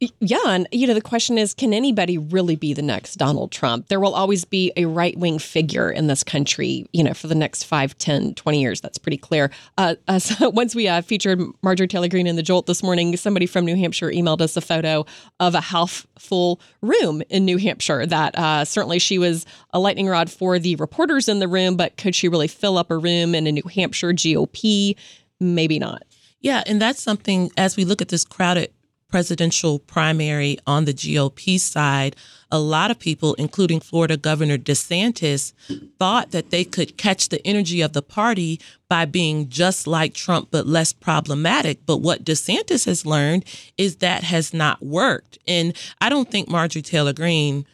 Yeah. 0.00 0.38
And, 0.46 0.66
you 0.72 0.86
know, 0.86 0.94
the 0.94 1.00
question 1.00 1.38
is 1.38 1.54
can 1.54 1.72
anybody 1.72 2.18
really 2.18 2.56
be 2.56 2.74
the 2.74 2.82
next 2.82 3.14
Donald 3.14 3.52
Trump? 3.52 3.88
There 3.88 4.00
will 4.00 4.14
always 4.14 4.44
be 4.44 4.72
a 4.76 4.86
right 4.86 5.16
wing 5.16 5.38
figure 5.38 5.90
in 5.90 6.08
this 6.08 6.24
country, 6.24 6.86
you 6.92 7.02
know, 7.04 7.14
for 7.14 7.28
the 7.28 7.34
next 7.34 7.64
5, 7.64 7.96
10, 7.96 8.34
20 8.34 8.60
years. 8.60 8.80
That's 8.80 8.98
pretty 8.98 9.16
clear. 9.16 9.50
Uh, 9.78 9.94
uh, 10.08 10.18
so 10.18 10.50
once 10.50 10.74
we 10.74 10.88
uh, 10.88 11.00
featured 11.02 11.40
Marjorie 11.62 11.88
Taylor 11.88 12.08
Greene 12.08 12.26
in 12.26 12.36
the 12.36 12.42
Jolt 12.42 12.66
this 12.66 12.82
morning, 12.82 13.16
somebody 13.16 13.46
from 13.46 13.64
New 13.64 13.76
Hampshire 13.76 14.10
emailed 14.10 14.40
us 14.40 14.56
a 14.56 14.60
photo 14.60 15.06
of 15.40 15.54
a 15.54 15.60
half 15.60 16.06
full 16.18 16.60
room 16.82 17.22
in 17.30 17.44
New 17.44 17.58
Hampshire. 17.58 18.04
That 18.04 18.36
uh, 18.36 18.64
certainly 18.64 18.98
she 18.98 19.18
was 19.18 19.46
a 19.70 19.78
lightning 19.78 20.08
rod 20.08 20.30
for 20.30 20.58
the 20.58 20.76
reporters 20.76 21.28
in 21.28 21.38
the 21.38 21.48
room, 21.48 21.76
but 21.76 21.96
could 21.96 22.14
she 22.14 22.28
really 22.28 22.48
fill 22.48 22.78
up 22.78 22.90
a 22.90 22.98
room 22.98 23.34
in 23.34 23.46
a 23.46 23.52
New 23.52 23.68
Hampshire 23.72 24.12
GOP? 24.12 24.96
Maybe 25.40 25.78
not. 25.78 26.02
Yeah, 26.40 26.62
and 26.66 26.82
that's 26.82 27.02
something 27.02 27.50
as 27.56 27.76
we 27.76 27.84
look 27.86 28.02
at 28.02 28.08
this 28.08 28.24
crowded 28.24 28.70
presidential 29.14 29.78
primary 29.78 30.58
on 30.66 30.86
the 30.86 30.92
GOP 30.92 31.60
side, 31.60 32.16
a 32.50 32.58
lot 32.58 32.90
of 32.90 32.98
people, 32.98 33.34
including 33.34 33.78
Florida 33.78 34.16
Governor 34.16 34.58
DeSantis, 34.58 35.52
thought 36.00 36.32
that 36.32 36.50
they 36.50 36.64
could 36.64 36.96
catch 36.96 37.28
the 37.28 37.40
energy 37.46 37.80
of 37.80 37.92
the 37.92 38.02
party 38.02 38.60
by 38.88 39.04
being 39.04 39.48
just 39.48 39.86
like 39.86 40.14
Trump, 40.14 40.48
but 40.50 40.66
less 40.66 40.92
problematic. 40.92 41.86
But 41.86 41.98
what 41.98 42.24
DeSantis 42.24 42.86
has 42.86 43.06
learned 43.06 43.44
is 43.78 43.98
that 43.98 44.24
has 44.24 44.52
not 44.52 44.84
worked. 44.84 45.38
And 45.46 45.76
I 46.00 46.08
don't 46.08 46.28
think 46.28 46.48
Marjorie 46.48 46.82
Taylor 46.82 47.12
Greene 47.12 47.66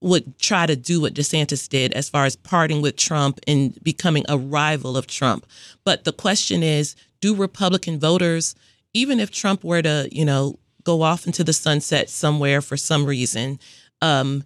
would 0.00 0.38
try 0.38 0.64
to 0.66 0.76
do 0.76 1.00
what 1.00 1.14
DeSantis 1.14 1.68
did 1.68 1.92
as 1.94 2.08
far 2.08 2.24
as 2.24 2.36
parting 2.36 2.82
with 2.82 2.94
Trump 2.94 3.40
and 3.48 3.76
becoming 3.82 4.24
a 4.28 4.38
rival 4.38 4.96
of 4.96 5.08
Trump. 5.08 5.44
But 5.82 6.04
the 6.04 6.12
question 6.12 6.62
is 6.62 6.94
do 7.20 7.34
Republican 7.34 7.98
voters 7.98 8.54
even 8.96 9.20
if 9.20 9.30
Trump 9.30 9.62
were 9.62 9.82
to, 9.82 10.08
you 10.10 10.24
know, 10.24 10.58
go 10.82 11.02
off 11.02 11.26
into 11.26 11.44
the 11.44 11.52
sunset 11.52 12.08
somewhere 12.08 12.62
for 12.62 12.76
some 12.76 13.04
reason, 13.04 13.58
um, 14.00 14.42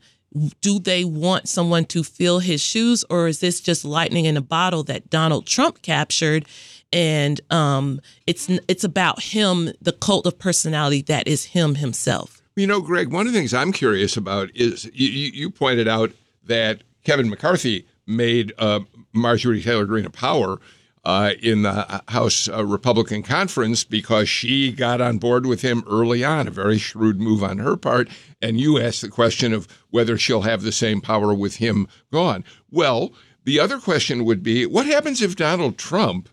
do 0.60 0.78
they 0.78 1.04
want 1.04 1.48
someone 1.48 1.84
to 1.84 2.02
fill 2.02 2.38
his 2.38 2.60
shoes, 2.60 3.04
or 3.10 3.28
is 3.28 3.40
this 3.40 3.60
just 3.60 3.84
lightning 3.84 4.24
in 4.24 4.36
a 4.36 4.40
bottle 4.40 4.82
that 4.84 5.10
Donald 5.10 5.46
Trump 5.46 5.82
captured? 5.82 6.46
And 6.92 7.40
um, 7.50 8.00
it's 8.26 8.48
it's 8.68 8.84
about 8.84 9.22
him, 9.22 9.70
the 9.80 9.92
cult 9.92 10.26
of 10.26 10.38
personality 10.38 11.02
that 11.02 11.28
is 11.28 11.44
him 11.46 11.76
himself. 11.76 12.42
You 12.56 12.66
know, 12.66 12.80
Greg, 12.80 13.12
one 13.12 13.26
of 13.26 13.32
the 13.32 13.38
things 13.38 13.54
I'm 13.54 13.72
curious 13.72 14.16
about 14.16 14.50
is 14.54 14.90
you, 14.92 15.08
you 15.08 15.50
pointed 15.50 15.88
out 15.88 16.12
that 16.44 16.82
Kevin 17.04 17.30
McCarthy 17.30 17.86
made 18.06 18.52
uh, 18.58 18.80
Marjorie 19.12 19.62
Taylor 19.62 19.84
Greene 19.84 20.04
a 20.04 20.10
power 20.10 20.58
uh, 21.04 21.32
in 21.42 21.62
the 21.62 22.02
House 22.08 22.48
uh, 22.48 22.64
Republican 22.64 23.22
conference 23.22 23.84
because 23.84 24.28
she 24.28 24.70
got 24.72 25.00
on 25.00 25.18
board 25.18 25.46
with 25.46 25.62
him 25.62 25.82
early 25.88 26.22
on, 26.22 26.46
a 26.46 26.50
very 26.50 26.78
shrewd 26.78 27.20
move 27.20 27.42
on 27.42 27.58
her 27.58 27.76
part. 27.76 28.08
And 28.42 28.60
you 28.60 28.78
asked 28.80 29.00
the 29.00 29.08
question 29.08 29.52
of 29.52 29.66
whether 29.90 30.18
she'll 30.18 30.42
have 30.42 30.62
the 30.62 30.72
same 30.72 31.00
power 31.00 31.32
with 31.32 31.56
him 31.56 31.88
gone. 32.12 32.44
Well, 32.70 33.12
the 33.44 33.58
other 33.58 33.78
question 33.78 34.24
would 34.24 34.42
be 34.42 34.66
what 34.66 34.86
happens 34.86 35.22
if 35.22 35.36
Donald 35.36 35.78
Trump 35.78 36.28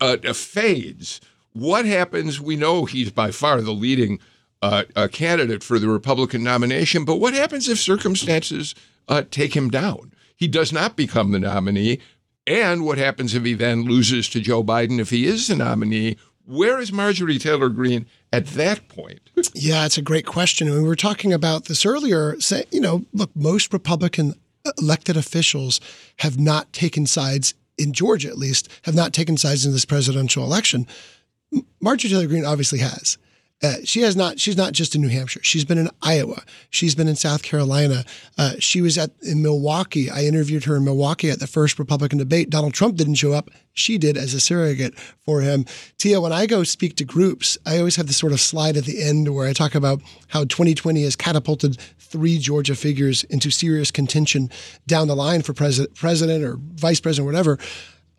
uh, 0.00 0.16
fades? 0.32 1.20
What 1.52 1.84
happens? 1.84 2.40
We 2.40 2.56
know 2.56 2.84
he's 2.84 3.10
by 3.10 3.30
far 3.30 3.60
the 3.60 3.72
leading 3.72 4.18
uh, 4.62 4.84
candidate 5.12 5.62
for 5.62 5.78
the 5.78 5.88
Republican 5.88 6.42
nomination, 6.42 7.04
but 7.04 7.16
what 7.16 7.34
happens 7.34 7.68
if 7.68 7.78
circumstances 7.78 8.74
uh, 9.08 9.22
take 9.30 9.54
him 9.54 9.68
down? 9.70 10.12
He 10.34 10.48
does 10.48 10.72
not 10.72 10.96
become 10.96 11.32
the 11.32 11.40
nominee. 11.40 11.98
And 12.48 12.86
what 12.86 12.96
happens 12.96 13.34
if 13.34 13.44
he 13.44 13.52
then 13.52 13.84
loses 13.84 14.26
to 14.30 14.40
Joe 14.40 14.64
Biden 14.64 14.98
if 14.98 15.10
he 15.10 15.26
is 15.26 15.48
the 15.48 15.56
nominee? 15.56 16.16
Where 16.46 16.80
is 16.80 16.90
Marjorie 16.90 17.38
Taylor 17.38 17.68
Greene 17.68 18.06
at 18.32 18.46
that 18.48 18.88
point? 18.88 19.20
Yeah, 19.52 19.84
it's 19.84 19.98
a 19.98 20.02
great 20.02 20.24
question. 20.24 20.70
we 20.70 20.82
were 20.82 20.96
talking 20.96 21.30
about 21.30 21.66
this 21.66 21.84
earlier. 21.84 22.40
Say, 22.40 22.64
you 22.70 22.80
know, 22.80 23.04
look, 23.12 23.30
most 23.36 23.70
Republican 23.70 24.32
elected 24.78 25.18
officials 25.18 25.78
have 26.20 26.38
not 26.38 26.72
taken 26.72 27.06
sides 27.06 27.52
in 27.76 27.92
Georgia, 27.92 28.28
at 28.28 28.38
least, 28.38 28.68
have 28.82 28.94
not 28.94 29.12
taken 29.12 29.36
sides 29.36 29.66
in 29.66 29.72
this 29.72 29.84
presidential 29.84 30.42
election. 30.42 30.86
Marjorie 31.82 32.10
Taylor 32.10 32.26
Greene 32.26 32.46
obviously 32.46 32.78
has. 32.78 33.18
Uh, 33.60 33.74
she 33.84 34.02
has 34.02 34.14
not. 34.14 34.38
She's 34.38 34.56
not 34.56 34.72
just 34.72 34.94
in 34.94 35.00
New 35.00 35.08
Hampshire. 35.08 35.42
She's 35.42 35.64
been 35.64 35.78
in 35.78 35.90
Iowa. 36.00 36.42
She's 36.70 36.94
been 36.94 37.08
in 37.08 37.16
South 37.16 37.42
Carolina. 37.42 38.04
Uh, 38.36 38.52
she 38.60 38.80
was 38.80 38.96
at 38.96 39.10
in 39.20 39.42
Milwaukee. 39.42 40.08
I 40.08 40.24
interviewed 40.24 40.64
her 40.64 40.76
in 40.76 40.84
Milwaukee 40.84 41.30
at 41.30 41.40
the 41.40 41.48
first 41.48 41.76
Republican 41.76 42.18
debate. 42.18 42.50
Donald 42.50 42.74
Trump 42.74 42.94
didn't 42.94 43.16
show 43.16 43.32
up. 43.32 43.50
She 43.72 43.98
did 43.98 44.16
as 44.16 44.32
a 44.32 44.40
surrogate 44.40 44.96
for 45.24 45.40
him. 45.40 45.64
Tia, 45.98 46.20
when 46.20 46.32
I 46.32 46.46
go 46.46 46.62
speak 46.62 46.94
to 46.96 47.04
groups, 47.04 47.58
I 47.66 47.78
always 47.78 47.96
have 47.96 48.06
this 48.06 48.16
sort 48.16 48.32
of 48.32 48.40
slide 48.40 48.76
at 48.76 48.84
the 48.84 49.02
end 49.02 49.34
where 49.34 49.48
I 49.48 49.52
talk 49.52 49.74
about 49.74 50.02
how 50.28 50.44
2020 50.44 51.02
has 51.02 51.16
catapulted 51.16 51.78
three 51.98 52.38
Georgia 52.38 52.76
figures 52.76 53.24
into 53.24 53.50
serious 53.50 53.90
contention 53.90 54.50
down 54.86 55.08
the 55.08 55.16
line 55.16 55.42
for 55.42 55.52
president, 55.52 55.96
president 55.96 56.44
or 56.44 56.58
vice 56.74 57.00
president, 57.00 57.24
or 57.24 57.30
whatever. 57.30 57.58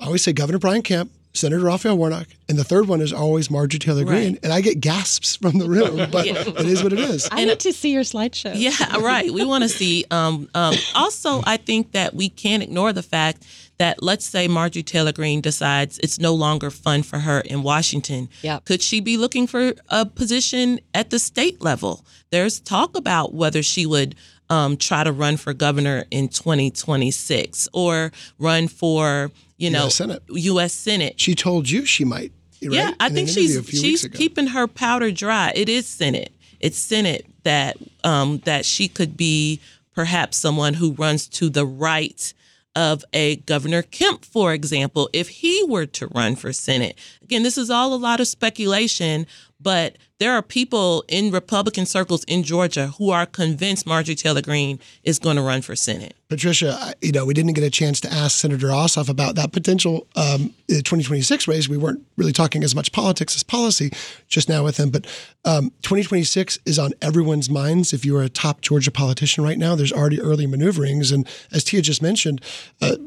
I 0.01 0.05
always 0.05 0.21
say 0.21 0.33
Governor 0.33 0.59
Brian 0.59 0.81
Kemp, 0.81 1.11
Senator 1.33 1.63
Raphael 1.63 1.97
Warnock, 1.97 2.27
and 2.47 2.57
the 2.57 2.63
third 2.63 2.87
one 2.87 3.01
is 3.01 3.13
always 3.13 3.51
Marjorie 3.51 3.79
Taylor 3.79 4.03
Greene. 4.03 4.33
Right. 4.33 4.39
And 4.43 4.51
I 4.51 4.61
get 4.61 4.81
gasps 4.81 5.35
from 5.35 5.59
the 5.59 5.69
room, 5.69 6.09
but 6.11 6.25
yeah. 6.25 6.43
it 6.47 6.65
is 6.65 6.83
what 6.83 6.91
it 6.91 6.99
is. 6.99 7.29
I 7.31 7.45
need 7.45 7.59
to 7.59 7.73
see 7.73 7.93
your 7.93 8.01
slideshow. 8.01 8.53
Yeah, 8.55 8.97
right. 8.97 9.31
We 9.31 9.45
want 9.45 9.63
to 9.63 9.69
see. 9.79 10.05
Um, 10.09 10.49
um, 10.55 10.75
also, 10.95 11.41
I 11.45 11.57
think 11.57 11.91
that 11.91 12.15
we 12.15 12.29
can't 12.29 12.63
ignore 12.63 12.93
the 12.93 13.03
fact 13.03 13.45
that 13.77 14.03
let's 14.03 14.25
say 14.25 14.47
Marjorie 14.47 14.83
Taylor 14.83 15.13
Greene 15.13 15.39
decides 15.39 15.99
it's 15.99 16.19
no 16.19 16.33
longer 16.33 16.69
fun 16.69 17.03
for 17.03 17.19
her 17.19 17.39
in 17.41 17.63
Washington. 17.63 18.27
Yep. 18.41 18.65
Could 18.65 18.81
she 18.81 18.99
be 18.99 19.15
looking 19.15 19.47
for 19.47 19.73
a 19.87 20.05
position 20.05 20.79
at 20.93 21.11
the 21.11 21.19
state 21.19 21.61
level? 21.61 22.03
There's 22.31 22.59
talk 22.59 22.97
about 22.97 23.33
whether 23.33 23.63
she 23.63 23.85
would 23.85 24.15
um, 24.49 24.77
try 24.77 25.03
to 25.03 25.11
run 25.11 25.37
for 25.37 25.53
governor 25.53 26.05
in 26.11 26.27
2026 26.27 27.69
or 27.71 28.11
run 28.37 28.67
for 28.67 29.31
you 29.59 29.69
know 29.69 29.85
US 29.85 29.95
Senate. 29.95 30.23
U.S. 30.29 30.73
Senate. 30.73 31.19
She 31.19 31.35
told 31.35 31.69
you 31.69 31.85
she 31.85 32.03
might. 32.03 32.31
Right? 32.61 32.73
Yeah, 32.73 32.93
I 32.99 33.09
think 33.09 33.29
she's 33.29 33.63
she's 33.69 34.07
keeping 34.07 34.47
her 34.47 34.67
powder 34.67 35.11
dry. 35.11 35.51
It 35.55 35.69
is 35.69 35.85
Senate. 35.85 36.31
It's 36.59 36.77
Senate 36.77 37.25
that 37.43 37.77
um, 38.03 38.39
that 38.39 38.65
she 38.65 38.87
could 38.87 39.15
be 39.15 39.59
perhaps 39.93 40.37
someone 40.37 40.73
who 40.75 40.93
runs 40.93 41.27
to 41.27 41.49
the 41.49 41.65
right 41.65 42.33
of 42.75 43.03
a 43.13 43.37
Governor 43.37 43.81
Kemp, 43.81 44.23
for 44.23 44.53
example, 44.53 45.09
if 45.11 45.27
he 45.27 45.63
were 45.67 45.85
to 45.87 46.07
run 46.07 46.35
for 46.35 46.53
Senate. 46.53 46.97
Again, 47.21 47.43
this 47.43 47.57
is 47.57 47.69
all 47.69 47.93
a 47.93 47.97
lot 47.97 48.19
of 48.19 48.27
speculation, 48.27 49.27
but 49.59 49.97
there 50.19 50.33
are 50.33 50.41
people 50.41 51.03
in 51.07 51.31
Republican 51.31 51.85
circles 51.85 52.23
in 52.25 52.43
Georgia 52.43 52.87
who 52.97 53.09
are 53.09 53.25
convinced 53.25 53.85
Marjorie 53.85 54.15
Taylor 54.15 54.41
Greene 54.41 54.79
is 55.03 55.17
going 55.17 55.37
to 55.37 55.41
run 55.41 55.61
for 55.61 55.75
Senate. 55.75 56.13
Patricia, 56.27 56.93
you 57.01 57.11
know, 57.11 57.25
we 57.25 57.33
didn't 57.33 57.53
get 57.53 57.63
a 57.63 57.69
chance 57.69 57.99
to 58.01 58.11
ask 58.11 58.37
Senator 58.37 58.67
Ossoff 58.67 59.09
about 59.09 59.35
that 59.35 59.51
potential 59.51 60.07
um, 60.15 60.53
2026 60.67 61.47
race. 61.47 61.69
We 61.69 61.77
weren't 61.77 62.05
really 62.17 62.33
talking 62.33 62.63
as 62.63 62.75
much 62.75 62.91
politics 62.91 63.35
as 63.35 63.43
policy 63.43 63.91
just 64.27 64.49
now 64.49 64.63
with 64.63 64.77
him, 64.77 64.89
but 64.89 65.05
um, 65.45 65.71
2026 65.81 66.59
is 66.65 66.77
on 66.77 66.91
everyone's 67.01 67.49
minds. 67.49 67.93
If 67.93 68.05
you're 68.05 68.21
a 68.21 68.29
top 68.29 68.61
Georgia 68.61 68.91
politician 68.91 69.43
right 69.43 69.57
now, 69.57 69.75
there's 69.75 69.93
already 69.93 70.21
early 70.21 70.47
maneuverings. 70.47 71.11
And 71.11 71.27
as 71.51 71.63
Tia 71.63 71.81
just 71.81 72.01
mentioned, 72.01 72.41
uh, 72.81 72.97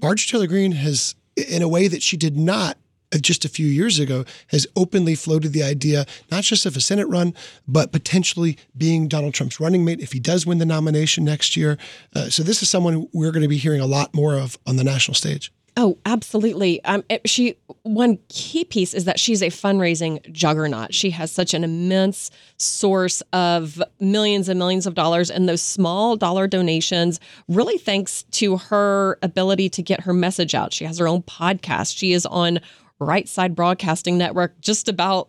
Marjorie 0.00 0.26
Taylor 0.28 0.46
Greene 0.46 0.72
has, 0.72 1.14
in 1.36 1.62
a 1.62 1.68
way 1.68 1.88
that 1.88 2.02
she 2.02 2.16
did 2.16 2.36
not 2.36 2.76
just 3.20 3.44
a 3.44 3.48
few 3.48 3.66
years 3.66 3.98
ago 3.98 4.24
has 4.48 4.66
openly 4.76 5.14
floated 5.14 5.52
the 5.52 5.62
idea 5.62 6.06
not 6.30 6.44
just 6.44 6.66
of 6.66 6.76
a 6.76 6.80
Senate 6.80 7.08
run, 7.08 7.34
but 7.66 7.92
potentially 7.92 8.56
being 8.76 9.08
Donald 9.08 9.34
Trump's 9.34 9.60
running 9.60 9.84
mate 9.84 10.00
if 10.00 10.12
he 10.12 10.20
does 10.20 10.46
win 10.46 10.58
the 10.58 10.66
nomination 10.66 11.24
next 11.24 11.56
year. 11.56 11.78
Uh, 12.14 12.28
so 12.28 12.42
this 12.42 12.62
is 12.62 12.70
someone 12.70 13.08
we're 13.12 13.32
going 13.32 13.42
to 13.42 13.48
be 13.48 13.58
hearing 13.58 13.80
a 13.80 13.86
lot 13.86 14.14
more 14.14 14.34
of 14.34 14.58
on 14.66 14.76
the 14.76 14.84
national 14.84 15.14
stage. 15.14 15.52
Oh, 15.74 15.96
absolutely. 16.04 16.84
Um, 16.84 17.02
she 17.24 17.56
one 17.82 18.18
key 18.28 18.62
piece 18.62 18.92
is 18.92 19.06
that 19.06 19.18
she's 19.18 19.40
a 19.40 19.46
fundraising 19.46 20.30
juggernaut. 20.30 20.92
She 20.92 21.08
has 21.10 21.32
such 21.32 21.54
an 21.54 21.64
immense 21.64 22.30
source 22.58 23.22
of 23.32 23.82
millions 23.98 24.50
and 24.50 24.58
millions 24.58 24.86
of 24.86 24.94
dollars, 24.94 25.30
and 25.30 25.48
those 25.48 25.62
small 25.62 26.16
dollar 26.16 26.46
donations, 26.46 27.20
really 27.48 27.78
thanks 27.78 28.24
to 28.32 28.58
her 28.58 29.18
ability 29.22 29.70
to 29.70 29.82
get 29.82 30.00
her 30.02 30.12
message 30.12 30.54
out. 30.54 30.74
She 30.74 30.84
has 30.84 30.98
her 30.98 31.08
own 31.08 31.22
podcast. 31.22 31.96
She 31.96 32.12
is 32.12 32.26
on 32.26 32.60
Right 33.02 33.28
Side 33.28 33.54
Broadcasting 33.54 34.18
Network 34.18 34.60
just 34.60 34.88
about 34.88 35.28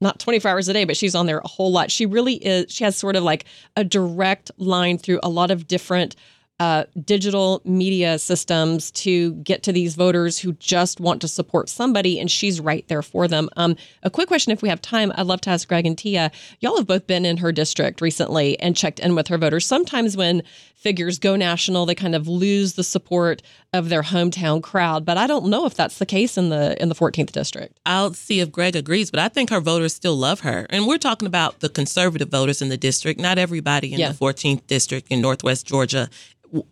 not 0.00 0.18
24 0.18 0.50
hours 0.50 0.68
a 0.68 0.72
day, 0.72 0.84
but 0.84 0.96
she's 0.96 1.14
on 1.14 1.26
there 1.26 1.38
a 1.38 1.48
whole 1.48 1.72
lot. 1.72 1.90
She 1.90 2.06
really 2.06 2.34
is, 2.34 2.70
she 2.70 2.84
has 2.84 2.96
sort 2.96 3.16
of 3.16 3.22
like 3.22 3.46
a 3.76 3.84
direct 3.84 4.50
line 4.58 4.98
through 4.98 5.20
a 5.22 5.28
lot 5.28 5.50
of 5.50 5.66
different 5.66 6.16
uh, 6.60 6.84
digital 7.04 7.60
media 7.64 8.16
systems 8.18 8.92
to 8.92 9.34
get 9.34 9.64
to 9.64 9.72
these 9.72 9.96
voters 9.96 10.38
who 10.38 10.52
just 10.54 11.00
want 11.00 11.20
to 11.20 11.26
support 11.26 11.68
somebody, 11.68 12.20
and 12.20 12.30
she's 12.30 12.60
right 12.60 12.86
there 12.86 13.02
for 13.02 13.26
them. 13.26 13.48
Um, 13.56 13.76
a 14.04 14.10
quick 14.10 14.28
question, 14.28 14.52
if 14.52 14.62
we 14.62 14.68
have 14.68 14.80
time, 14.80 15.12
I'd 15.16 15.26
love 15.26 15.40
to 15.42 15.50
ask 15.50 15.66
Greg 15.66 15.84
and 15.84 15.98
Tia. 15.98 16.30
Y'all 16.60 16.76
have 16.76 16.86
both 16.86 17.08
been 17.08 17.26
in 17.26 17.38
her 17.38 17.50
district 17.50 18.00
recently 18.00 18.58
and 18.60 18.76
checked 18.76 19.00
in 19.00 19.16
with 19.16 19.26
her 19.28 19.38
voters. 19.38 19.66
Sometimes 19.66 20.16
when 20.16 20.44
figures 20.84 21.18
go 21.18 21.34
national, 21.34 21.86
they 21.86 21.94
kind 21.94 22.14
of 22.14 22.28
lose 22.28 22.74
the 22.74 22.84
support 22.84 23.42
of 23.72 23.88
their 23.88 24.02
hometown 24.02 24.62
crowd. 24.62 25.04
But 25.06 25.16
I 25.16 25.26
don't 25.26 25.46
know 25.46 25.64
if 25.64 25.74
that's 25.74 25.98
the 25.98 26.06
case 26.06 26.36
in 26.36 26.50
the 26.50 26.80
in 26.80 26.90
the 26.90 26.94
14th 26.94 27.32
district. 27.32 27.80
I'll 27.86 28.12
see 28.12 28.40
if 28.40 28.52
Greg 28.52 28.76
agrees, 28.76 29.10
but 29.10 29.18
I 29.18 29.28
think 29.28 29.48
her 29.48 29.60
voters 29.60 29.94
still 29.94 30.14
love 30.14 30.40
her. 30.40 30.66
And 30.68 30.86
we're 30.86 30.98
talking 30.98 31.26
about 31.26 31.60
the 31.60 31.70
conservative 31.70 32.28
voters 32.28 32.60
in 32.60 32.68
the 32.68 32.76
district. 32.76 33.18
Not 33.18 33.38
everybody 33.38 33.94
in 33.94 33.98
yeah. 33.98 34.12
the 34.12 34.18
14th 34.18 34.66
district 34.66 35.08
in 35.10 35.22
Northwest 35.22 35.66
Georgia 35.66 36.10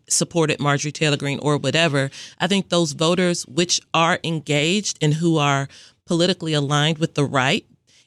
supported 0.09 0.61
Marjorie 0.61 0.93
Taylor 0.93 1.17
Greene 1.17 1.41
or 1.41 1.57
whatever. 1.57 2.11
I 2.39 2.47
think 2.47 2.69
those 2.69 2.93
voters 2.93 3.47
which 3.47 3.81
are 3.95 4.21
engaged 4.23 4.99
and 5.03 5.15
who 5.15 5.39
are 5.39 5.69
politically 6.07 6.53
aligned 6.53 6.99
with 6.99 7.15
the 7.15 7.25
right, 7.25 7.65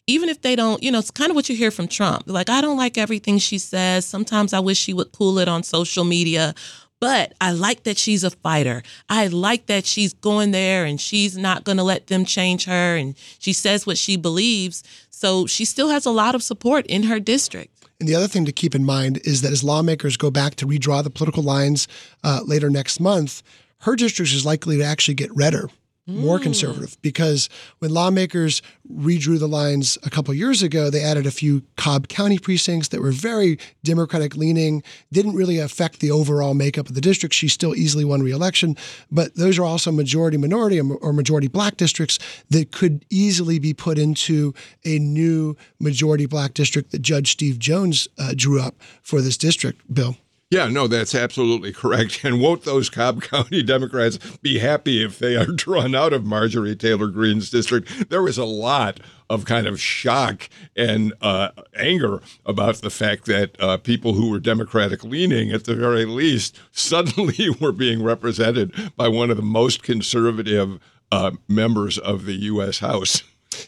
even 0.08 0.30
if 0.30 0.41
they 0.41 0.56
don't, 0.56 0.82
you 0.84 0.91
know, 0.91 0.99
it's 0.99 1.12
kind 1.12 1.32
of 1.32 1.36
what 1.36 1.49
you 1.49 1.56
hear 1.56 1.72
from 1.72 1.88
Trump. 1.88 2.24
Like, 2.28 2.49
I 2.49 2.62
don't 2.62 2.78
like 2.78 2.97
everything 2.97 3.38
she 3.39 3.58
says. 3.58 4.06
Sometimes 4.06 4.53
I 4.53 4.60
wish 4.60 4.78
she 4.78 4.93
would 4.93 5.12
cool 5.12 5.39
it 5.39 5.47
on 5.47 5.64
social 5.64 6.03
media. 6.03 6.53
But 7.01 7.34
I 7.41 7.51
like 7.51 7.84
that 7.84 7.97
she's 7.97 8.24
a 8.24 8.32
fighter. 8.32 8.82
I 9.10 9.28
like 9.28 9.66
that 9.66 9.86
she's 9.86 10.14
going 10.14 10.51
there 10.51 10.86
and 10.86 10.99
she's 10.99 11.38
not 11.38 11.64
going 11.64 11.78
to 11.78 11.84
let 11.84 12.08
them 12.08 12.24
change 12.24 12.66
her. 12.66 12.95
And 12.95 13.16
she 13.38 13.51
says 13.51 13.86
what 13.86 13.97
she 13.97 14.16
believes. 14.16 14.84
So 15.10 15.45
she 15.45 15.66
still 15.66 15.89
has 15.89 16.06
a 16.06 16.12
lot 16.12 16.36
of 16.36 16.43
support 16.43 16.86
in 16.86 17.03
her 17.03 17.20
district. 17.20 17.72
And 17.99 18.08
the 18.08 18.16
other 18.16 18.28
thing 18.28 18.45
to 18.45 18.51
keep 18.51 18.76
in 18.76 18.86
mind 18.86 19.20
is 19.24 19.41
that 19.41 19.51
as 19.51 19.64
lawmakers 19.64 20.18
go 20.18 20.32
back 20.32 20.56
to 20.56 20.68
redraw 20.68 21.03
the 21.03 21.10
political 21.10 21.43
lines 21.43 21.88
uh, 22.24 22.41
later 22.45 22.70
next 22.70 22.99
month, 22.99 23.41
her 23.80 23.95
district 23.95 24.32
is 24.32 24.45
likely 24.45 24.78
to 24.78 24.84
actually 24.84 25.16
get 25.16 25.36
redder 25.36 25.70
more 26.08 26.38
conservative 26.38 26.97
because 27.01 27.49
when 27.80 27.91
lawmakers 27.91 28.62
redrew 28.93 29.39
the 29.39 29.47
lines 29.47 29.97
a 30.03 30.10
couple 30.10 30.34
years 30.34 30.62
ago, 30.62 30.89
they 30.89 31.01
added 31.01 31.26
a 31.26 31.32
few 31.32 31.64
Cobb 31.78 32.08
County 32.08 32.38
precincts 32.38 32.89
that 32.89 33.01
were 33.01 33.12
very 33.12 33.58
Democratic 33.84 34.36
leaning, 34.36 34.84
didn't 35.12 35.34
really 35.34 35.58
affect 35.58 35.99
the 35.99 36.12
overall 36.12 36.53
makeup 36.53 36.88
of 36.88 36.95
the 36.95 37.01
district. 37.01 37.34
She 37.34 37.47
still 37.47 37.76
easily 37.76 38.06
won 38.06 38.22
reelection, 38.22 38.78
but 39.12 39.36
those 39.36 39.58
are 39.58 39.66
also 39.66 39.91
majority 39.91 40.38
minority 40.38 40.80
or 40.80 41.12
majority 41.12 41.47
black 41.47 41.78
districts 41.78 42.20
that 42.49 42.72
could 42.72 43.03
easily 43.10 43.58
be 43.58 43.74
put 43.74 43.97
into 43.97 44.53
a 44.86 44.99
new 44.99 45.56
majority 45.80 46.28
black 46.28 46.53
district 46.53 46.91
that 46.91 47.01
Judge 47.01 47.32
Steve 47.32 47.58
Jones 47.58 48.08
uh, 48.20 48.34
drew 48.36 48.62
up 48.62 48.76
for 49.01 49.22
this 49.22 49.38
district, 49.38 49.82
Bill. 49.91 50.16
Yeah, 50.52 50.68
no, 50.68 50.88
that's 50.88 51.16
absolutely 51.16 51.74
correct. 51.74 52.24
And 52.26 52.39
won't 52.39 52.64
those 52.64 52.89
Cobb 52.89 53.22
County 53.22 53.62
Democrats 53.64 54.18
be 54.38 54.60
happy 54.60 55.04
if 55.04 55.20
they 55.20 55.36
are 55.36 55.46
drawn 55.56 55.96
out 55.96 56.14
of 56.14 56.26
Marjorie 56.26 56.76
Taylor 56.76 57.08
Greene's 57.08 57.50
district? 57.50 58.10
There 58.10 58.22
was 58.22 58.38
a 58.38 58.46
lot 58.46 59.00
of 59.30 59.46
kind 59.46 59.66
of 59.66 59.82
shock 59.82 60.50
and 60.76 61.14
uh, 61.22 61.50
anger 61.76 62.22
about 62.46 62.78
the 62.78 62.91
fact 62.91 63.26
that 63.26 63.60
uh, 63.60 63.78
people 63.78 64.14
who 64.14 64.30
were 64.30 64.39
Democratic 64.39 65.04
leaning, 65.04 65.52
at 65.52 65.64
the 65.66 65.76
very 65.76 66.06
least, 66.06 66.60
suddenly 66.72 67.50
were 67.60 67.72
being 67.72 68.04
represented 68.04 68.72
by 68.96 69.08
one 69.08 69.32
of 69.32 69.38
the 69.38 69.43
most 69.43 69.82
conservative 69.82 70.80
uh, 71.12 71.32
members 71.48 71.98
of 71.98 72.26
the 72.26 72.36
U.S. 72.36 72.80
House. 72.80 73.24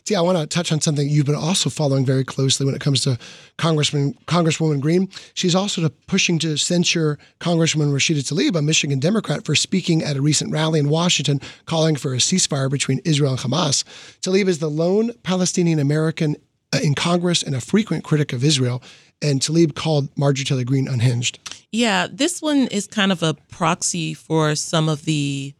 See, 0.06 0.16
I 0.16 0.22
want 0.22 0.38
to 0.38 0.48
touch 0.48 0.72
on 0.72 0.82
something 0.82 1.08
you've 1.08 1.26
been 1.26 1.36
also 1.36 1.70
following 1.70 2.06
very 2.06 2.24
closely 2.24 2.66
when 2.66 2.76
it 2.76 2.82
comes 2.82 3.02
to 3.02 3.18
Congressman 3.58 4.14
Congresswoman 4.26 4.80
Greene. 4.80 5.10
She's 5.34 5.56
also 5.56 5.90
pushing 6.08 6.40
to 6.40 6.58
censure 6.58 7.18
Congresswoman 7.40 7.92
Rashida 7.92 8.20
Tlaib, 8.20 8.56
a 8.56 8.62
Michigan 8.62 9.00
Democrat, 9.00 9.46
for 9.46 9.56
speaking 9.56 10.04
at 10.04 10.16
a 10.16 10.22
recent 10.22 10.52
rally 10.52 10.80
in 10.80 10.90
Washington 10.90 11.42
calling 11.66 11.96
for 11.96 12.14
a 12.14 12.18
ceasefire 12.18 12.70
between 12.70 13.00
Israel 13.06 13.32
and 13.32 13.40
Hamas. 13.40 13.84
Tlaib 14.22 14.48
is 14.48 14.60
the 14.60 14.70
lone 14.70 15.12
Palestinian 15.24 15.80
American 15.80 16.36
uh, 16.74 16.80
in 16.84 16.94
Congress 16.96 17.44
and 17.44 17.56
a 17.56 17.62
frequent 17.62 18.04
critic 18.04 18.34
of 18.34 18.44
Israel. 18.44 18.82
And 19.22 19.42
Tlaib 19.42 19.74
called 19.74 20.10
Marjorie 20.18 20.46
Taylor 20.46 20.64
Greene 20.64 20.88
unhinged. 20.88 21.40
Yeah, 21.72 22.08
this 22.12 22.42
one 22.42 22.68
is 22.68 22.88
kind 22.88 23.12
of 23.12 23.24
a 23.24 23.34
proxy 23.50 24.14
for 24.14 24.54
some 24.56 24.88
of 24.90 25.06
the 25.06 25.54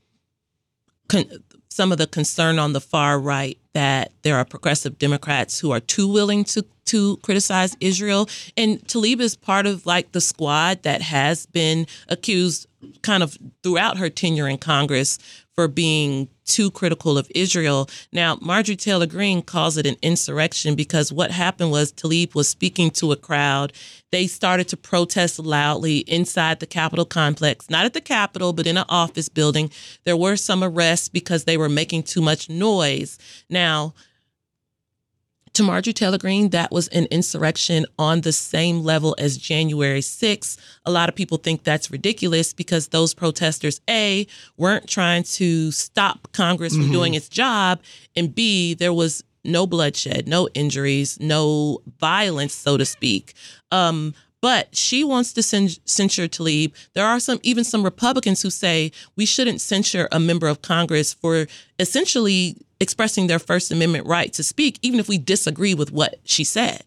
con- 1.08 1.30
some 1.78 1.92
of 1.92 2.00
the 2.00 2.08
concern 2.08 2.58
on 2.58 2.74
the 2.74 2.82
far 2.82 3.20
right 3.20 3.60
that 3.74 4.12
there 4.24 4.36
are 4.36 4.44
progressive 4.44 4.98
Democrats 4.98 5.60
who 5.60 5.70
are 5.70 5.80
too 5.80 6.08
willing 6.08 6.44
to 6.44 6.66
to 6.86 7.18
criticize 7.18 7.78
Israel. 7.80 8.28
And 8.56 8.80
Tlaib 8.88 9.20
is 9.20 9.36
part 9.36 9.68
of 9.68 9.86
like 9.86 10.12
the 10.12 10.22
squad 10.22 10.82
that 10.84 11.02
has 11.04 11.46
been 11.46 11.86
accused 12.08 12.66
kind 13.04 13.22
of 13.22 13.38
throughout 13.62 13.98
her 13.98 14.10
tenure 14.10 14.48
in 14.48 14.58
Congress 14.58 15.20
for 15.58 15.68
being 15.68 16.30
too 16.46 16.70
critical 16.70 17.18
of 17.18 17.32
Israel. 17.34 17.90
Now, 18.14 18.38
Marjorie 18.42 18.76
Taylor 18.76 19.08
Greene 19.08 19.42
calls 19.42 19.76
it 19.76 19.88
an 19.88 19.96
insurrection 20.04 20.76
because 20.76 21.12
what 21.12 21.32
happened 21.32 21.72
was 21.72 21.92
Tlaib 21.92 22.36
was 22.36 22.48
speaking 22.48 22.92
to 22.92 23.12
a 23.12 23.16
crowd. 23.16 23.74
They 24.12 24.28
started 24.28 24.68
to 24.68 24.78
protest 24.78 25.40
loudly 25.40 26.00
inside 26.00 26.60
the 26.60 26.68
Capitol 26.68 27.06
complex, 27.06 27.72
not 27.72 27.86
at 27.86 27.96
the 27.96 28.02
Capitol, 28.02 28.54
but 28.54 28.68
in 28.68 28.78
an 28.78 28.86
office 28.88 29.30
building. 29.30 29.72
There 30.04 30.16
were 30.16 30.36
some 30.36 30.64
arrests 30.64 31.10
because 31.10 31.46
they 31.46 31.58
were 31.58 31.70
making 31.70 32.04
too 32.04 32.22
much 32.22 32.52
noise. 32.52 33.18
Now, 33.50 33.96
to 35.58 35.64
Marjorie 35.64 35.92
Taylor 35.92 36.20
Greene, 36.20 36.50
that 36.50 36.72
was 36.72 36.88
an 36.90 37.08
insurrection 37.10 37.88
on 37.98 38.22
the 38.22 38.32
same 38.32 38.84
level 38.84 39.16
as 39.18 39.40
January 39.40 40.02
6th. 40.02 40.56
A 40.86 40.92
lot 40.92 41.10
of 41.10 41.16
people 41.16 41.40
think 41.40 41.64
that's 41.64 41.90
ridiculous 41.90 42.54
because 42.54 42.90
those 42.90 43.16
protesters, 43.16 43.82
A, 43.90 44.28
weren't 44.58 44.88
trying 44.88 45.24
to 45.24 45.72
stop 45.72 46.32
Congress 46.32 46.74
from 46.74 46.84
mm-hmm. 46.84 46.92
doing 46.92 47.14
its 47.16 47.28
job, 47.28 47.82
and 48.16 48.36
B, 48.36 48.76
there 48.76 48.94
was 48.94 49.24
no 49.44 49.66
bloodshed, 49.66 50.28
no 50.28 50.48
injuries, 50.54 51.20
no 51.20 51.80
violence, 52.00 52.54
so 52.54 52.78
to 52.78 52.86
speak. 52.86 53.34
Um, 53.72 54.14
but 54.42 54.76
she 54.76 55.04
wants 55.04 55.34
to 55.34 55.42
censure 55.42 56.28
Tlaib. 56.28 56.72
There 56.94 57.06
are 57.06 57.20
some, 57.20 57.40
even 57.42 57.64
some 57.64 57.82
Republicans 57.82 58.44
who 58.44 58.52
say 58.52 58.92
we 59.16 59.26
shouldn't 59.26 59.62
censure 59.62 60.08
a 60.12 60.20
member 60.20 60.48
of 60.48 60.62
Congress 60.62 61.14
for 61.14 61.48
essentially 61.80 62.58
expressing 62.80 63.28
their 63.28 63.40
First 63.40 63.72
Amendment 63.72 64.06
right 64.06 64.32
to 64.34 64.44
speak, 64.44 64.80
even 64.82 65.00
if 65.00 65.08
we 65.08 65.18
disagree 65.18 65.74
with 65.74 65.92
what 65.92 66.20
she 66.24 66.44
said. 66.44 66.84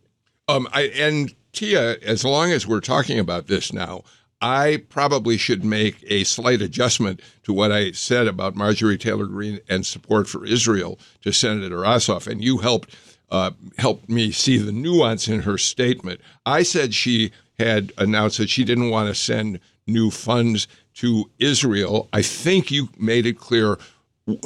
Um, 0.48 0.68
I, 0.72 0.82
and 0.96 1.34
Tia, 1.52 1.98
as 1.98 2.24
long 2.24 2.50
as 2.52 2.66
we're 2.66 2.80
talking 2.80 3.18
about 3.18 3.46
this 3.46 3.72
now, 3.72 4.02
I 4.40 4.82
probably 4.88 5.36
should 5.36 5.64
make 5.64 6.02
a 6.06 6.24
slight 6.24 6.62
adjustment 6.62 7.20
to 7.42 7.52
what 7.52 7.72
I 7.72 7.92
said 7.92 8.26
about 8.26 8.56
Marjorie 8.56 8.96
Taylor 8.96 9.26
Greene 9.26 9.60
and 9.68 9.84
support 9.84 10.28
for 10.28 10.46
Israel 10.46 10.98
to 11.22 11.32
Senator 11.32 11.78
Ossoff, 11.78 12.26
and 12.26 12.42
you 12.42 12.58
helped 12.58 12.96
uh, 13.30 13.52
helped 13.78 14.08
me 14.08 14.32
see 14.32 14.56
the 14.56 14.72
nuance 14.72 15.28
in 15.28 15.42
her 15.42 15.56
statement. 15.56 16.20
I 16.46 16.64
said 16.64 16.94
she 16.94 17.30
had 17.60 17.92
announced 17.96 18.38
that 18.38 18.50
she 18.50 18.64
didn't 18.64 18.90
want 18.90 19.08
to 19.08 19.14
send 19.14 19.60
new 19.86 20.10
funds 20.10 20.66
to 20.94 21.30
Israel. 21.38 22.08
I 22.12 22.22
think 22.22 22.70
you 22.70 22.88
made 22.98 23.26
it 23.26 23.38
clear. 23.38 23.78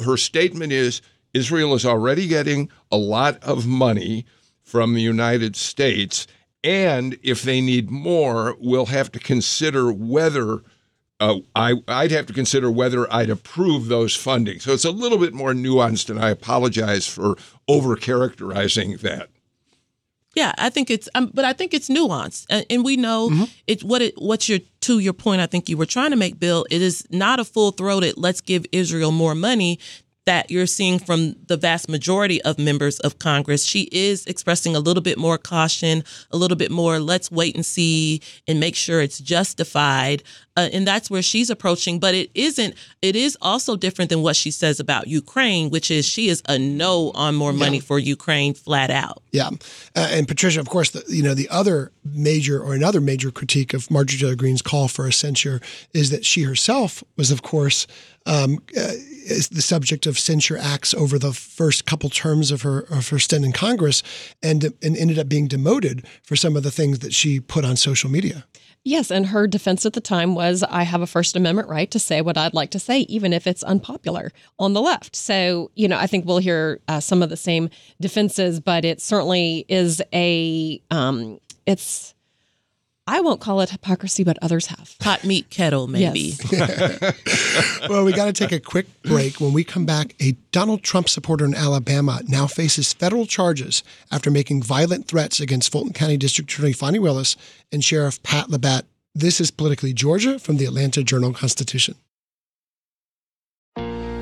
Her 0.03 0.17
statement 0.17 0.71
is 0.71 1.01
Israel 1.35 1.75
is 1.75 1.85
already 1.85 2.27
getting 2.27 2.69
a 2.91 2.97
lot 2.97 3.43
of 3.43 3.67
money 3.67 4.25
from 4.63 4.93
the 4.93 5.01
United 5.01 5.55
States. 5.55 6.27
And 6.63 7.19
if 7.21 7.43
they 7.43 7.61
need 7.61 7.91
more, 7.91 8.55
we'll 8.59 8.87
have 8.87 9.11
to 9.11 9.19
consider 9.19 9.91
whether 9.91 10.61
uh, 11.19 11.39
I, 11.55 11.73
would 11.73 12.11
have 12.11 12.25
to 12.25 12.33
consider 12.33 12.71
whether 12.71 13.11
I'd 13.13 13.29
approve 13.29 13.87
those 13.87 14.15
funding. 14.15 14.59
So 14.59 14.73
it's 14.73 14.85
a 14.85 14.91
little 14.91 15.17
bit 15.17 15.33
more 15.33 15.53
nuanced, 15.53 16.09
and 16.09 16.19
I 16.19 16.29
apologize 16.29 17.07
for 17.07 17.35
overcharacterizing 17.69 18.99
that. 19.01 19.29
Yeah, 20.35 20.51
I 20.57 20.69
think 20.69 20.89
it's, 20.89 21.07
um, 21.15 21.31
but 21.33 21.45
I 21.45 21.53
think 21.53 21.73
it's 21.73 21.87
nuanced, 21.87 22.45
and, 22.49 22.65
and 22.69 22.83
we 22.83 22.97
know 22.97 23.29
mm-hmm. 23.29 23.43
it. 23.67 23.83
What 23.83 24.01
it, 24.01 24.15
what's 24.17 24.49
your 24.49 24.59
to 24.81 24.99
your 24.99 25.13
point? 25.13 25.39
I 25.39 25.45
think 25.45 25.69
you 25.69 25.77
were 25.77 25.85
trying 25.85 26.09
to 26.09 26.17
make, 26.17 26.37
Bill. 26.37 26.65
It 26.69 26.81
is 26.81 27.07
not 27.09 27.39
a 27.39 27.45
full 27.45 27.71
throated. 27.71 28.15
Let's 28.17 28.41
give 28.41 28.65
Israel 28.73 29.13
more 29.13 29.33
money 29.33 29.79
that 30.25 30.49
you're 30.49 30.65
seeing 30.65 30.99
from 30.99 31.35
the 31.47 31.57
vast 31.57 31.87
majority 31.87 32.41
of 32.41 32.57
members 32.57 32.99
of 32.99 33.19
Congress. 33.19 33.63
She 33.63 33.87
is 33.91 34.25
expressing 34.25 34.75
a 34.75 34.79
little 34.79 35.03
bit 35.03 35.17
more 35.17 35.37
caution, 35.37 36.03
a 36.31 36.37
little 36.37 36.57
bit 36.57 36.71
more, 36.71 36.99
let's 36.99 37.31
wait 37.31 37.55
and 37.55 37.65
see 37.65 38.21
and 38.47 38.59
make 38.59 38.75
sure 38.75 39.01
it's 39.01 39.19
justified. 39.19 40.23
Uh, 40.57 40.69
and 40.71 40.87
that's 40.87 41.11
where 41.11 41.21
she's 41.21 41.49
approaching. 41.49 41.99
But 41.99 42.15
it 42.15 42.31
isn't, 42.33 42.75
it 43.01 43.15
is 43.15 43.37
also 43.41 43.75
different 43.75 44.09
than 44.09 44.21
what 44.21 44.35
she 44.35 44.51
says 44.51 44.79
about 44.79 45.07
Ukraine, 45.07 45.69
which 45.69 45.91
is 45.91 46.05
she 46.05 46.29
is 46.29 46.41
a 46.47 46.57
no 46.57 47.11
on 47.13 47.35
more 47.35 47.53
money 47.53 47.77
yeah. 47.77 47.83
for 47.83 47.99
Ukraine 47.99 48.53
flat 48.53 48.89
out. 48.89 49.21
Yeah. 49.31 49.49
Uh, 49.95 50.07
and 50.11 50.27
Patricia, 50.27 50.59
of 50.59 50.69
course, 50.69 50.91
the, 50.91 51.03
you 51.07 51.21
know, 51.21 51.33
the 51.33 51.49
other 51.49 51.91
major 52.03 52.61
or 52.61 52.73
another 52.73 53.01
major 53.01 53.31
critique 53.31 53.73
of 53.73 53.91
Marjorie 53.91 54.19
Taylor 54.19 54.35
Greene's 54.35 54.61
call 54.61 54.87
for 54.87 55.05
a 55.05 55.13
censure 55.13 55.59
is 55.93 56.09
that 56.11 56.25
she 56.25 56.43
herself 56.43 57.03
was, 57.17 57.31
of 57.31 57.41
course, 57.41 57.85
um, 58.25 58.59
uh, 58.77 58.93
is 59.25 59.49
the 59.49 59.61
subject 59.61 60.05
of 60.05 60.19
censure 60.19 60.57
acts 60.57 60.93
over 60.93 61.17
the 61.17 61.33
first 61.33 61.85
couple 61.85 62.09
terms 62.09 62.51
of 62.51 62.61
her 62.61 62.81
of 62.91 63.09
her 63.09 63.19
stint 63.19 63.45
in 63.45 63.51
Congress, 63.51 64.03
and 64.41 64.63
and 64.81 64.97
ended 64.97 65.19
up 65.19 65.29
being 65.29 65.47
demoted 65.47 66.05
for 66.23 66.35
some 66.35 66.55
of 66.55 66.63
the 66.63 66.71
things 66.71 66.99
that 66.99 67.13
she 67.13 67.39
put 67.39 67.65
on 67.65 67.75
social 67.75 68.09
media. 68.09 68.45
Yes, 68.87 69.09
and 69.09 69.25
her 69.25 69.47
defense 69.47 69.83
at 69.87 69.93
the 69.93 69.99
time 70.01 70.35
was 70.35 70.61
I 70.61 70.83
have 70.83 71.01
a 71.01 71.07
First 71.07 71.35
Amendment 71.35 71.69
right 71.69 71.89
to 71.89 71.97
say 71.97 72.21
what 72.21 72.37
I'd 72.37 72.53
like 72.53 72.69
to 72.71 72.79
say, 72.79 72.99
even 73.01 73.33
if 73.33 73.47
it's 73.47 73.63
unpopular 73.63 74.31
on 74.59 74.73
the 74.73 74.81
left. 74.81 75.15
So, 75.15 75.71
you 75.73 75.87
know, 75.87 75.97
I 75.97 76.05
think 76.05 76.25
we'll 76.25 76.37
hear 76.37 76.79
uh, 76.87 76.99
some 76.99 77.23
of 77.23 77.29
the 77.29 77.37
same 77.37 77.71
defenses, 77.99 78.59
but 78.59 78.85
it 78.85 79.01
certainly 79.01 79.65
is 79.67 80.03
a, 80.13 80.79
um, 80.91 81.39
it's, 81.65 82.13
I 83.07 83.21
won't 83.21 83.39
call 83.39 83.61
it 83.61 83.69
hypocrisy, 83.69 84.23
but 84.23 84.39
others 84.41 84.67
have. 84.67 84.95
Hot 85.03 85.23
meat 85.23 85.51
kettle, 85.51 85.87
maybe. 85.87 86.33
Yes. 86.51 87.79
well, 87.89 88.03
we 88.03 88.13
got 88.13 88.25
to 88.25 88.33
take 88.33 88.51
a 88.51 88.59
quick 88.59 88.87
break. 89.03 89.39
When 89.39 89.53
we 89.53 89.63
come 89.63 89.85
back, 89.85 90.15
a 90.19 90.31
Donald 90.51 90.81
Trump 90.81 91.07
supporter 91.09 91.45
in 91.45 91.53
Alabama 91.53 92.21
now 92.27 92.47
faces 92.47 92.93
federal 92.93 93.27
charges 93.27 93.83
after 94.11 94.31
making 94.31 94.63
violent 94.63 95.07
threats 95.07 95.39
against 95.39 95.71
Fulton 95.71 95.93
County 95.93 96.17
District 96.17 96.51
Attorney 96.51 96.73
Fani 96.73 96.97
Willis 96.97 97.37
and 97.71 97.83
Sheriff 97.83 98.21
Pat 98.23 98.47
Labat. 98.47 98.83
This 99.13 99.39
is 99.39 99.51
Politically 99.51 99.93
Georgia 99.93 100.39
from 100.39 100.57
the 100.57 100.65
Atlanta 100.65 101.03
Journal 101.03 101.31
Constitution. 101.31 101.95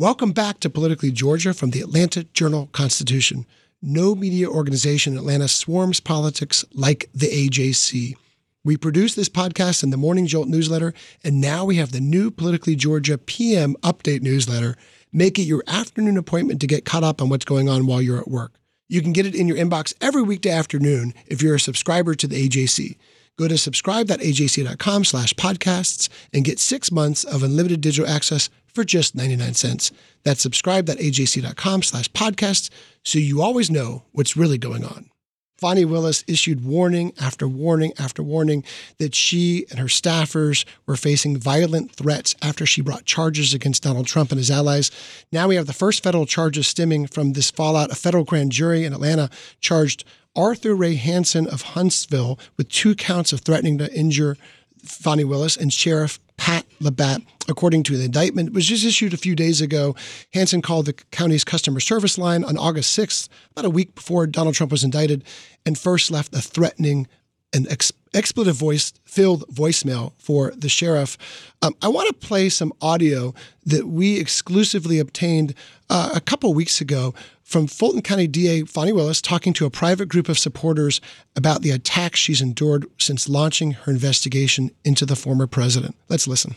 Welcome 0.00 0.30
back 0.30 0.60
to 0.60 0.70
Politically 0.70 1.10
Georgia 1.10 1.52
from 1.52 1.70
the 1.70 1.80
Atlanta 1.80 2.22
Journal 2.22 2.68
Constitution. 2.70 3.46
No 3.82 4.14
media 4.14 4.48
organization 4.48 5.14
in 5.14 5.18
Atlanta 5.18 5.48
swarms 5.48 5.98
politics 5.98 6.64
like 6.72 7.10
the 7.12 7.26
AJC. 7.26 8.14
We 8.62 8.76
produce 8.76 9.16
this 9.16 9.28
podcast 9.28 9.82
in 9.82 9.90
the 9.90 9.96
Morning 9.96 10.28
Jolt 10.28 10.46
newsletter, 10.46 10.94
and 11.24 11.40
now 11.40 11.64
we 11.64 11.78
have 11.78 11.90
the 11.90 11.98
new 11.98 12.30
Politically 12.30 12.76
Georgia 12.76 13.18
PM 13.18 13.74
update 13.82 14.22
newsletter. 14.22 14.76
Make 15.12 15.36
it 15.36 15.42
your 15.42 15.64
afternoon 15.66 16.16
appointment 16.16 16.60
to 16.60 16.68
get 16.68 16.84
caught 16.84 17.02
up 17.02 17.20
on 17.20 17.28
what's 17.28 17.44
going 17.44 17.68
on 17.68 17.84
while 17.84 18.00
you're 18.00 18.20
at 18.20 18.30
work. 18.30 18.52
You 18.88 19.02
can 19.02 19.12
get 19.12 19.26
it 19.26 19.34
in 19.34 19.48
your 19.48 19.56
inbox 19.56 19.94
every 20.00 20.22
weekday 20.22 20.50
afternoon 20.50 21.12
if 21.26 21.42
you're 21.42 21.56
a 21.56 21.60
subscriber 21.60 22.14
to 22.14 22.28
the 22.28 22.48
AJC. 22.48 22.96
Go 23.38 23.48
to 23.48 23.56
subscribe.ajc.com 23.56 25.04
slash 25.04 25.32
podcasts 25.34 26.08
and 26.32 26.44
get 26.44 26.58
six 26.58 26.90
months 26.90 27.24
of 27.24 27.42
unlimited 27.42 27.80
digital 27.80 28.10
access 28.10 28.50
for 28.66 28.84
just 28.84 29.14
99 29.14 29.54
cents. 29.54 29.92
That's 30.24 30.42
subscribe.ajc.com 30.42 31.82
slash 31.82 32.08
podcasts 32.10 32.68
so 33.04 33.18
you 33.18 33.40
always 33.40 33.70
know 33.70 34.02
what's 34.12 34.36
really 34.36 34.58
going 34.58 34.84
on. 34.84 35.10
Fani 35.58 35.84
Willis 35.84 36.22
issued 36.28 36.64
warning 36.64 37.12
after 37.20 37.48
warning 37.48 37.92
after 37.98 38.22
warning 38.22 38.62
that 38.98 39.14
she 39.14 39.66
and 39.70 39.80
her 39.80 39.86
staffers 39.86 40.64
were 40.86 40.96
facing 40.96 41.36
violent 41.36 41.92
threats 41.92 42.36
after 42.40 42.64
she 42.64 42.80
brought 42.80 43.04
charges 43.04 43.52
against 43.52 43.82
Donald 43.82 44.06
Trump 44.06 44.30
and 44.30 44.38
his 44.38 44.52
allies. 44.52 44.92
Now 45.32 45.48
we 45.48 45.56
have 45.56 45.66
the 45.66 45.72
first 45.72 46.02
federal 46.02 46.26
charges 46.26 46.68
stemming 46.68 47.08
from 47.08 47.32
this 47.32 47.50
fallout. 47.50 47.90
A 47.90 47.96
federal 47.96 48.22
grand 48.22 48.52
jury 48.52 48.84
in 48.84 48.92
Atlanta 48.92 49.30
charged 49.60 50.04
Arthur 50.36 50.76
Ray 50.76 50.94
Hansen 50.94 51.48
of 51.48 51.62
Huntsville 51.62 52.38
with 52.56 52.68
two 52.68 52.94
counts 52.94 53.32
of 53.32 53.40
threatening 53.40 53.78
to 53.78 53.92
injure 53.92 54.36
Fani 54.82 55.24
Willis 55.24 55.56
and 55.56 55.72
Sheriff 55.72 56.18
Pat 56.36 56.66
Labat. 56.80 57.24
According 57.48 57.82
to 57.84 57.96
the 57.96 58.04
indictment, 58.04 58.50
which 58.50 58.70
was 58.70 58.80
just 58.80 58.84
issued 58.84 59.14
a 59.14 59.18
few 59.18 59.34
days 59.34 59.60
ago. 59.60 59.96
Hansen 60.34 60.60
called 60.60 60.86
the 60.86 60.92
county's 60.92 61.44
customer 61.44 61.80
service 61.80 62.18
line 62.18 62.44
on 62.44 62.58
August 62.58 62.96
6th, 62.98 63.28
about 63.52 63.64
a 63.64 63.70
week 63.70 63.94
before 63.94 64.26
Donald 64.26 64.54
Trump 64.54 64.70
was 64.70 64.84
indicted, 64.84 65.24
and 65.64 65.78
first 65.78 66.10
left 66.10 66.34
a 66.34 66.42
threatening 66.42 67.08
and 67.54 67.66
ex- 67.68 67.92
expletive 68.14 68.56
voice 68.56 68.92
filled 69.04 69.48
voicemail 69.48 70.12
for 70.18 70.52
the 70.56 70.68
sheriff. 70.68 71.16
Um, 71.62 71.74
I 71.82 71.88
want 71.88 72.08
to 72.08 72.26
play 72.26 72.48
some 72.48 72.72
audio 72.80 73.34
that 73.64 73.88
we 73.88 74.18
exclusively 74.18 74.98
obtained 74.98 75.54
uh, 75.90 76.10
a 76.14 76.20
couple 76.20 76.52
weeks 76.54 76.80
ago 76.80 77.14
from 77.42 77.66
Fulton 77.66 78.02
County 78.02 78.26
DA 78.26 78.64
Fani 78.64 78.92
Willis 78.92 79.22
talking 79.22 79.52
to 79.54 79.66
a 79.66 79.70
private 79.70 80.08
group 80.08 80.28
of 80.28 80.38
supporters 80.38 81.00
about 81.34 81.62
the 81.62 81.70
attacks 81.70 82.18
she's 82.18 82.42
endured 82.42 82.86
since 82.98 83.28
launching 83.28 83.72
her 83.72 83.92
investigation 83.92 84.70
into 84.84 85.06
the 85.06 85.16
former 85.16 85.46
president. 85.46 85.96
Let's 86.08 86.28
listen. 86.28 86.56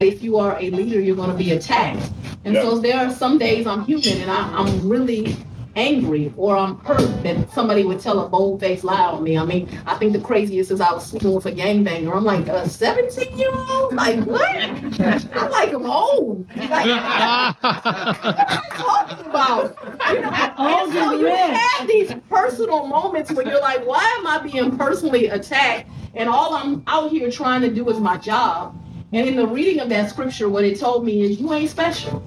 If 0.00 0.22
you 0.22 0.38
are 0.38 0.58
a 0.58 0.70
leader, 0.70 1.00
you're 1.00 1.14
going 1.14 1.30
to 1.30 1.36
be 1.36 1.52
attacked. 1.52 2.10
And 2.44 2.54
yep. 2.54 2.64
so 2.64 2.78
there 2.78 2.98
are 2.98 3.12
some 3.12 3.38
days 3.38 3.66
I'm 3.68 3.84
human 3.84 4.20
and 4.20 4.30
I, 4.30 4.52
I'm 4.52 4.88
really 4.88 5.36
angry 5.76 6.32
or 6.36 6.56
I'm 6.56 6.78
hurt 6.80 7.22
that 7.22 7.50
somebody 7.52 7.84
would 7.84 8.00
tell 8.00 8.20
a 8.20 8.28
bold 8.28 8.60
faced 8.60 8.84
lie 8.84 9.00
on 9.00 9.22
me. 9.22 9.38
I 9.38 9.44
mean, 9.44 9.68
I 9.86 9.94
think 9.96 10.12
the 10.12 10.20
craziest 10.20 10.70
is 10.70 10.80
I 10.80 10.92
was 10.92 11.06
sleeping 11.06 11.32
with 11.32 11.46
a 11.46 11.52
gangbanger. 11.52 12.14
I'm 12.14 12.24
like, 12.24 12.48
a 12.48 12.68
17 12.68 13.38
year 13.38 13.50
old? 13.54 13.94
Like, 13.94 14.24
what? 14.24 14.56
I'm 14.56 15.50
like 15.50 15.70
him 15.70 15.86
old. 15.86 16.46
Like, 16.56 16.86
what 16.86 17.64
are 17.64 18.54
you 18.54 18.70
talking 18.70 19.26
about? 19.26 19.76
You 20.10 20.20
know, 20.20 20.30
and 20.58 20.92
so 20.92 21.12
you 21.12 21.26
have 21.26 21.86
these 21.86 22.14
personal 22.28 22.86
moments 22.86 23.32
where 23.32 23.46
you're 23.46 23.60
like, 23.60 23.86
why 23.86 24.04
am 24.18 24.26
I 24.26 24.38
being 24.38 24.76
personally 24.76 25.26
attacked? 25.26 25.88
And 26.14 26.28
all 26.28 26.54
I'm 26.54 26.82
out 26.86 27.10
here 27.10 27.30
trying 27.30 27.62
to 27.62 27.72
do 27.72 27.88
is 27.88 27.98
my 27.98 28.18
job. 28.18 28.78
And 29.14 29.28
in 29.28 29.36
the 29.36 29.46
reading 29.46 29.80
of 29.80 29.88
that 29.90 30.10
scripture, 30.10 30.48
what 30.48 30.64
it 30.64 30.78
told 30.78 31.04
me 31.04 31.22
is 31.22 31.40
you 31.40 31.52
ain't 31.52 31.70
special 31.70 32.22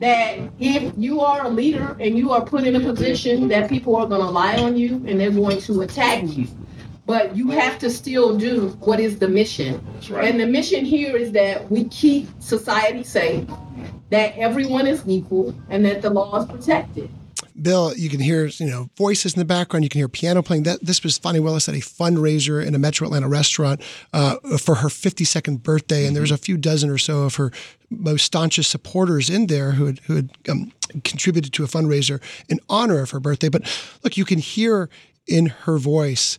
that 0.00 0.38
if 0.58 0.92
you 0.96 1.20
are 1.20 1.46
a 1.46 1.48
leader 1.48 1.96
and 2.00 2.16
you 2.16 2.30
are 2.30 2.44
put 2.44 2.64
in 2.64 2.76
a 2.76 2.80
position 2.80 3.48
that 3.48 3.68
people 3.68 3.96
are 3.96 4.06
going 4.06 4.20
to 4.20 4.30
lie 4.30 4.56
on 4.56 4.76
you 4.76 4.94
and 5.06 5.20
they're 5.20 5.30
going 5.30 5.60
to 5.62 5.82
attack 5.82 6.24
you. 6.24 6.46
But 7.06 7.34
you 7.34 7.50
have 7.50 7.78
to 7.78 7.90
still 7.90 8.36
do 8.36 8.68
what 8.80 9.00
is 9.00 9.18
the 9.18 9.28
mission. 9.28 9.84
Right. 10.10 10.28
and 10.30 10.38
the 10.38 10.46
mission 10.46 10.84
here 10.84 11.16
is 11.16 11.32
that 11.32 11.70
we 11.70 11.84
keep 11.84 12.28
society 12.38 13.02
safe 13.02 13.48
that 14.10 14.36
everyone 14.36 14.86
is 14.86 15.02
equal 15.06 15.54
and 15.70 15.84
that 15.84 16.02
the 16.02 16.10
law 16.10 16.40
is 16.40 16.46
protected 16.46 17.10
Bill, 17.60 17.94
you 17.96 18.08
can 18.08 18.20
hear 18.20 18.46
you 18.46 18.66
know 18.66 18.90
voices 18.96 19.34
in 19.34 19.38
the 19.38 19.44
background. 19.44 19.84
You 19.84 19.90
can 19.90 19.98
hear 19.98 20.08
piano 20.08 20.42
playing. 20.42 20.64
That 20.64 20.84
this 20.84 21.02
was 21.02 21.18
Fani 21.18 21.40
Willis 21.40 21.68
at 21.68 21.74
a 21.74 21.78
fundraiser 21.78 22.64
in 22.64 22.74
a 22.74 22.78
Metro 22.78 23.06
Atlanta 23.06 23.28
restaurant 23.28 23.82
uh, 24.12 24.36
for 24.58 24.76
her 24.76 24.88
52nd 24.88 25.62
birthday, 25.62 26.06
and 26.06 26.14
there 26.14 26.22
was 26.22 26.30
a 26.30 26.38
few 26.38 26.56
dozen 26.56 26.90
or 26.90 26.98
so 26.98 27.22
of 27.22 27.36
her 27.36 27.50
most 27.90 28.24
staunchest 28.24 28.70
supporters 28.70 29.30
in 29.30 29.46
there 29.46 29.72
who 29.72 29.86
had 29.86 29.98
who 30.00 30.16
had 30.16 30.30
um, 30.48 30.72
contributed 31.04 31.52
to 31.54 31.64
a 31.64 31.66
fundraiser 31.66 32.20
in 32.48 32.60
honor 32.68 33.00
of 33.00 33.10
her 33.10 33.20
birthday. 33.20 33.48
But 33.48 33.62
look, 34.02 34.16
you 34.16 34.24
can 34.24 34.38
hear 34.38 34.88
in 35.26 35.46
her 35.46 35.78
voice 35.78 36.38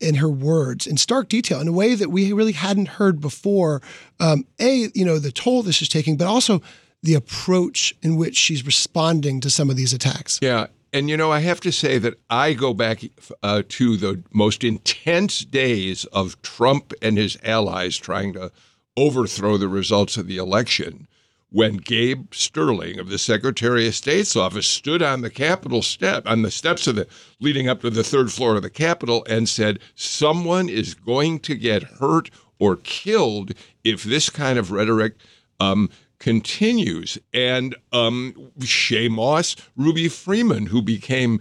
in 0.00 0.16
her 0.16 0.28
words 0.28 0.86
in 0.86 0.96
stark 0.96 1.28
detail 1.28 1.60
in 1.60 1.68
a 1.68 1.72
way 1.72 1.94
that 1.94 2.10
we 2.10 2.32
really 2.32 2.52
hadn't 2.52 2.88
heard 2.88 3.20
before. 3.20 3.80
Um, 4.20 4.44
a, 4.58 4.90
you 4.94 5.04
know, 5.04 5.18
the 5.18 5.30
toll 5.30 5.62
this 5.62 5.80
is 5.80 5.88
taking, 5.88 6.16
but 6.16 6.26
also 6.26 6.60
the 7.02 7.14
approach 7.14 7.94
in 8.02 8.16
which 8.16 8.36
she's 8.36 8.66
responding 8.66 9.40
to 9.40 9.50
some 9.50 9.70
of 9.70 9.76
these 9.76 9.92
attacks. 9.92 10.38
Yeah. 10.42 10.66
And, 10.92 11.10
you 11.10 11.16
know, 11.16 11.30
I 11.30 11.40
have 11.40 11.60
to 11.60 11.72
say 11.72 11.98
that 11.98 12.18
I 12.30 12.54
go 12.54 12.72
back 12.72 13.02
uh, 13.42 13.62
to 13.68 13.96
the 13.96 14.22
most 14.32 14.64
intense 14.64 15.40
days 15.44 16.06
of 16.06 16.40
Trump 16.42 16.94
and 17.02 17.18
his 17.18 17.36
allies 17.42 17.98
trying 17.98 18.32
to 18.32 18.50
overthrow 18.96 19.58
the 19.58 19.68
results 19.68 20.16
of 20.16 20.26
the 20.26 20.38
election 20.38 21.06
when 21.50 21.76
Gabe 21.76 22.34
Sterling 22.34 22.98
of 22.98 23.08
the 23.08 23.18
Secretary 23.18 23.86
of 23.86 23.94
State's 23.94 24.36
office 24.36 24.66
stood 24.66 25.02
on 25.02 25.22
the 25.22 25.30
Capitol 25.30 25.82
step, 25.82 26.26
on 26.26 26.42
the 26.42 26.50
steps 26.50 26.86
of 26.86 26.96
the 26.96 27.06
leading 27.40 27.68
up 27.68 27.80
to 27.80 27.90
the 27.90 28.04
third 28.04 28.30
floor 28.30 28.56
of 28.56 28.62
the 28.62 28.70
Capitol, 28.70 29.24
and 29.28 29.48
said, 29.48 29.78
Someone 29.94 30.68
is 30.68 30.94
going 30.94 31.38
to 31.40 31.54
get 31.54 31.82
hurt 31.82 32.30
or 32.58 32.76
killed 32.76 33.52
if 33.82 34.02
this 34.02 34.28
kind 34.28 34.58
of 34.58 34.70
rhetoric 34.70 35.14
um, 35.60 35.88
continues. 36.18 37.18
And 37.32 37.74
um, 37.92 38.50
Shaye 38.60 39.10
Moss, 39.10 39.56
Ruby 39.76 40.08
Freeman, 40.08 40.66
who 40.66 40.82
became 40.82 41.40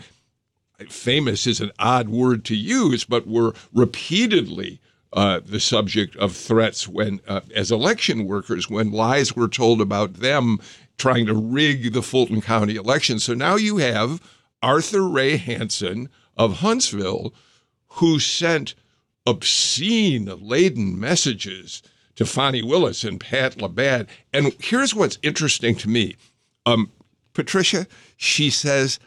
famous 0.90 1.48
is 1.48 1.60
an 1.60 1.72
odd 1.80 2.10
word 2.10 2.46
to 2.46 2.56
use, 2.56 3.04
but 3.04 3.28
were 3.28 3.54
repeatedly 3.74 4.80
uh, 5.14 5.40
the 5.44 5.60
subject 5.60 6.16
of 6.18 6.36
threats 6.36 6.88
when, 6.88 7.20
uh, 7.28 7.42
as 7.56 7.72
election 7.72 8.26
workers, 8.26 8.70
when 8.70 8.92
lies 8.92 9.36
were 9.36 9.48
told 9.48 9.82
about 9.82 10.16
them 10.16 10.60
trying 10.98 11.26
to 11.26 11.34
rig 11.34 11.94
the 11.94 12.02
Fulton 12.02 12.42
County 12.42 12.76
election. 12.76 13.20
So 13.20 13.34
now 13.34 13.56
you 13.56 13.78
have 13.78 14.22
Arthur 14.62 15.08
Ray 15.08 15.38
Hansen 15.38 16.10
of 16.36 16.58
Huntsville, 16.58 17.34
who 17.88 18.20
sent 18.20 18.76
obscene 19.26 20.32
laden 20.42 21.00
messages 21.00 21.82
to 22.18 22.26
Fani 22.26 22.62
Willis 22.62 23.04
and 23.04 23.20
Pat 23.20 23.56
Labat. 23.58 24.08
And 24.34 24.54
here's 24.60 24.94
what's 24.94 25.18
interesting 25.24 25.76
to 25.76 25.90
me. 25.90 26.18
Um, 26.66 26.92
Patricia, 27.34 27.88
she 28.18 28.50
says, 28.50 29.00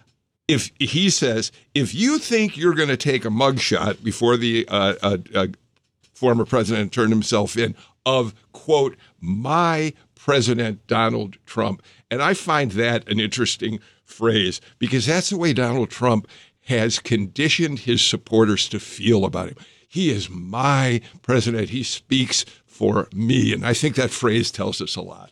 if 0.48 0.70
he 0.78 1.10
says, 1.10 1.52
if 1.74 1.94
you 1.94 2.18
think 2.18 2.56
you're 2.56 2.74
going 2.74 2.88
to 2.88 2.96
take 2.96 3.24
a 3.24 3.28
mugshot 3.28 4.02
before 4.02 4.36
the 4.36 4.66
uh, 4.68 4.94
uh, 5.02 5.18
uh, 5.34 5.46
former 6.14 6.44
president 6.44 6.92
turned 6.92 7.12
himself 7.12 7.56
in 7.56 7.74
of 8.06 8.34
quote 8.52 8.96
my 9.20 9.92
president 10.14 10.86
Donald 10.86 11.36
Trump, 11.46 11.82
and 12.10 12.22
I 12.22 12.34
find 12.34 12.72
that 12.72 13.08
an 13.08 13.20
interesting 13.20 13.80
phrase 14.04 14.60
because 14.78 15.06
that's 15.06 15.30
the 15.30 15.36
way 15.36 15.52
Donald 15.52 15.90
Trump 15.90 16.26
has 16.66 16.98
conditioned 16.98 17.80
his 17.80 18.02
supporters 18.02 18.68
to 18.68 18.80
feel 18.80 19.24
about 19.24 19.48
him. 19.48 19.56
He 19.88 20.10
is 20.10 20.30
my 20.30 21.00
president. 21.22 21.70
He 21.70 21.82
speaks 21.82 22.44
for 22.80 23.08
me. 23.12 23.52
And 23.52 23.66
I 23.66 23.74
think 23.74 23.94
that 23.96 24.10
phrase 24.10 24.50
tells 24.50 24.80
us 24.80 24.96
a 24.96 25.02
lot. 25.02 25.30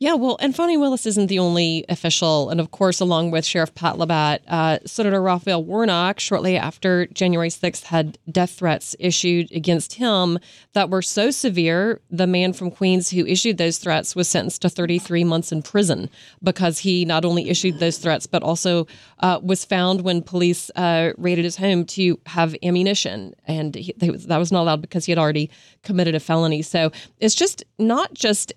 Yeah, 0.00 0.14
well, 0.14 0.36
and 0.40 0.54
Fani 0.56 0.76
Willis 0.76 1.06
isn't 1.06 1.28
the 1.28 1.38
only 1.38 1.84
official. 1.88 2.50
And 2.50 2.58
of 2.58 2.72
course, 2.72 2.98
along 2.98 3.30
with 3.30 3.44
Sheriff 3.44 3.72
Pat 3.76 3.94
Labat, 3.94 4.40
uh, 4.48 4.80
Senator 4.84 5.22
Raphael 5.22 5.62
Warnock, 5.62 6.18
shortly 6.18 6.56
after 6.56 7.06
January 7.06 7.48
6th, 7.48 7.84
had 7.84 8.18
death 8.28 8.50
threats 8.50 8.96
issued 8.98 9.52
against 9.52 9.94
him 9.94 10.40
that 10.72 10.90
were 10.90 11.00
so 11.00 11.30
severe. 11.30 12.00
The 12.10 12.26
man 12.26 12.52
from 12.52 12.72
Queens 12.72 13.10
who 13.10 13.24
issued 13.24 13.56
those 13.56 13.78
threats 13.78 14.16
was 14.16 14.26
sentenced 14.26 14.62
to 14.62 14.68
33 14.68 15.22
months 15.22 15.52
in 15.52 15.62
prison 15.62 16.10
because 16.42 16.80
he 16.80 17.04
not 17.04 17.24
only 17.24 17.48
issued 17.48 17.78
those 17.78 17.98
threats, 17.98 18.26
but 18.26 18.42
also 18.42 18.88
uh, 19.20 19.38
was 19.44 19.64
found 19.64 20.00
when 20.00 20.22
police 20.22 20.72
uh, 20.74 21.12
raided 21.18 21.44
his 21.44 21.56
home 21.56 21.84
to 21.86 22.18
have 22.26 22.56
ammunition. 22.64 23.32
And 23.46 23.76
he, 23.76 23.94
that 23.96 24.38
was 24.38 24.50
not 24.50 24.62
allowed 24.62 24.82
because 24.82 25.04
he 25.04 25.12
had 25.12 25.20
already 25.20 25.50
committed 25.84 26.16
a 26.16 26.20
felony. 26.20 26.62
So 26.62 26.90
it's 27.20 27.36
just 27.36 27.62
not 27.78 28.12
just 28.12 28.52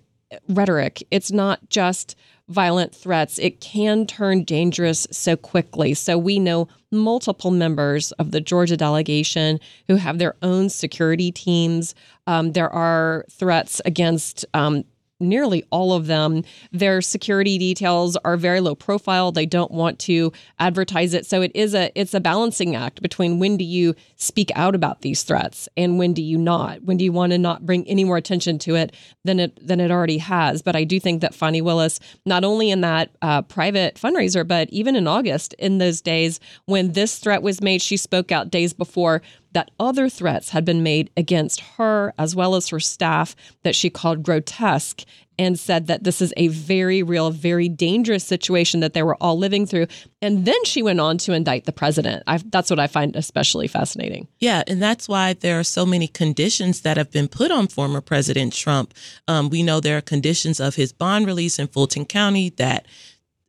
rhetoric. 0.48 1.02
It's 1.10 1.32
not 1.32 1.68
just 1.68 2.16
violent 2.48 2.94
threats. 2.94 3.38
It 3.38 3.60
can 3.60 4.06
turn 4.06 4.44
dangerous 4.44 5.06
so 5.10 5.36
quickly. 5.36 5.94
So 5.94 6.16
we 6.16 6.38
know 6.38 6.68
multiple 6.90 7.50
members 7.50 8.12
of 8.12 8.30
the 8.30 8.40
Georgia 8.40 8.76
delegation 8.76 9.60
who 9.86 9.96
have 9.96 10.18
their 10.18 10.34
own 10.42 10.70
security 10.70 11.30
teams. 11.30 11.94
Um, 12.26 12.52
there 12.52 12.70
are 12.70 13.26
threats 13.30 13.82
against 13.84 14.46
um, 14.54 14.84
nearly 15.20 15.64
all 15.70 15.92
of 15.92 16.06
them, 16.06 16.44
their 16.72 17.00
security 17.00 17.58
details 17.58 18.16
are 18.18 18.36
very 18.36 18.60
low 18.60 18.74
profile. 18.74 19.32
They 19.32 19.46
don't 19.46 19.70
want 19.70 19.98
to 20.00 20.32
advertise 20.58 21.14
it. 21.14 21.26
So 21.26 21.42
it 21.42 21.52
is 21.54 21.74
a 21.74 21.90
it's 21.94 22.14
a 22.14 22.20
balancing 22.20 22.76
act 22.76 23.02
between 23.02 23.38
when 23.38 23.56
do 23.56 23.64
you 23.64 23.94
speak 24.16 24.50
out 24.54 24.74
about 24.74 25.02
these 25.02 25.22
threats 25.22 25.68
and 25.76 25.98
when 25.98 26.12
do 26.12 26.22
you 26.22 26.38
not? 26.38 26.82
When 26.82 26.96
do 26.96 27.04
you 27.04 27.12
want 27.12 27.32
to 27.32 27.38
not 27.38 27.66
bring 27.66 27.86
any 27.88 28.04
more 28.04 28.16
attention 28.16 28.58
to 28.60 28.76
it 28.76 28.94
than 29.24 29.40
it 29.40 29.66
than 29.66 29.80
it 29.80 29.90
already 29.90 30.18
has? 30.18 30.62
But 30.62 30.76
I 30.76 30.84
do 30.84 31.00
think 31.00 31.20
that 31.20 31.34
Fani 31.34 31.60
Willis, 31.60 32.00
not 32.24 32.44
only 32.44 32.70
in 32.70 32.80
that 32.82 33.10
uh, 33.22 33.42
private 33.42 33.96
fundraiser, 33.96 34.46
but 34.46 34.68
even 34.70 34.96
in 34.96 35.06
August, 35.06 35.54
in 35.54 35.78
those 35.78 36.00
days 36.00 36.40
when 36.66 36.92
this 36.92 37.18
threat 37.18 37.42
was 37.42 37.60
made, 37.60 37.82
she 37.82 37.96
spoke 37.96 38.30
out 38.30 38.50
days 38.50 38.72
before 38.72 39.22
that 39.58 39.72
other 39.80 40.08
threats 40.08 40.50
had 40.50 40.64
been 40.64 40.84
made 40.84 41.10
against 41.16 41.60
her 41.76 42.14
as 42.16 42.36
well 42.36 42.54
as 42.54 42.68
her 42.68 42.78
staff 42.78 43.34
that 43.64 43.74
she 43.74 43.90
called 43.90 44.22
grotesque 44.22 45.04
and 45.36 45.58
said 45.58 45.88
that 45.88 46.04
this 46.04 46.22
is 46.22 46.32
a 46.36 46.46
very 46.46 47.02
real, 47.02 47.32
very 47.32 47.68
dangerous 47.68 48.22
situation 48.22 48.78
that 48.78 48.94
they 48.94 49.02
were 49.02 49.16
all 49.20 49.36
living 49.36 49.66
through. 49.66 49.88
And 50.22 50.44
then 50.44 50.64
she 50.64 50.80
went 50.80 51.00
on 51.00 51.18
to 51.18 51.32
indict 51.32 51.64
the 51.64 51.72
president. 51.72 52.22
I, 52.28 52.36
that's 52.36 52.70
what 52.70 52.78
I 52.78 52.86
find 52.86 53.16
especially 53.16 53.66
fascinating. 53.66 54.28
Yeah, 54.38 54.62
and 54.68 54.80
that's 54.80 55.08
why 55.08 55.32
there 55.32 55.58
are 55.58 55.64
so 55.64 55.84
many 55.84 56.06
conditions 56.06 56.82
that 56.82 56.96
have 56.96 57.10
been 57.10 57.26
put 57.26 57.50
on 57.50 57.66
former 57.66 58.00
President 58.00 58.52
Trump. 58.52 58.94
Um, 59.26 59.50
we 59.50 59.64
know 59.64 59.80
there 59.80 59.98
are 59.98 60.02
conditions 60.02 60.60
of 60.60 60.76
his 60.76 60.92
bond 60.92 61.26
release 61.26 61.58
in 61.58 61.66
Fulton 61.66 62.04
County 62.04 62.50
that 62.50 62.86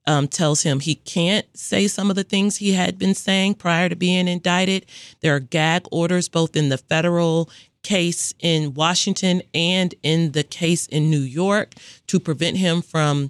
um, 0.09 0.27
tells 0.27 0.63
him 0.63 0.79
he 0.79 0.95
can't 0.95 1.45
say 1.55 1.87
some 1.87 2.09
of 2.09 2.15
the 2.15 2.23
things 2.23 2.57
he 2.57 2.73
had 2.73 2.97
been 2.97 3.13
saying 3.13 3.53
prior 3.53 3.87
to 3.87 3.95
being 3.95 4.27
indicted. 4.27 4.87
There 5.21 5.35
are 5.35 5.39
gag 5.39 5.85
orders 5.91 6.27
both 6.27 6.55
in 6.55 6.69
the 6.69 6.79
federal 6.79 7.47
case 7.83 8.33
in 8.39 8.73
Washington 8.73 9.43
and 9.53 9.93
in 10.01 10.31
the 10.31 10.43
case 10.43 10.87
in 10.87 11.11
New 11.11 11.19
York 11.19 11.75
to 12.07 12.19
prevent 12.19 12.57
him 12.57 12.81
from 12.81 13.29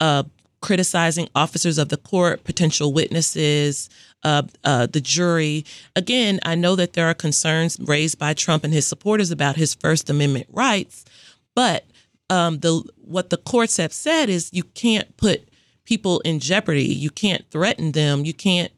uh, 0.00 0.24
criticizing 0.60 1.28
officers 1.36 1.78
of 1.78 1.90
the 1.90 1.96
court, 1.96 2.42
potential 2.42 2.92
witnesses, 2.92 3.88
uh, 4.24 4.42
uh, 4.64 4.86
the 4.86 5.00
jury. 5.00 5.64
Again, 5.94 6.40
I 6.42 6.56
know 6.56 6.74
that 6.74 6.94
there 6.94 7.06
are 7.06 7.14
concerns 7.14 7.78
raised 7.78 8.18
by 8.18 8.34
Trump 8.34 8.64
and 8.64 8.74
his 8.74 8.84
supporters 8.84 9.30
about 9.30 9.54
his 9.54 9.74
First 9.74 10.10
Amendment 10.10 10.48
rights, 10.50 11.04
but 11.54 11.84
um, 12.30 12.58
the 12.58 12.82
what 12.96 13.30
the 13.30 13.36
courts 13.36 13.76
have 13.76 13.92
said 13.92 14.28
is 14.28 14.50
you 14.52 14.64
can't 14.64 15.16
put 15.16 15.48
people 15.86 16.20
in 16.20 16.40
jeopardy. 16.40 16.84
You 16.84 17.10
can't 17.10 17.48
threaten 17.50 17.92
them. 17.92 18.24
You 18.24 18.34
can't 18.34 18.72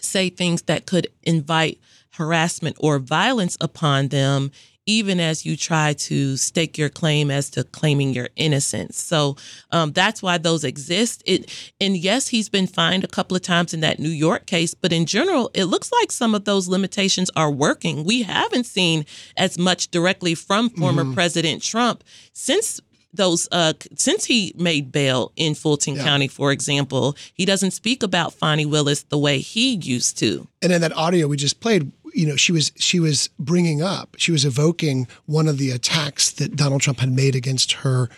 say 0.00 0.28
things 0.28 0.62
that 0.62 0.86
could 0.86 1.08
invite 1.22 1.80
harassment 2.14 2.76
or 2.78 2.98
violence 2.98 3.56
upon 3.60 4.08
them 4.08 4.50
even 4.86 5.18
as 5.18 5.44
you 5.44 5.56
try 5.56 5.92
to 5.92 6.36
stake 6.36 6.78
your 6.78 6.88
claim 6.88 7.30
as 7.30 7.50
to 7.50 7.64
claiming 7.64 8.14
your 8.14 8.28
innocence. 8.36 8.98
So 9.00 9.36
um, 9.72 9.92
that's 9.92 10.22
why 10.22 10.38
those 10.38 10.62
exist. 10.62 11.22
It 11.26 11.72
and 11.80 11.96
yes, 11.96 12.28
he's 12.28 12.48
been 12.48 12.68
fined 12.68 13.02
a 13.02 13.08
couple 13.08 13.36
of 13.36 13.42
times 13.42 13.74
in 13.74 13.80
that 13.80 13.98
New 13.98 14.08
York 14.08 14.46
case, 14.46 14.74
but 14.74 14.92
in 14.92 15.04
general, 15.04 15.50
it 15.54 15.64
looks 15.64 15.90
like 15.90 16.12
some 16.12 16.34
of 16.34 16.44
those 16.44 16.68
limitations 16.68 17.30
are 17.34 17.50
working. 17.50 18.04
We 18.04 18.22
haven't 18.22 18.64
seen 18.64 19.04
as 19.36 19.58
much 19.58 19.90
directly 19.90 20.34
from 20.36 20.70
former 20.70 21.02
mm-hmm. 21.02 21.14
President 21.14 21.62
Trump 21.62 22.04
since 22.32 22.80
those 23.16 23.48
uh 23.52 23.72
since 23.96 24.24
he 24.24 24.54
made 24.56 24.92
bail 24.92 25.32
in 25.36 25.54
Fulton 25.54 25.96
yeah. 25.96 26.04
County, 26.04 26.28
for 26.28 26.52
example, 26.52 27.16
he 27.34 27.44
doesn't 27.44 27.72
speak 27.72 28.02
about 28.02 28.32
Fani 28.32 28.66
Willis 28.66 29.02
the 29.04 29.18
way 29.18 29.38
he 29.38 29.74
used 29.74 30.18
to. 30.18 30.46
And 30.62 30.72
in 30.72 30.80
that 30.80 30.96
audio 30.96 31.26
we 31.26 31.36
just 31.36 31.60
played, 31.60 31.90
you 32.14 32.26
know, 32.26 32.36
she 32.36 32.52
was 32.52 32.72
she 32.76 33.00
was 33.00 33.28
bringing 33.38 33.82
up, 33.82 34.16
she 34.18 34.32
was 34.32 34.44
evoking 34.44 35.06
one 35.26 35.48
of 35.48 35.58
the 35.58 35.70
attacks 35.70 36.30
that 36.32 36.56
Donald 36.56 36.82
Trump 36.82 37.00
had 37.00 37.12
made 37.12 37.34
against 37.34 37.72
her, 37.72 38.08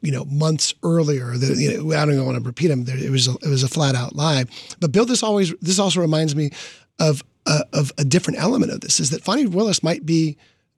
you 0.00 0.12
know, 0.12 0.24
months 0.26 0.74
earlier. 0.82 1.36
That 1.36 1.56
you 1.56 1.82
know, 1.82 1.96
I 1.96 2.04
don't 2.04 2.14
even 2.14 2.26
want 2.26 2.38
to 2.38 2.44
repeat 2.44 2.68
them. 2.68 2.84
It 2.86 3.10
was 3.10 3.28
a, 3.28 3.32
it 3.42 3.48
was 3.48 3.62
a 3.62 3.68
flat 3.68 3.94
out 3.94 4.14
lie. 4.14 4.44
But 4.80 4.92
Bill, 4.92 5.04
this 5.04 5.22
always 5.22 5.54
this 5.60 5.78
also 5.78 6.00
reminds 6.00 6.34
me 6.34 6.50
of 6.98 7.22
uh, 7.46 7.64
of 7.72 7.92
a 7.98 8.04
different 8.04 8.40
element 8.40 8.72
of 8.72 8.80
this 8.80 9.00
is 9.00 9.10
that 9.10 9.22
Fani 9.22 9.46
Willis 9.46 9.82
might 9.82 10.06
be 10.06 10.36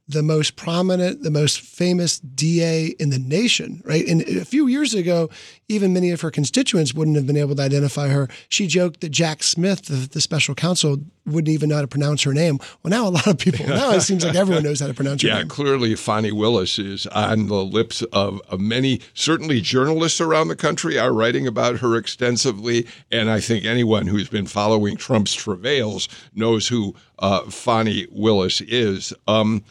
the 0.09 0.22
most 0.22 0.54
prominent, 0.54 1.24
the 1.24 1.30
most 1.32 1.61
famous 1.61 2.20
DA 2.20 2.94
in 3.00 3.11
the 3.11 3.18
nation, 3.18 3.82
right? 3.84 4.07
And 4.07 4.22
a 4.22 4.44
few 4.44 4.68
years 4.68 4.94
ago, 4.94 5.28
even 5.68 5.92
many 5.92 6.12
of 6.12 6.20
her 6.20 6.30
constituents 6.30 6.94
wouldn't 6.94 7.16
have 7.16 7.26
been 7.26 7.36
able 7.36 7.57
to 7.57 7.62
identify 7.62 8.09
her. 8.09 8.28
She 8.48 8.68
joked 8.68 9.00
that 9.00 9.09
Jack 9.09 9.42
Smith, 9.42 9.86
the, 9.86 10.09
the 10.09 10.20
special 10.20 10.54
counsel, 10.54 10.98
wouldn't 11.26 11.48
even 11.48 11.70
know 11.70 11.74
how 11.74 11.80
to 11.80 11.88
pronounce 11.88 12.22
her 12.22 12.32
name. 12.32 12.61
Well, 12.82 12.90
now 12.90 13.09
a 13.09 13.11
lot 13.11 13.26
of 13.26 13.38
people, 13.38 13.66
now 13.66 13.90
it 13.90 14.02
seems 14.02 14.24
like 14.24 14.36
everyone 14.36 14.62
knows 14.62 14.78
how 14.78 14.86
to 14.86 14.94
pronounce 14.94 15.22
her 15.22 15.28
yeah, 15.28 15.38
name. 15.38 15.46
Yeah, 15.48 15.54
clearly 15.54 15.96
Fani 15.96 16.30
Willis 16.30 16.78
is 16.78 17.09
on 17.09 17.48
the 17.48 17.64
lips 17.64 18.02
of, 18.12 18.40
many, 18.61 19.00
certainly 19.12 19.61
journalists 19.61 20.20
around 20.20 20.48
the 20.48 20.57
country 20.57 20.98
are 21.00 21.12
writing 21.12 21.48
about 21.48 21.78
her 21.78 21.96
extensively. 21.96 22.86
And 23.11 23.28
I 23.28 23.40
think 23.40 23.64
anyone 23.64 24.07
who's 24.07 24.28
been 24.28 24.46
following 24.46 24.96
Trump's 24.96 25.34
travails 25.34 26.09
knows 26.32 26.68
who 26.68 26.94
uh, 27.18 27.40
Fani 27.50 28.07
Willis 28.12 28.61
is. 28.61 29.12
Um, 29.26 29.64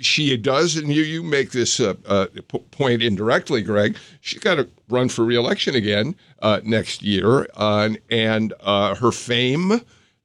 she 0.00 0.36
does, 0.36 0.76
and 0.76 0.92
you 0.92 1.02
you 1.02 1.22
make 1.22 1.52
this 1.52 1.80
uh, 1.80 1.94
uh, 2.06 2.26
point 2.70 3.02
indirectly, 3.02 3.62
Greg. 3.62 3.96
She's 4.20 4.40
got 4.40 4.56
to 4.56 4.68
run 4.88 5.08
for 5.08 5.24
reelection 5.24 5.74
again 5.74 6.16
uh, 6.40 6.60
next 6.64 7.02
year, 7.02 7.46
uh, 7.54 7.90
and 8.10 8.52
uh, 8.60 8.94
her 8.96 9.12
fame 9.12 9.80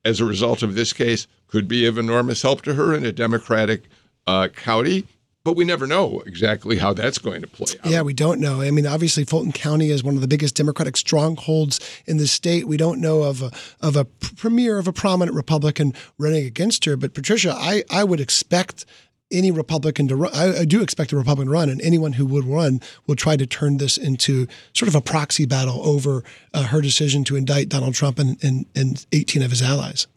as 0.06 0.20
a 0.20 0.26
result 0.26 0.64
of 0.64 0.76
this 0.76 0.94
case 0.94 1.28
could 1.48 1.68
be 1.68 1.86
of 1.86 1.98
enormous 1.98 2.42
help 2.42 2.62
to 2.64 2.74
her 2.74 2.94
in 2.94 3.06
a 3.06 3.12
Democratic 3.12 3.84
uh, 4.26 4.48
county. 4.50 5.06
But 5.44 5.56
we 5.56 5.64
never 5.64 5.88
know 5.88 6.22
exactly 6.26 6.78
how 6.78 6.92
that's 6.92 7.20
going 7.20 7.40
to 7.40 7.48
play 7.48 7.76
out. 7.80 7.90
Yeah, 7.90 8.02
we 8.02 8.12
don't 8.12 8.42
know. 8.42 8.62
I 8.62 8.70
mean, 8.70 8.86
obviously, 8.86 9.24
Fulton 9.24 9.54
County 9.54 9.92
is 9.92 10.04
one 10.04 10.16
of 10.16 10.20
the 10.20 10.28
biggest 10.28 10.56
Democratic 10.56 10.98
strongholds 10.98 11.80
in 12.06 12.18
the 12.18 12.28
state. 12.28 12.68
We 12.68 12.76
don't 12.76 13.00
know 13.00 13.24
of 13.24 13.42
a, 13.42 13.52
of 13.80 13.96
a 13.96 14.04
premier 14.04 14.78
of 14.78 14.90
a 14.90 14.92
prominent 14.92 15.34
Republican 15.34 15.94
running 16.18 16.46
against 16.46 16.84
her. 16.84 16.98
But 16.98 17.14
Patricia, 17.14 17.56
I, 17.58 17.86
I 17.90 18.04
would 18.04 18.20
expect 18.20 18.86
any 19.32 19.52
Republican 19.52 20.08
to 20.08 20.16
run. 20.16 20.32
I, 20.34 20.60
I, 20.60 20.66
do 20.66 20.82
expect 20.82 21.12
a 21.12 21.18
Republican 21.18 21.48
to 21.48 21.54
run, 21.54 21.70
and 21.70 21.82
anyone 21.82 22.14
who 22.14 22.26
would 22.26 22.46
run 22.46 22.82
will 23.08 23.16
try 23.16 23.36
to 23.36 23.46
turn 23.46 23.78
this 23.78 23.98
into 23.98 24.48
sort 24.74 24.88
of 24.88 24.96
a 24.96 25.02
proxy 25.02 25.46
battle 25.46 25.86
over 25.86 26.24
uh, 26.54 26.64
her 26.64 26.82
decision 26.82 27.24
to 27.26 27.36
indict 27.36 27.70
Donald 27.70 27.94
Trump 27.94 28.20
and, 28.20 28.42
and, 28.44 28.66
and 28.76 29.06
18 29.12 29.42
of 29.42 29.52
his 29.52 29.62
allies. 29.62 30.08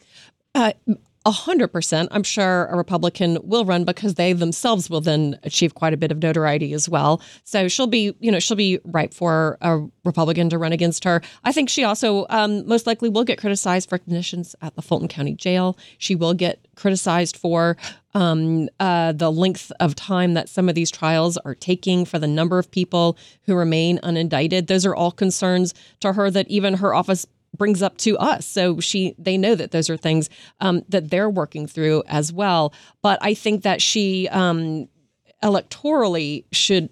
Uh, 0.55 0.73
a 1.25 1.31
hundred 1.31 1.67
percent. 1.67 2.09
I'm 2.11 2.23
sure 2.23 2.65
a 2.65 2.75
Republican 2.75 3.37
will 3.43 3.63
run 3.63 3.83
because 3.83 4.15
they 4.15 4.33
themselves 4.33 4.89
will 4.89 5.01
then 5.01 5.37
achieve 5.43 5.75
quite 5.75 5.93
a 5.93 5.97
bit 5.97 6.11
of 6.11 6.17
notoriety 6.17 6.73
as 6.73 6.89
well. 6.89 7.21
So 7.43 7.67
she'll 7.67 7.87
be, 7.87 8.15
you 8.19 8.31
know, 8.31 8.39
she'll 8.39 8.57
be 8.57 8.79
ripe 8.85 9.13
for 9.13 9.57
a 9.61 9.85
Republican 10.03 10.49
to 10.49 10.57
run 10.57 10.71
against 10.71 11.03
her. 11.03 11.21
I 11.43 11.51
think 11.51 11.69
she 11.69 11.83
also 11.83 12.25
um, 12.29 12.65
most 12.67 12.87
likely 12.87 13.09
will 13.09 13.23
get 13.23 13.37
criticized 13.37 13.87
for 13.87 13.99
conditions 13.99 14.55
at 14.63 14.75
the 14.75 14.81
Fulton 14.81 15.07
County 15.07 15.35
Jail. 15.35 15.77
She 15.99 16.15
will 16.15 16.33
get 16.33 16.59
criticized 16.75 17.37
for 17.37 17.77
um, 18.13 18.69
uh, 18.79 19.11
the 19.11 19.31
length 19.31 19.71
of 19.79 19.95
time 19.95 20.33
that 20.33 20.49
some 20.49 20.69
of 20.69 20.75
these 20.75 20.91
trials 20.91 21.37
are 21.37 21.55
taking, 21.55 22.05
for 22.05 22.19
the 22.19 22.27
number 22.27 22.59
of 22.59 22.69
people 22.71 23.17
who 23.43 23.55
remain 23.55 23.99
unindicted. 23.99 24.67
Those 24.67 24.85
are 24.85 24.95
all 24.95 25.11
concerns 25.11 25.73
to 26.01 26.13
her 26.13 26.29
that 26.31 26.47
even 26.49 26.75
her 26.75 26.93
office 26.93 27.25
brings 27.57 27.81
up 27.81 27.97
to 27.97 28.17
us. 28.17 28.45
So 28.45 28.79
she 28.79 29.15
they 29.17 29.37
know 29.37 29.55
that 29.55 29.71
those 29.71 29.89
are 29.89 29.97
things 29.97 30.29
um, 30.59 30.83
that 30.89 31.09
they're 31.09 31.29
working 31.29 31.67
through 31.67 32.03
as 32.07 32.31
well. 32.31 32.73
But 33.01 33.19
I 33.21 33.33
think 33.33 33.63
that 33.63 33.81
she 33.81 34.27
um, 34.29 34.87
electorally 35.43 36.45
should 36.51 36.89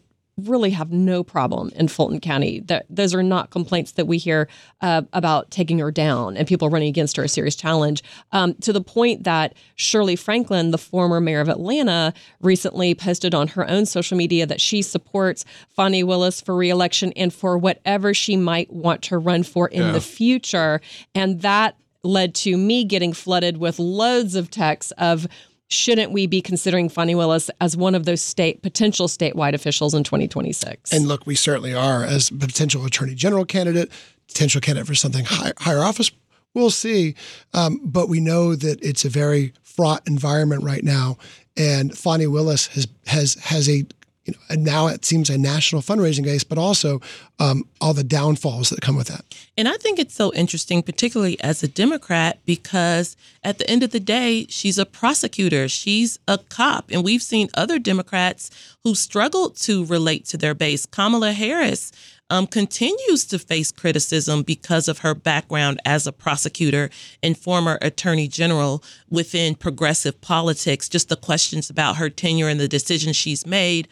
really 0.48 0.72
have 0.72 0.92
no 0.92 1.24
problem 1.24 1.72
in 1.76 1.88
Fulton 1.88 2.20
County. 2.20 2.62
That 2.62 2.86
those 2.90 3.14
are 3.14 3.24
not 3.24 3.50
complaints 3.50 3.94
that 3.94 4.06
we 4.06 4.18
hear 4.18 4.48
uh, 4.82 5.04
about 5.14 5.52
taking 5.52 5.80
her 5.80 5.92
down 5.92 6.38
and 6.38 6.48
people 6.48 6.70
running 6.70 6.88
against 6.88 7.18
her 7.18 7.24
a 7.24 7.30
serious 7.30 7.56
challenge. 7.56 8.04
Um, 8.32 8.54
to 8.56 8.74
the 8.74 8.82
point 8.82 9.24
that 9.24 9.54
Shirley 9.76 10.16
Franklin, 10.16 10.72
the 10.72 10.78
former 10.78 11.20
mayor 11.20 11.42
of 11.42 11.50
Atlanta, 11.50 12.14
recently 12.42 12.96
posted 12.96 13.34
on 13.34 13.48
her 13.50 13.68
own 13.70 13.86
social 13.86 14.18
media 14.18 14.46
that 14.46 14.62
she 14.62 14.82
supports 14.82 15.46
Fani 15.76 16.04
Willis 16.04 16.42
for 16.42 16.56
reelection 16.56 17.14
and 17.14 17.34
for 17.34 17.58
whatever 17.58 18.14
she 18.14 18.36
might 18.36 18.72
want 18.72 19.02
to 19.04 19.18
run 19.18 19.44
for 19.44 19.68
in 19.68 19.82
yeah. 19.82 19.92
the 19.92 20.02
future, 20.02 20.82
and 21.16 21.42
that 21.42 21.76
led 22.04 22.34
to 22.34 22.56
me 22.58 22.86
getting 22.86 23.14
flooded 23.14 23.58
with 23.58 23.78
loads 23.78 24.36
of 24.36 24.50
texts 24.50 24.94
of 24.98 25.28
shouldn't 25.70 26.12
we 26.12 26.28
be 26.28 26.42
considering 26.42 26.90
Fani 26.90 27.16
Willis 27.16 27.50
as 27.62 27.78
one 27.78 27.96
of 27.96 28.06
those 28.06 28.22
state 28.22 28.62
potential 28.62 29.08
statewide 29.08 29.54
officials 29.54 29.94
in 29.94 30.04
2026? 30.04 30.92
And 30.92 31.08
look, 31.08 31.26
we 31.26 31.36
certainly 31.36 31.74
are 31.74 32.04
as 32.04 32.30
potential 32.30 32.86
attorney 32.86 33.16
general 33.16 33.46
candidate, 33.46 33.90
potential 34.28 34.60
candidate 34.62 34.88
for 34.88 34.96
something 34.96 35.26
high, 35.26 35.54
higher 35.60 35.82
office. 35.82 36.12
We'll 36.56 36.72
see, 36.72 37.16
um, 37.54 37.80
but 37.84 38.10
we 38.10 38.20
know 38.20 38.56
that 38.56 38.84
it's 38.84 39.06
a 39.06 39.10
very 39.10 39.54
fraught 39.62 40.02
environment 40.08 40.64
right 40.64 40.84
now, 40.84 41.18
and 41.56 41.96
Fani 41.96 42.26
Willis 42.26 42.68
has 42.68 42.88
has 43.06 43.36
has 43.36 43.70
a 43.70 43.86
you 44.30 44.36
know, 44.36 44.54
and 44.54 44.64
now 44.64 44.88
it 44.88 45.06
seems 45.06 45.30
a 45.30 45.38
national 45.38 45.82
fundraising 45.82 46.24
case, 46.24 46.44
but 46.44 46.58
also 46.58 47.02
um, 47.40 47.64
all 47.82 47.94
the 47.94 48.04
downfalls 48.04 48.70
that 48.70 48.82
come 48.82 48.96
with 48.96 49.08
that. 49.08 49.24
And 49.58 49.68
I 49.68 49.78
think 49.78 50.00
it's 50.00 50.16
so 50.16 50.34
interesting, 50.34 50.84
particularly 50.84 51.40
as 51.42 51.64
a 51.64 51.68
Democrat, 51.68 52.40
because 52.46 53.16
at 53.44 53.58
the 53.58 53.70
end 53.70 53.84
of 53.84 53.92
the 53.92 54.00
day, 54.00 54.46
she's 54.50 54.78
a 54.78 54.86
prosecutor, 54.86 55.68
she's 55.68 56.20
a 56.28 56.38
cop, 56.38 56.92
and 56.92 57.04
we've 57.04 57.24
seen 57.24 57.50
other 57.54 57.80
Democrats 57.80 58.52
who 58.84 58.96
struggled 58.96 59.56
to 59.58 59.86
relate 59.86 60.26
to 60.26 60.38
their 60.38 60.54
base. 60.54 60.86
Kamala 60.86 61.32
Harris. 61.34 61.92
Um, 62.32 62.46
continues 62.46 63.26
to 63.26 63.40
face 63.40 63.72
criticism 63.72 64.44
because 64.44 64.88
of 64.88 65.00
her 65.00 65.16
background 65.16 65.82
as 65.84 66.06
a 66.06 66.12
prosecutor 66.12 66.92
and 67.24 67.36
former 67.36 67.80
attorney 67.82 68.28
general 68.28 68.84
within 69.10 69.56
progressive 69.56 70.22
politics. 70.22 70.88
Just 70.88 71.10
the 71.10 71.16
questions 71.16 71.72
about 71.72 71.98
her 71.98 72.08
tenure 72.08 72.48
and 72.48 72.60
the 72.60 72.68
decisions 72.68 73.16
she's 73.16 73.48
made 73.48 73.88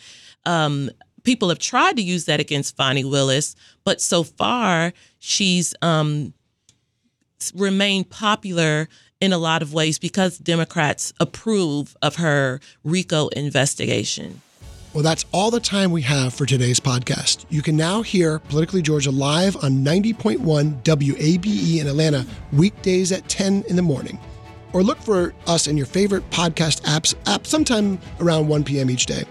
um, 0.46 0.90
people 1.24 1.50
have 1.50 1.60
tried 1.60 1.98
to 1.98 2.02
use 2.02 2.26
that 2.26 2.40
against 2.40 2.76
Fani 2.78 3.04
Willis, 3.04 3.56
but 3.84 4.00
so 4.02 4.24
far 4.24 4.94
she's 5.20 5.76
um, 5.82 6.34
remained 7.54 8.10
popular 8.10 8.88
in 9.20 9.34
a 9.34 9.38
lot 9.38 9.62
of 9.62 9.74
ways 9.74 10.00
because 10.00 10.38
Democrats 10.38 11.14
approve 11.20 11.98
of 12.02 12.18
her 12.18 12.60
RICO 12.84 13.28
investigation. 13.30 14.42
Well, 14.94 15.04
that's 15.04 15.26
all 15.32 15.52
the 15.52 15.60
time 15.60 15.92
we 15.92 16.02
have 16.04 16.34
for 16.34 16.46
today's 16.46 16.80
podcast. 16.80 17.46
You 17.50 17.62
can 17.62 17.76
now 17.76 18.02
hear 18.02 18.40
Politically 18.40 18.82
Georgia 18.82 19.12
live 19.12 19.56
on 19.58 19.84
90.1 19.84 20.82
WABE 20.84 21.80
in 21.80 21.88
Atlanta, 21.88 22.26
weekdays 22.54 23.12
at 23.12 23.28
10 23.28 23.66
in 23.68 23.76
the 23.76 23.82
morning. 23.82 24.18
Or 24.74 24.82
look 24.82 24.98
for 25.00 25.34
us 25.46 25.68
in 25.68 25.78
your 25.78 25.86
favorite 25.86 26.28
podcast 26.30 26.82
apps 26.84 27.16
app 27.26 27.46
sometime 27.46 28.00
around 28.20 28.48
1 28.48 28.64
p.m. 28.64 28.90
each 28.90 29.06
day. 29.06 29.24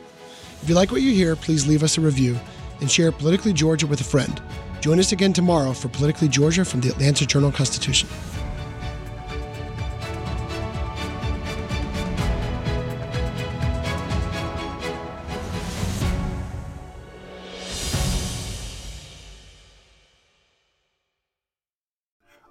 If 0.66 0.70
you 0.70 0.74
like 0.74 0.90
what 0.90 1.00
you 1.00 1.12
hear, 1.12 1.36
please 1.36 1.64
leave 1.68 1.84
us 1.84 1.96
a 1.96 2.00
review 2.00 2.36
and 2.80 2.90
share 2.90 3.12
Politically 3.12 3.52
Georgia 3.52 3.86
with 3.86 4.00
a 4.00 4.04
friend. 4.04 4.42
Join 4.80 4.98
us 4.98 5.12
again 5.12 5.32
tomorrow 5.32 5.72
for 5.72 5.86
Politically 5.86 6.26
Georgia 6.26 6.64
from 6.64 6.80
the 6.80 6.88
Atlanta 6.88 7.24
Journal 7.24 7.52
Constitution. 7.52 8.08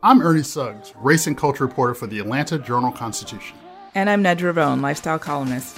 I'm 0.02 0.22
Ernie 0.22 0.42
Suggs, 0.42 0.94
race 0.96 1.28
and 1.28 1.38
culture 1.38 1.66
reporter 1.66 1.94
for 1.94 2.08
the 2.08 2.20
Atlanta 2.20 2.58
Journal 2.58 2.94
Constitution. 2.94 3.58
And 3.94 4.10
I'm 4.10 4.24
Nedra 4.24 4.56
Rhone, 4.56 4.82
lifestyle 4.82 5.20
columnist. 5.20 5.78